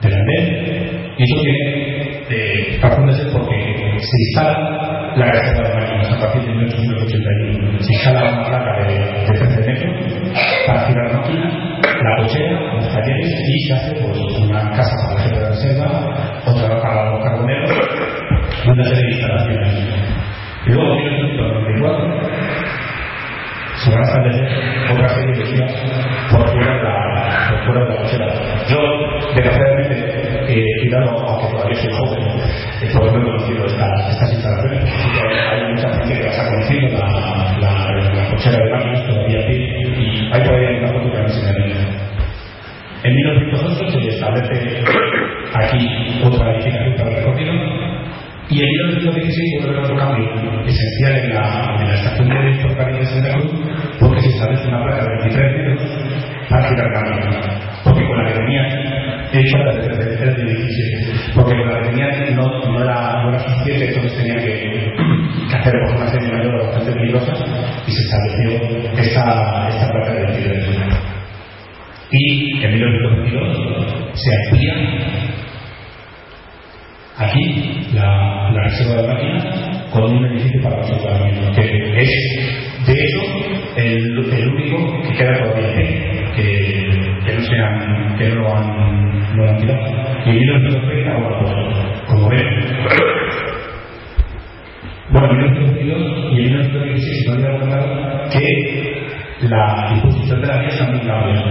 [0.01, 6.19] del andén, y eso tiene eh, ser porque se instala la reserva de máquinas a
[6.19, 7.79] partir de 1881.
[7.81, 10.33] Se instala una placa de, de 13 metros
[10.67, 15.21] para girar máquinas la cochera, los talleres y se hace pues, una casa para la
[15.21, 17.71] gente de reserva, otra para los carboneros,
[18.67, 19.73] una serie de instalaciones.
[20.65, 21.35] Y luego, en
[23.85, 24.47] 1994, establecer
[24.91, 25.73] otra serie de vías
[26.31, 28.27] por fuera de la, por fuera de la cochera.
[28.67, 28.79] Yo,
[29.35, 29.93] desgraciadamente,
[30.47, 32.23] he tirado, aunque todavía soy joven,
[32.81, 34.93] eh, por no he conocido estas, estas instalaciones,
[35.51, 39.55] hay mucha gente que las ha conocido, la, la, la cochera de máquinas todavía aquí,
[39.55, 41.75] y hay todavía una foto que me enseñaría.
[43.03, 44.83] En 1908 se establece
[45.53, 47.84] aquí otra edificación para el recorrido
[48.49, 50.29] y en 1916 vuelve otro cambio
[50.67, 53.51] esencial en la, en la estación de ferrocarril de Santa Cruz
[53.99, 55.81] porque se establece una placa de 23 metros
[56.49, 57.65] para girar cambio.
[57.83, 58.61] Porque con la que tenía
[59.33, 61.33] hecha la de 17.
[61.33, 64.93] Porque con la que tenía no, no, era, no suficiente, entonces tenía que,
[65.49, 67.39] que hacer una serie mayor bastante peligrosas
[67.87, 70.99] y se estableció esta, esta placa de 23 metros.
[72.11, 75.34] Y en 1922 se amplía
[77.17, 82.09] aquí la, reserva de máquinas con un edificio para los soterramientos, que es
[82.85, 83.21] de hecho
[83.77, 89.49] el, único que queda todavía que, que no se han, que no lo han, no
[89.49, 90.05] han tirado.
[90.25, 91.53] Y en 1930, bueno, pues,
[92.07, 92.45] como ven,
[95.11, 99.07] bueno, en 1922 y en 1916 no había contado que
[99.41, 101.43] la disposición de la vía está muy cambia.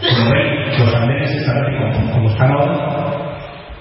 [0.00, 3.15] Como ven, los andenes están como, como están ahora,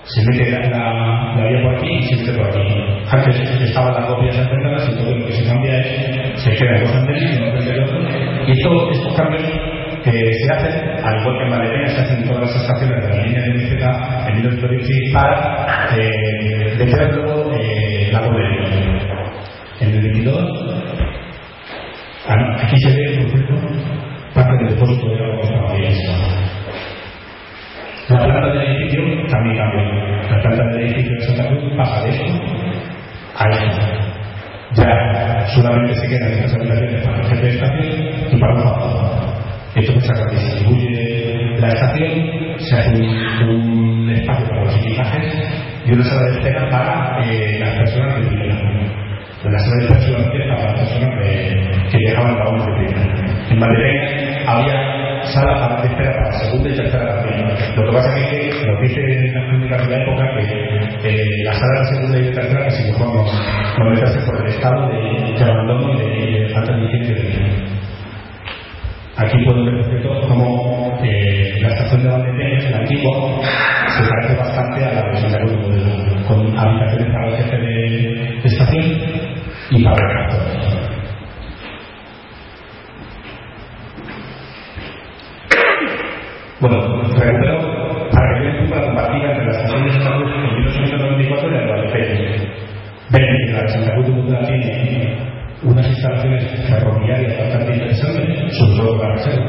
[0.07, 2.61] se mete la, la, la, vía por aquí y se mete por aquí.
[3.10, 6.84] Antes estaban las dos vías enfrentadas y todo lo que se cambia es, se quedan
[6.84, 7.99] dos andenes y no el otro.
[8.45, 9.44] Y esto, estos cambios
[10.03, 13.10] que se hacen, al igual que en Valencia, se hacen en todas las estaciones de
[13.10, 18.76] la línea de MZ en 1916 para eh, detener luego eh, la pobreza.
[19.82, 20.38] En el 22,
[22.27, 23.53] ah, aquí se ve, por cierto,
[24.36, 25.86] parte del depósito de estaba ahí
[28.10, 29.82] la planta del edificio también cambió.
[30.30, 32.23] La planta del edificio de Santa Cruz pasa de esto
[33.38, 33.82] a esto.
[34.76, 37.88] Ya solamente se quedan estas habitaciones para el jefe de estación
[38.32, 39.36] y para un factor.
[39.73, 42.11] Que se distribuye la estación,
[42.60, 43.03] se hace
[43.44, 45.34] un, espacio para los equipajes
[45.86, 48.56] y una sala de espera para eh, las personas de primera.
[49.44, 53.49] La sala de espera solamente para las personas que, que llegaban a la de primera.
[53.49, 57.73] En Madrid había sala para de espera para segunda y tercera partida.
[57.76, 61.95] Lo que pasa es que que dice de la época que eh, las salas de
[61.95, 66.39] segunda y tercera casi mejor no, no por el estado de, de abandono y de,
[66.41, 67.76] de falta de de
[69.17, 73.41] Aquí pueden ver, cómo eh, la estación de Valdepeñas, la antigua,
[73.88, 78.41] se parece bastante a la de Santa Cruz Modelo, con habitaciones para el jefe de,
[78.41, 78.85] de estación
[79.72, 80.64] y para el reactor.
[86.67, 86.81] Bueno,
[87.13, 92.47] que vean la comparativa entre las Santa Cruz en 1894 y la de Valdepeñas.
[93.11, 95.17] Ven que la de Santa Cruz de Mundial tiene
[95.61, 99.45] unas instalaciones ferroviarias bastante interesantes, sobre todo para la reserva.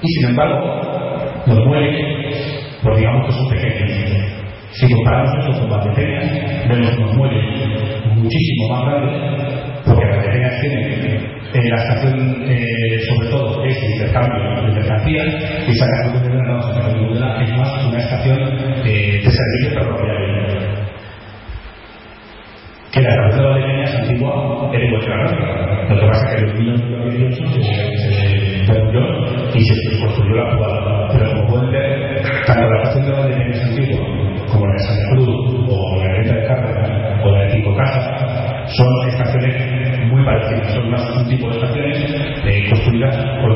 [0.00, 4.40] Y sin embargo, los muelles, pues digamos que son pequeños.
[4.72, 7.44] Si comparamos esto con Valdepeñas, vemos unos muelles
[8.14, 14.72] muchísimo más grandes, porque Valdepeñas tiene en la estación, eh, sobre todo, es intercambio de
[14.72, 15.26] mercancías
[15.66, 18.38] y Santa Cruz de Granada es más una estación
[18.84, 20.30] eh, de servicio ferroviario.
[22.92, 25.90] Que la estación de Valdepeñas antigua era igual que la.
[25.90, 29.00] Lo que pasa es que en 1918 se, perdió
[29.52, 31.08] y se construyó la actual.
[31.12, 35.28] Pero como pueden ver, tanto la estación de Valdepeñas antigua como la de Santa Cruz
[35.68, 38.06] o la de de Cárdenas o la de Cinco Casas
[38.76, 41.98] son estaciones muy parecidas, son más un tipo de estaciones
[42.44, 43.49] eh, construidas con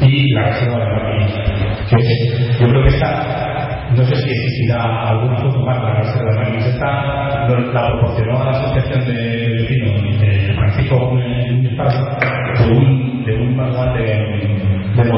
[0.00, 0.84] y la reserva de
[1.98, 3.48] es, yo creo que esta
[3.96, 6.66] no sé si existirá alguna foto más la reserva de máquinas.
[6.66, 13.56] Esta la proporcionó a la Asociación de Vecinos de Francisco Gómez de un, de un
[13.56, 15.10] manual de, de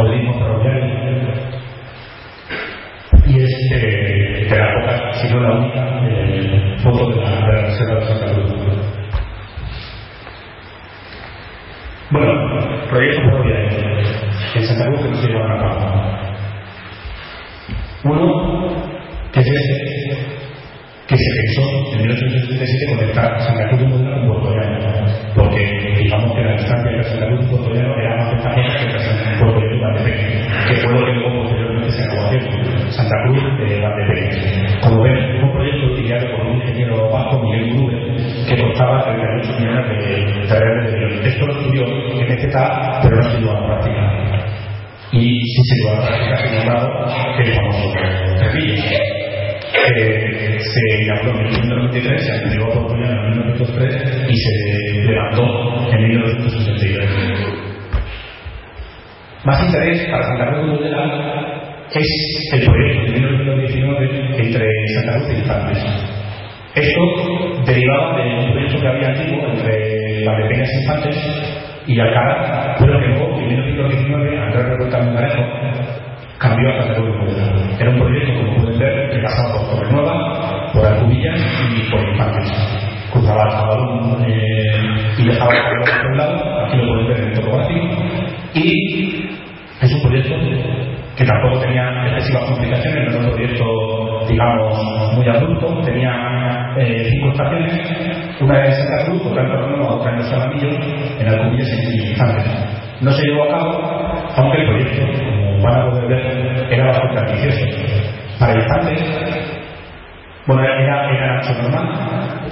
[111.63, 112.51] normal,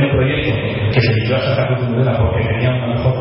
[0.00, 3.14] un proyecto que se inició a Santa Cruz de porque tenía una mejor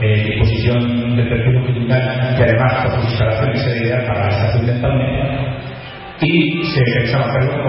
[0.00, 4.66] eh, disposición del perfil longitudinal y además por sus instalaciones era ideal para la estación
[4.66, 4.72] de
[6.20, 7.62] y se pensaba hacer dos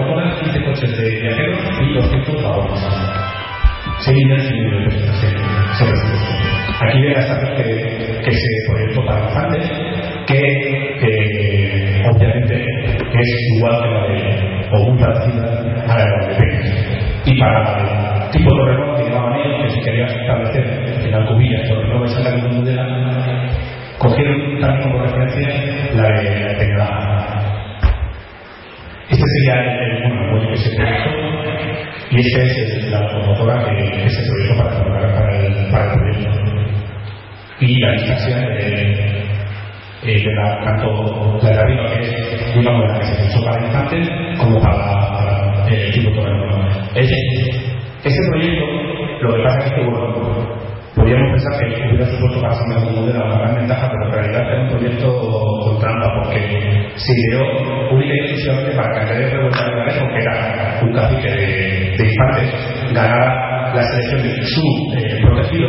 [32.20, 36.30] esta es la locomotora que, que se proyectó para, para, para, el, para el proyecto.
[37.60, 39.20] Y la distancia de,
[40.02, 43.66] eh, de la, tanto la de arriba, que es digamos la que se pensó para
[43.66, 46.68] infantes, como para, para el tipo Torrenueva.
[46.94, 47.10] Es
[48.04, 48.66] ese proyecto,
[49.20, 53.18] lo que pasa es que, bueno, podríamos pensar que hubiera supuesto para Santa Cruz de
[53.18, 55.06] una gran ventaja, pero en realidad era un proyecto
[55.64, 60.80] con trampa, porque se ideó única exclusivamente para que Andrés Revuelta de Garejo, que era
[60.82, 64.62] un cacique de, de infantes, ganara la selección de su
[64.96, 65.68] eh, protegido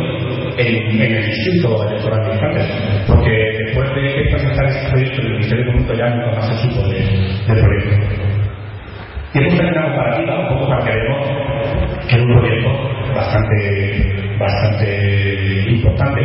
[0.58, 2.66] en, en, el distrito electoral de infantes,
[3.06, 3.30] porque
[3.64, 8.32] después de presentar ese proyecto, el Ministerio Público ya nunca más se supo de, proyecto.
[9.34, 11.41] Y hemos hecho una comparativa un poco para que veamos
[12.12, 12.68] que es un proyecto
[13.14, 16.20] bastante, bastante importante.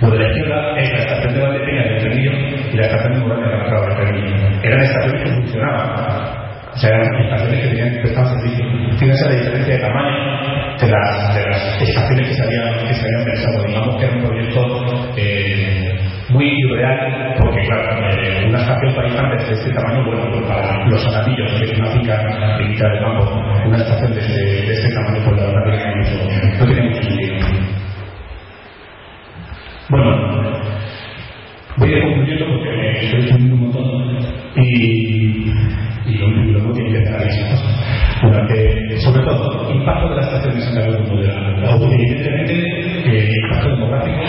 [0.00, 2.32] Lo de la izquierda es la estación de Valdepeña de Trenillo
[2.72, 4.36] y la estación de Morón de la de Trenillo.
[4.62, 6.44] Eran estaciones que funcionaban.
[6.72, 8.64] O sea, eran estaciones que tenían prestado servicio.
[8.98, 13.04] Fíjense la diferencia de tamaño de las, de las estaciones que se habían, que se
[13.04, 13.64] habían pensado.
[13.66, 15.63] Digamos que era un proyecto eh,
[16.34, 20.84] muy irreal, porque claro, eh, una estación para infantes de este tamaño, bueno, pues para
[20.88, 24.72] los anadillos, que es una finca en mitad del campo, una estación de este, de
[24.72, 27.34] este tamaño, pues la verdad que no, tiene mucho sentido.
[29.90, 30.10] Bueno,
[31.76, 34.18] voy a concluyendo porque me estoy extendiendo un montón
[34.56, 35.52] y,
[36.06, 37.84] y lo, lo no tiene que estar ahí
[38.22, 42.83] durante, sobre todo, impacto de las estaciones en la vida moderna, evidentemente,
[43.14, 44.20] eh, impacto demográfico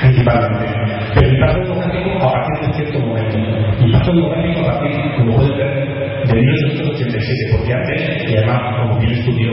[0.00, 0.66] principalmente.
[1.14, 3.38] Pero impacto demográfico a partir de cierto momento.
[3.80, 9.12] Impacto demográfico a partir, como pueden ver, de 1987, porque antes, y además, como bien
[9.12, 9.52] estudió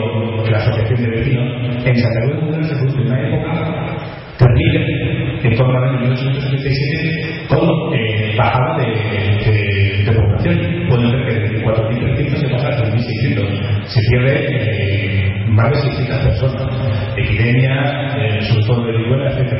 [0.50, 3.94] la Asociación de Vecinos, en Santa Cruz de Mudela se produce una época
[4.38, 10.86] terrible, en torno al año 1987, con eh, bajada de, población.
[10.90, 13.86] Pueden ver que de 4.300 se pasa a 3.600.
[13.86, 19.54] Se pierde eh, más de 600 personas, epidemia, eh, subsuelo de viruela, etc.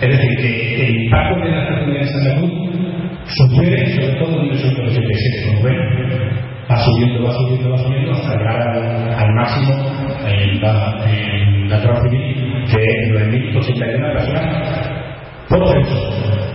[0.00, 2.52] Es decir, que el impacto de las comunidades de salud
[3.26, 5.76] sucede sobre todo en el 1987, como ven,
[6.70, 8.60] va subiendo, va subiendo, va subiendo hasta llegar
[9.18, 9.74] al, máximo
[10.26, 12.82] en la, en civil de
[13.12, 14.96] 9.081 personas
[15.48, 16.46] por censo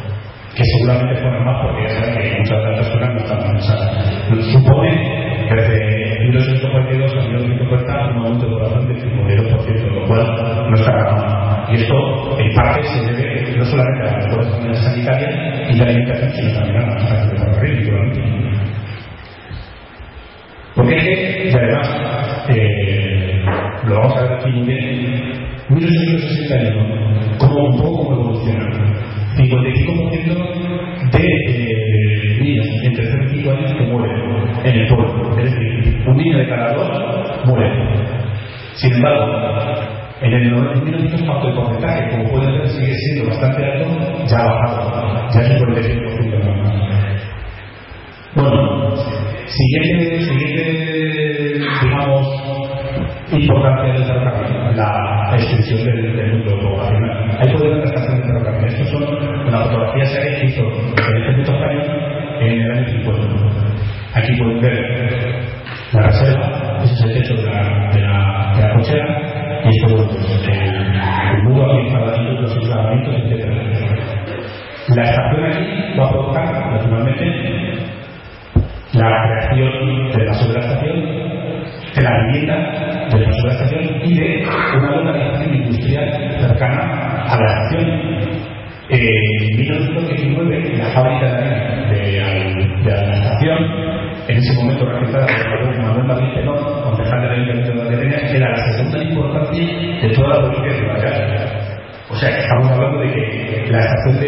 [0.55, 4.51] que seguramente fueron más porque ya saben que muchas de las personas no están pensadas.
[4.51, 4.91] Supone,
[5.49, 11.67] desde 160 partidos, salieron 150, un aumento de razón del 5,1%, lo cual no está.
[11.69, 16.31] Y esto, en parte, se debe no solamente a las mejores sanitarias y la alimentación,
[16.31, 17.89] sino también a las tasas de ferrocarril,
[20.75, 23.43] Porque es que, además, eh,
[23.87, 25.33] lo vamos a ver aquí muy bien,
[25.69, 28.81] 1861, como un poco evoluciona.
[29.35, 34.20] 55% de eh, niñas entre 0 y años que mueren
[34.63, 35.38] en el pueblo.
[35.38, 37.71] Es decir, un niño de cada dos muere.
[38.75, 39.41] Sin embargo,
[40.21, 43.88] En el 1900 el porcentaje, como pueden ver, sigue siendo bastante alto,
[44.27, 46.81] ya ha bajado, ya es un 47% más.
[48.35, 48.95] Bueno,
[49.47, 52.27] siguiente, siguiente, digamos,
[53.31, 57.38] importancia del ferrocarril, la extensión del, del mundo poblacional.
[57.39, 58.67] Ahí pueden ver la estación de ferrocarril.
[58.67, 59.03] Estas son
[59.47, 61.83] una fotografía serie que hizo el Ejército Español
[62.41, 63.40] en el año 50.
[64.13, 65.45] Aquí pueden ver
[65.93, 71.71] la reserva, ese es el techo de la, de cochera, y esto pues, el, muro
[71.71, 73.45] aquí instalamientos, los instalamientos, etc.
[74.95, 77.25] La estación aquí va a provocar, naturalmente,
[78.93, 81.01] la creación de la sobreestación,
[81.95, 82.81] de la vivienda
[83.11, 84.47] de la sobreestación y de
[84.77, 88.51] una localización industrial cercana a la estación.
[88.89, 88.99] En
[94.31, 98.71] en ese momento realizada por Manuel Madrid Penón, concejal del Ayuntamiento de Valladolid, era la
[98.71, 99.67] segunda importancia
[100.01, 101.71] de toda la provincia de Valladolid.
[102.09, 104.27] O sea, estamos hablando de que la estación de,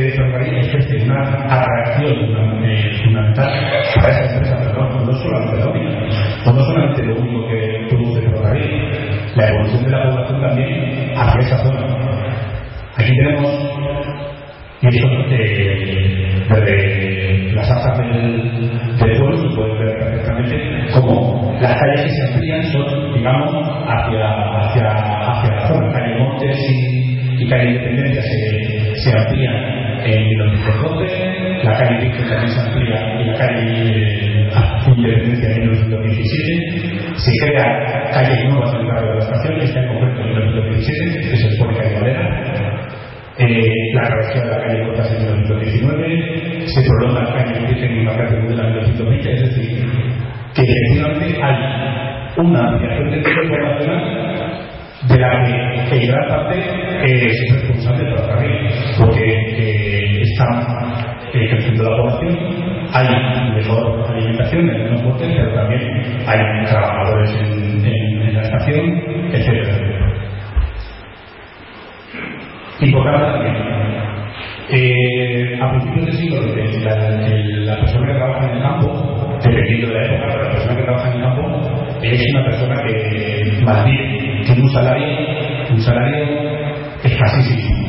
[0.00, 2.14] de ferrocarril ejerce una atracción
[2.64, 3.52] eh, fundamental
[3.96, 8.90] para esa empresa, pero no, no solamente la no solamente lo único que produce ferrocarril,
[9.36, 11.80] la evolución de la población también hacia esa zona.
[12.96, 13.52] Aquí tenemos,
[14.80, 14.88] y
[29.02, 29.54] se, amplían
[30.04, 34.28] en 1912, la calle Víctor también se amplía y la calle
[34.88, 39.88] Independencia en 1917, se crea calles nuevas en el barrio de la estación, está en
[39.88, 42.24] concreto en 1917, que se que hay madera,
[43.38, 48.04] eh, la travesía de la calle Cotas en 1919, se prolonga la calle Virgen y
[48.04, 49.86] Marca de la 1920, es decir,
[50.54, 51.56] que efectivamente hay
[52.38, 54.47] una ampliación del territorio poblacional
[55.06, 55.44] de la
[55.88, 58.68] que en gran parte eh, es responsable del ferrocarril,
[58.98, 60.44] porque eh, está
[61.32, 62.36] eh, creciendo la población,
[62.92, 69.02] hay mejor alimentación en el transporte, pero también hay trabajadores en, en, en la estación,
[69.32, 69.88] etc.
[72.80, 73.78] Importante también.
[74.70, 76.40] Eh, a principios del siglo
[76.84, 80.76] la, la, persona que trabaja en el campo, dependiendo de la época, pero la persona
[80.76, 84.17] que trabaja en el campo es una persona que malvive,
[84.48, 85.06] tiene un salario,
[85.70, 86.26] un salario
[87.02, 87.88] escasísimo.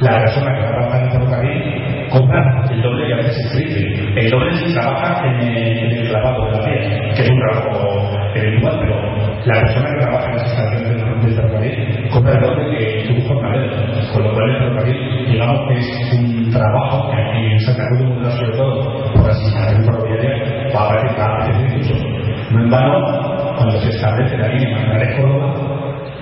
[0.00, 4.18] La persona que trabaja en el ferrocarril compra el doble y a veces el.
[4.18, 8.78] El doble se trabaja en el, lavado de la piel, que es un trabajo eventual,
[8.80, 8.96] pero
[9.44, 13.76] la persona que trabaja en las estaciones del, ferrocarril compra el doble que su jornalero.
[14.12, 18.34] Con lo cual el ferrocarril, digamos que es un trabajo que aquí en Santa Cruz
[18.34, 22.18] sobre todo por las instalaciones ferroviarias, va a aparecer cada vez incluso.
[22.52, 25.77] No en vano, cuando se establece la línea Manzanares Córdoba,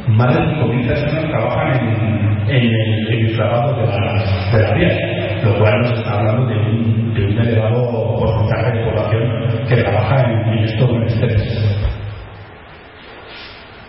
[0.08, 4.74] más de 5.000 personas trabajan en, en, el, en el trabajo de la, de la
[4.74, 9.76] vía, lo cual nos está hablando de un, de un elevado porcentaje de población que
[9.76, 11.86] trabaja en, en estos menesteres.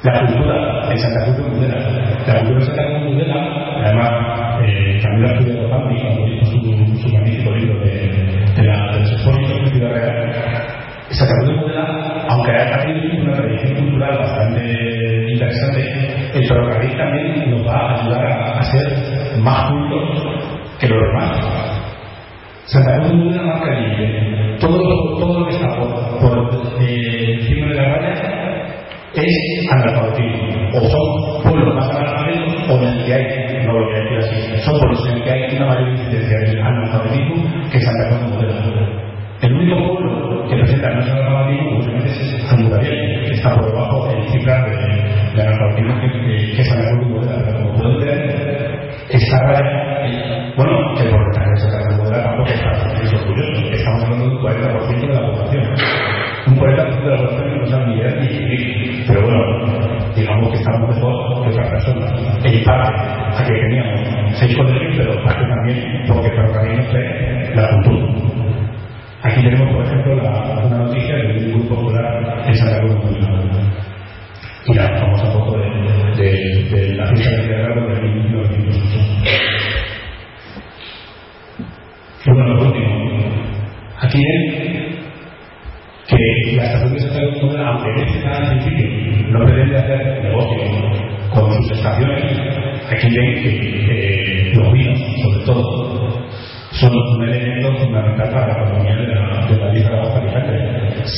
[0.04, 1.80] La cultura en Santa Cruz de Mudela.
[2.28, 4.12] La cultura en Santa Cruz de Mudela, además,
[4.64, 7.92] eh, también la estudió Pablo cuando hizo su, su magnífico libro de,
[8.56, 10.32] de, la, de los Ciudad Real.
[11.10, 16.07] Santa Cruz de Mudela, aunque ha tenido una tradición cultural bastante interesante,
[16.48, 20.24] el ferrocarril también nos va a ayudar a, ser más cultos
[20.80, 21.84] que los demás.
[22.66, 24.58] Santa Cruz de Mudela marca libre.
[24.60, 26.50] Todo, todo lo que está por,
[26.82, 28.14] eh, encima de la raya
[29.14, 30.70] es analfabetismo.
[30.74, 34.18] O son pueblos más analfabetos o en el que hay, no lo voy a decir
[34.18, 38.22] así, son pueblos en el que hay una mayor incidencia de analfabetismo que Santa Cruz
[38.22, 39.08] de Modelo.
[39.42, 42.92] El único pueblo que presenta no es analfabetismo, obviamente es Andalucía,
[43.26, 44.28] que está por debajo del
[46.58, 47.46] que, que, que Cruz de Modelo.
[47.46, 52.50] Pero como pueden ver, esta raya, bueno, que por de Santa Cruz de Modelo tampoco
[52.50, 53.74] está orgulloso.
[53.74, 55.64] Estamos hablando de un 40% de la población
[56.48, 59.04] un 40% de la población que no sabe ni leer ni escribir.
[59.08, 59.40] Pero bueno,
[60.16, 62.14] digamos que estamos mejor que otras personas.
[62.44, 62.94] En parte,
[63.38, 67.07] aquí teníamos seis colegios, pero parte también porque ferrocarril nos trae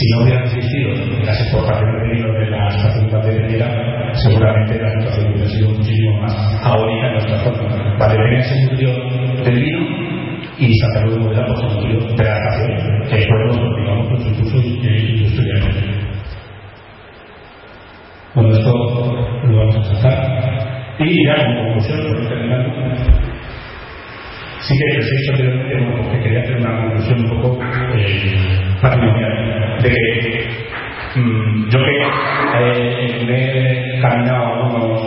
[0.10, 0.90] Si no hubieran existido
[1.24, 6.22] las exportaciones de vinos de la estación de Piedra, seguramente la situación hubiera sido muchísimo
[6.22, 7.98] más agónica en nuestra zona.
[8.00, 8.90] Valdepeña se nutrió
[9.44, 9.80] del vino
[10.58, 14.20] y Santa Cruz de Modela pues, se nutrió de la estación, que podemos continuamos con
[14.20, 15.62] su curso industrial.
[18.34, 18.74] Bueno, esto
[19.44, 20.96] lo vamos a tratar.
[20.98, 22.66] Y ya como conclusión, por terminar,
[24.62, 25.34] sí que les he dicho
[26.12, 27.60] que quería hacer una conclusión un poco
[27.96, 29.39] eh, patrimonial,
[29.82, 31.96] de que mm, yo que
[32.56, 35.02] eh, me he caminado algunos,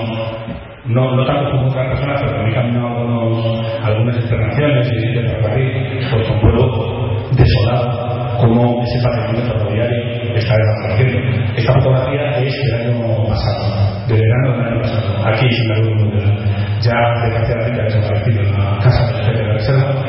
[0.87, 5.29] no, no tanto como otras personas, pero me he caminado algunos, algunas internaciones y de
[5.29, 11.53] ferrocarril, pues compruebo desolado cómo ese patrimonio ferroviario está desapareciendo.
[11.57, 16.63] Esta fotografía es del año pasado, de verano del año pasado, aquí en la Luz
[16.83, 20.05] ya desgraciadamente ha desaparecido la casa del de la reserva.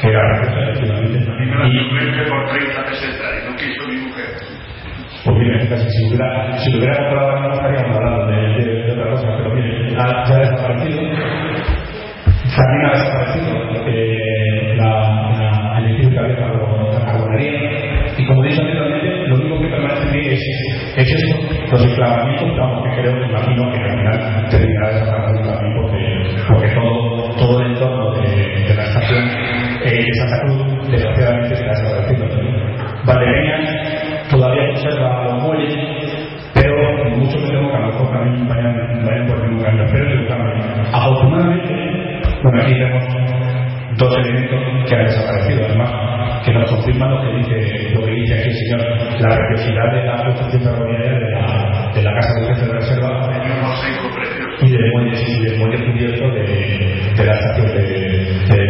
[0.00, 0.35] Que era
[1.36, 4.30] compré por 30 pesetas y no quiso mi mujer.
[5.24, 8.92] Pues mire, casi si hubiera, si lo hubiera comprado no estaríamos hablando de, de, de,
[8.92, 11.00] otra cosa, pero mire, ya ha desaparecido.
[12.56, 13.52] También ha desaparecido
[13.86, 14.92] eh, la,
[15.36, 18.14] la, el edificio que había la carbonería.
[18.16, 20.40] Y como dicho anteriormente, lo único que permanece es,
[20.96, 21.36] es esto,
[21.72, 23.78] los enclavamientos, vamos, que creo, me imagino que
[44.86, 48.54] que han desaparecido, además, que nos confirman lo que dice, lo que dice aquí el
[48.54, 48.80] señor,
[49.20, 53.30] la preciosidad de la construcción ferroviaria de la, de la casa de jefe de reserva
[54.62, 58.66] y del muelle, y del muelle cubierto de, la estación de, de,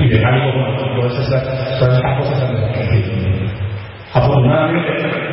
[0.00, 1.14] y de Cálico, bueno, todas
[1.78, 3.12] todas estas cosas han desaparecido.
[4.14, 4.88] Afortunadamente,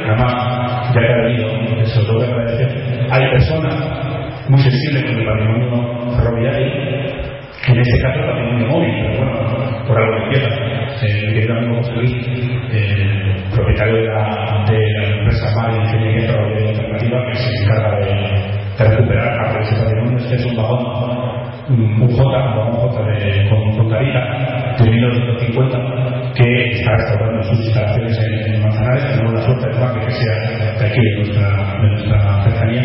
[0.06, 3.76] además, ya que ha venido, tengo que agradecer, hay personas
[4.50, 5.85] muy sensibles con el patrimonio
[14.26, 19.58] propietario de la, la empresa MAR Ingeniería Ferroviaria Alternativa, que se encarga de, recuperar parte
[19.58, 20.18] de ese patrimonio.
[20.18, 20.86] Este es un vagón,
[21.70, 28.20] un J, un vagón J de, con, tarita de 1950, que está restaurando sus instalaciones
[28.20, 29.06] en, Manzanares.
[29.12, 30.36] Tenemos la suerte de que sea
[30.80, 32.84] de aquí, de nuestra, de nuestra cercanía.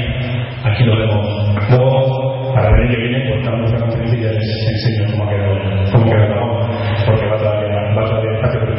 [0.64, 1.26] Aquí lo vemos.
[1.70, 5.30] Luego, para el año que viene, cortamos la conferencia y ya les enseño cómo ha
[5.30, 5.58] quedado,
[5.92, 6.70] cómo queda el vagón,
[7.06, 8.30] porque va todavía, va todavía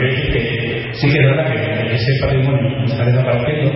[0.02, 0.51] quiero decir que
[0.94, 3.72] sí que es verdad que ese patrimonio está desapareciendo,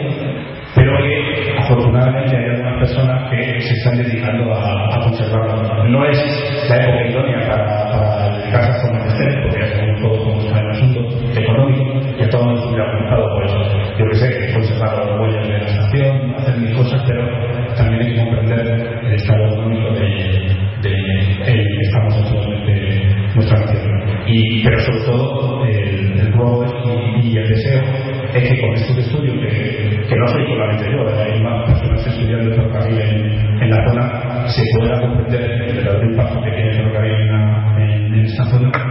[0.75, 5.85] pero que afortunadamente hay algunas personas que se están dedicando a, a conservarlo.
[5.89, 6.17] No es
[6.69, 10.59] la época idónea para, para dedicarse a formar este, porque ya sabemos todos cómo está
[10.59, 10.99] el asunto
[11.39, 13.51] económico, a todos nos hubiera gustado, pues,
[13.97, 17.23] yo que sé, conservar las huellas de la estación, hacer mil cosas, pero
[17.75, 18.59] también hay que comprender
[19.03, 20.65] el estado económico de,
[21.45, 23.95] el que estamos actualmente nuestra nación.
[24.63, 25.74] Pero sobre todo, el,
[28.35, 32.49] es que con estos estudios, que, que no soy solamente yo, hay más personas estudiando
[32.49, 37.13] el ferrocarril en, en, la zona, se pueda comprender el impacto que tiene el ferrocarril
[37.13, 38.84] en, en esta zona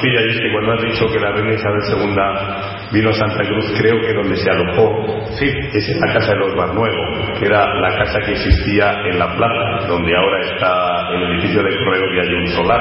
[0.00, 3.44] postilla y es que cuando has dicho que la reina Isabel II vino a Santa
[3.44, 7.46] Cruz, creo que donde se alojó sí, es en la casa de los Barnuevo, que
[7.46, 12.14] era la casa que existía en la plaza, donde ahora está el edificio de correo
[12.14, 12.80] y hay un solar.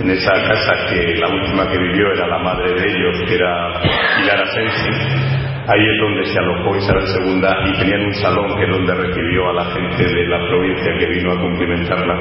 [0.00, 3.80] En esa casa que la última que vivió era la madre de ellos, que era
[4.16, 8.70] Pilar Asensi ahí es donde se alojó Isabel II y tenían un salón que es
[8.70, 12.16] donde recibió a la gente de la provincia que vino a cumplimentarla,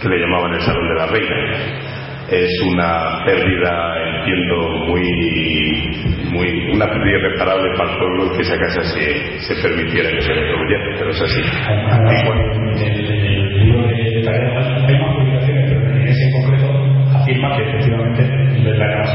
[0.00, 1.97] que le llamaban el Salón de la Reina.
[2.30, 5.02] Es una pérdida, entiendo, muy,
[6.30, 10.34] muy una pérdida irreparable para el pueblo que esa casa se, se permitiera que se
[10.34, 11.40] reconstruyera, pero es así.
[12.80, 16.68] En el libro de Tarea hay más publicaciones, pero en ese en concreto
[17.16, 18.22] afirma que efectivamente
[18.76, 19.06] la,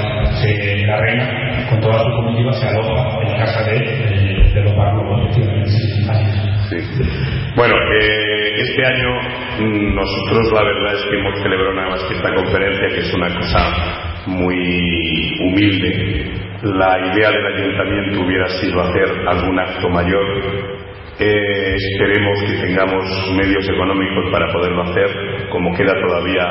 [0.42, 4.62] se, la reina con toda su comitiva se aloja en la casa de, de, de
[4.64, 5.70] los barcos, efectivamente.
[6.70, 6.78] Sí.
[7.56, 12.34] Bueno, eh, este año nosotros la verdad es que hemos celebrado nada más que esta
[12.34, 16.32] conferencia, que es una cosa muy humilde.
[16.64, 20.26] La idea del ayuntamiento hubiera sido hacer algún acto mayor.
[21.20, 23.06] Eh, esperemos que tengamos
[23.38, 26.44] medios económicos para poderlo hacer, como queda todavía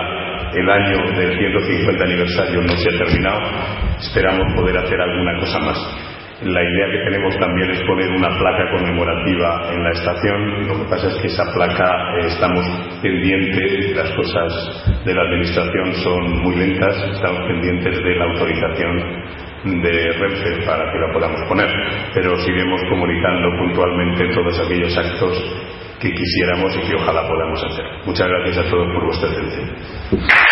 [0.55, 3.41] el año del 150 aniversario no se ha terminado,
[3.99, 6.11] esperamos poder hacer alguna cosa más.
[6.44, 10.66] La idea que tenemos también es poner una placa conmemorativa en la estación.
[10.66, 11.86] Lo que pasa es que esa placa
[12.19, 12.66] eh, estamos
[13.01, 20.12] pendientes, las cosas de la administración son muy lentas, estamos pendientes de la autorización de
[20.19, 21.70] Renfe para que la podamos poner,
[22.12, 25.39] pero os iremos comunicando puntualmente todos aquellos actos
[26.01, 27.85] que quisiéramos y que ojalá podamos hacer.
[28.05, 30.52] Muchas gracias a todos por vuestra atención.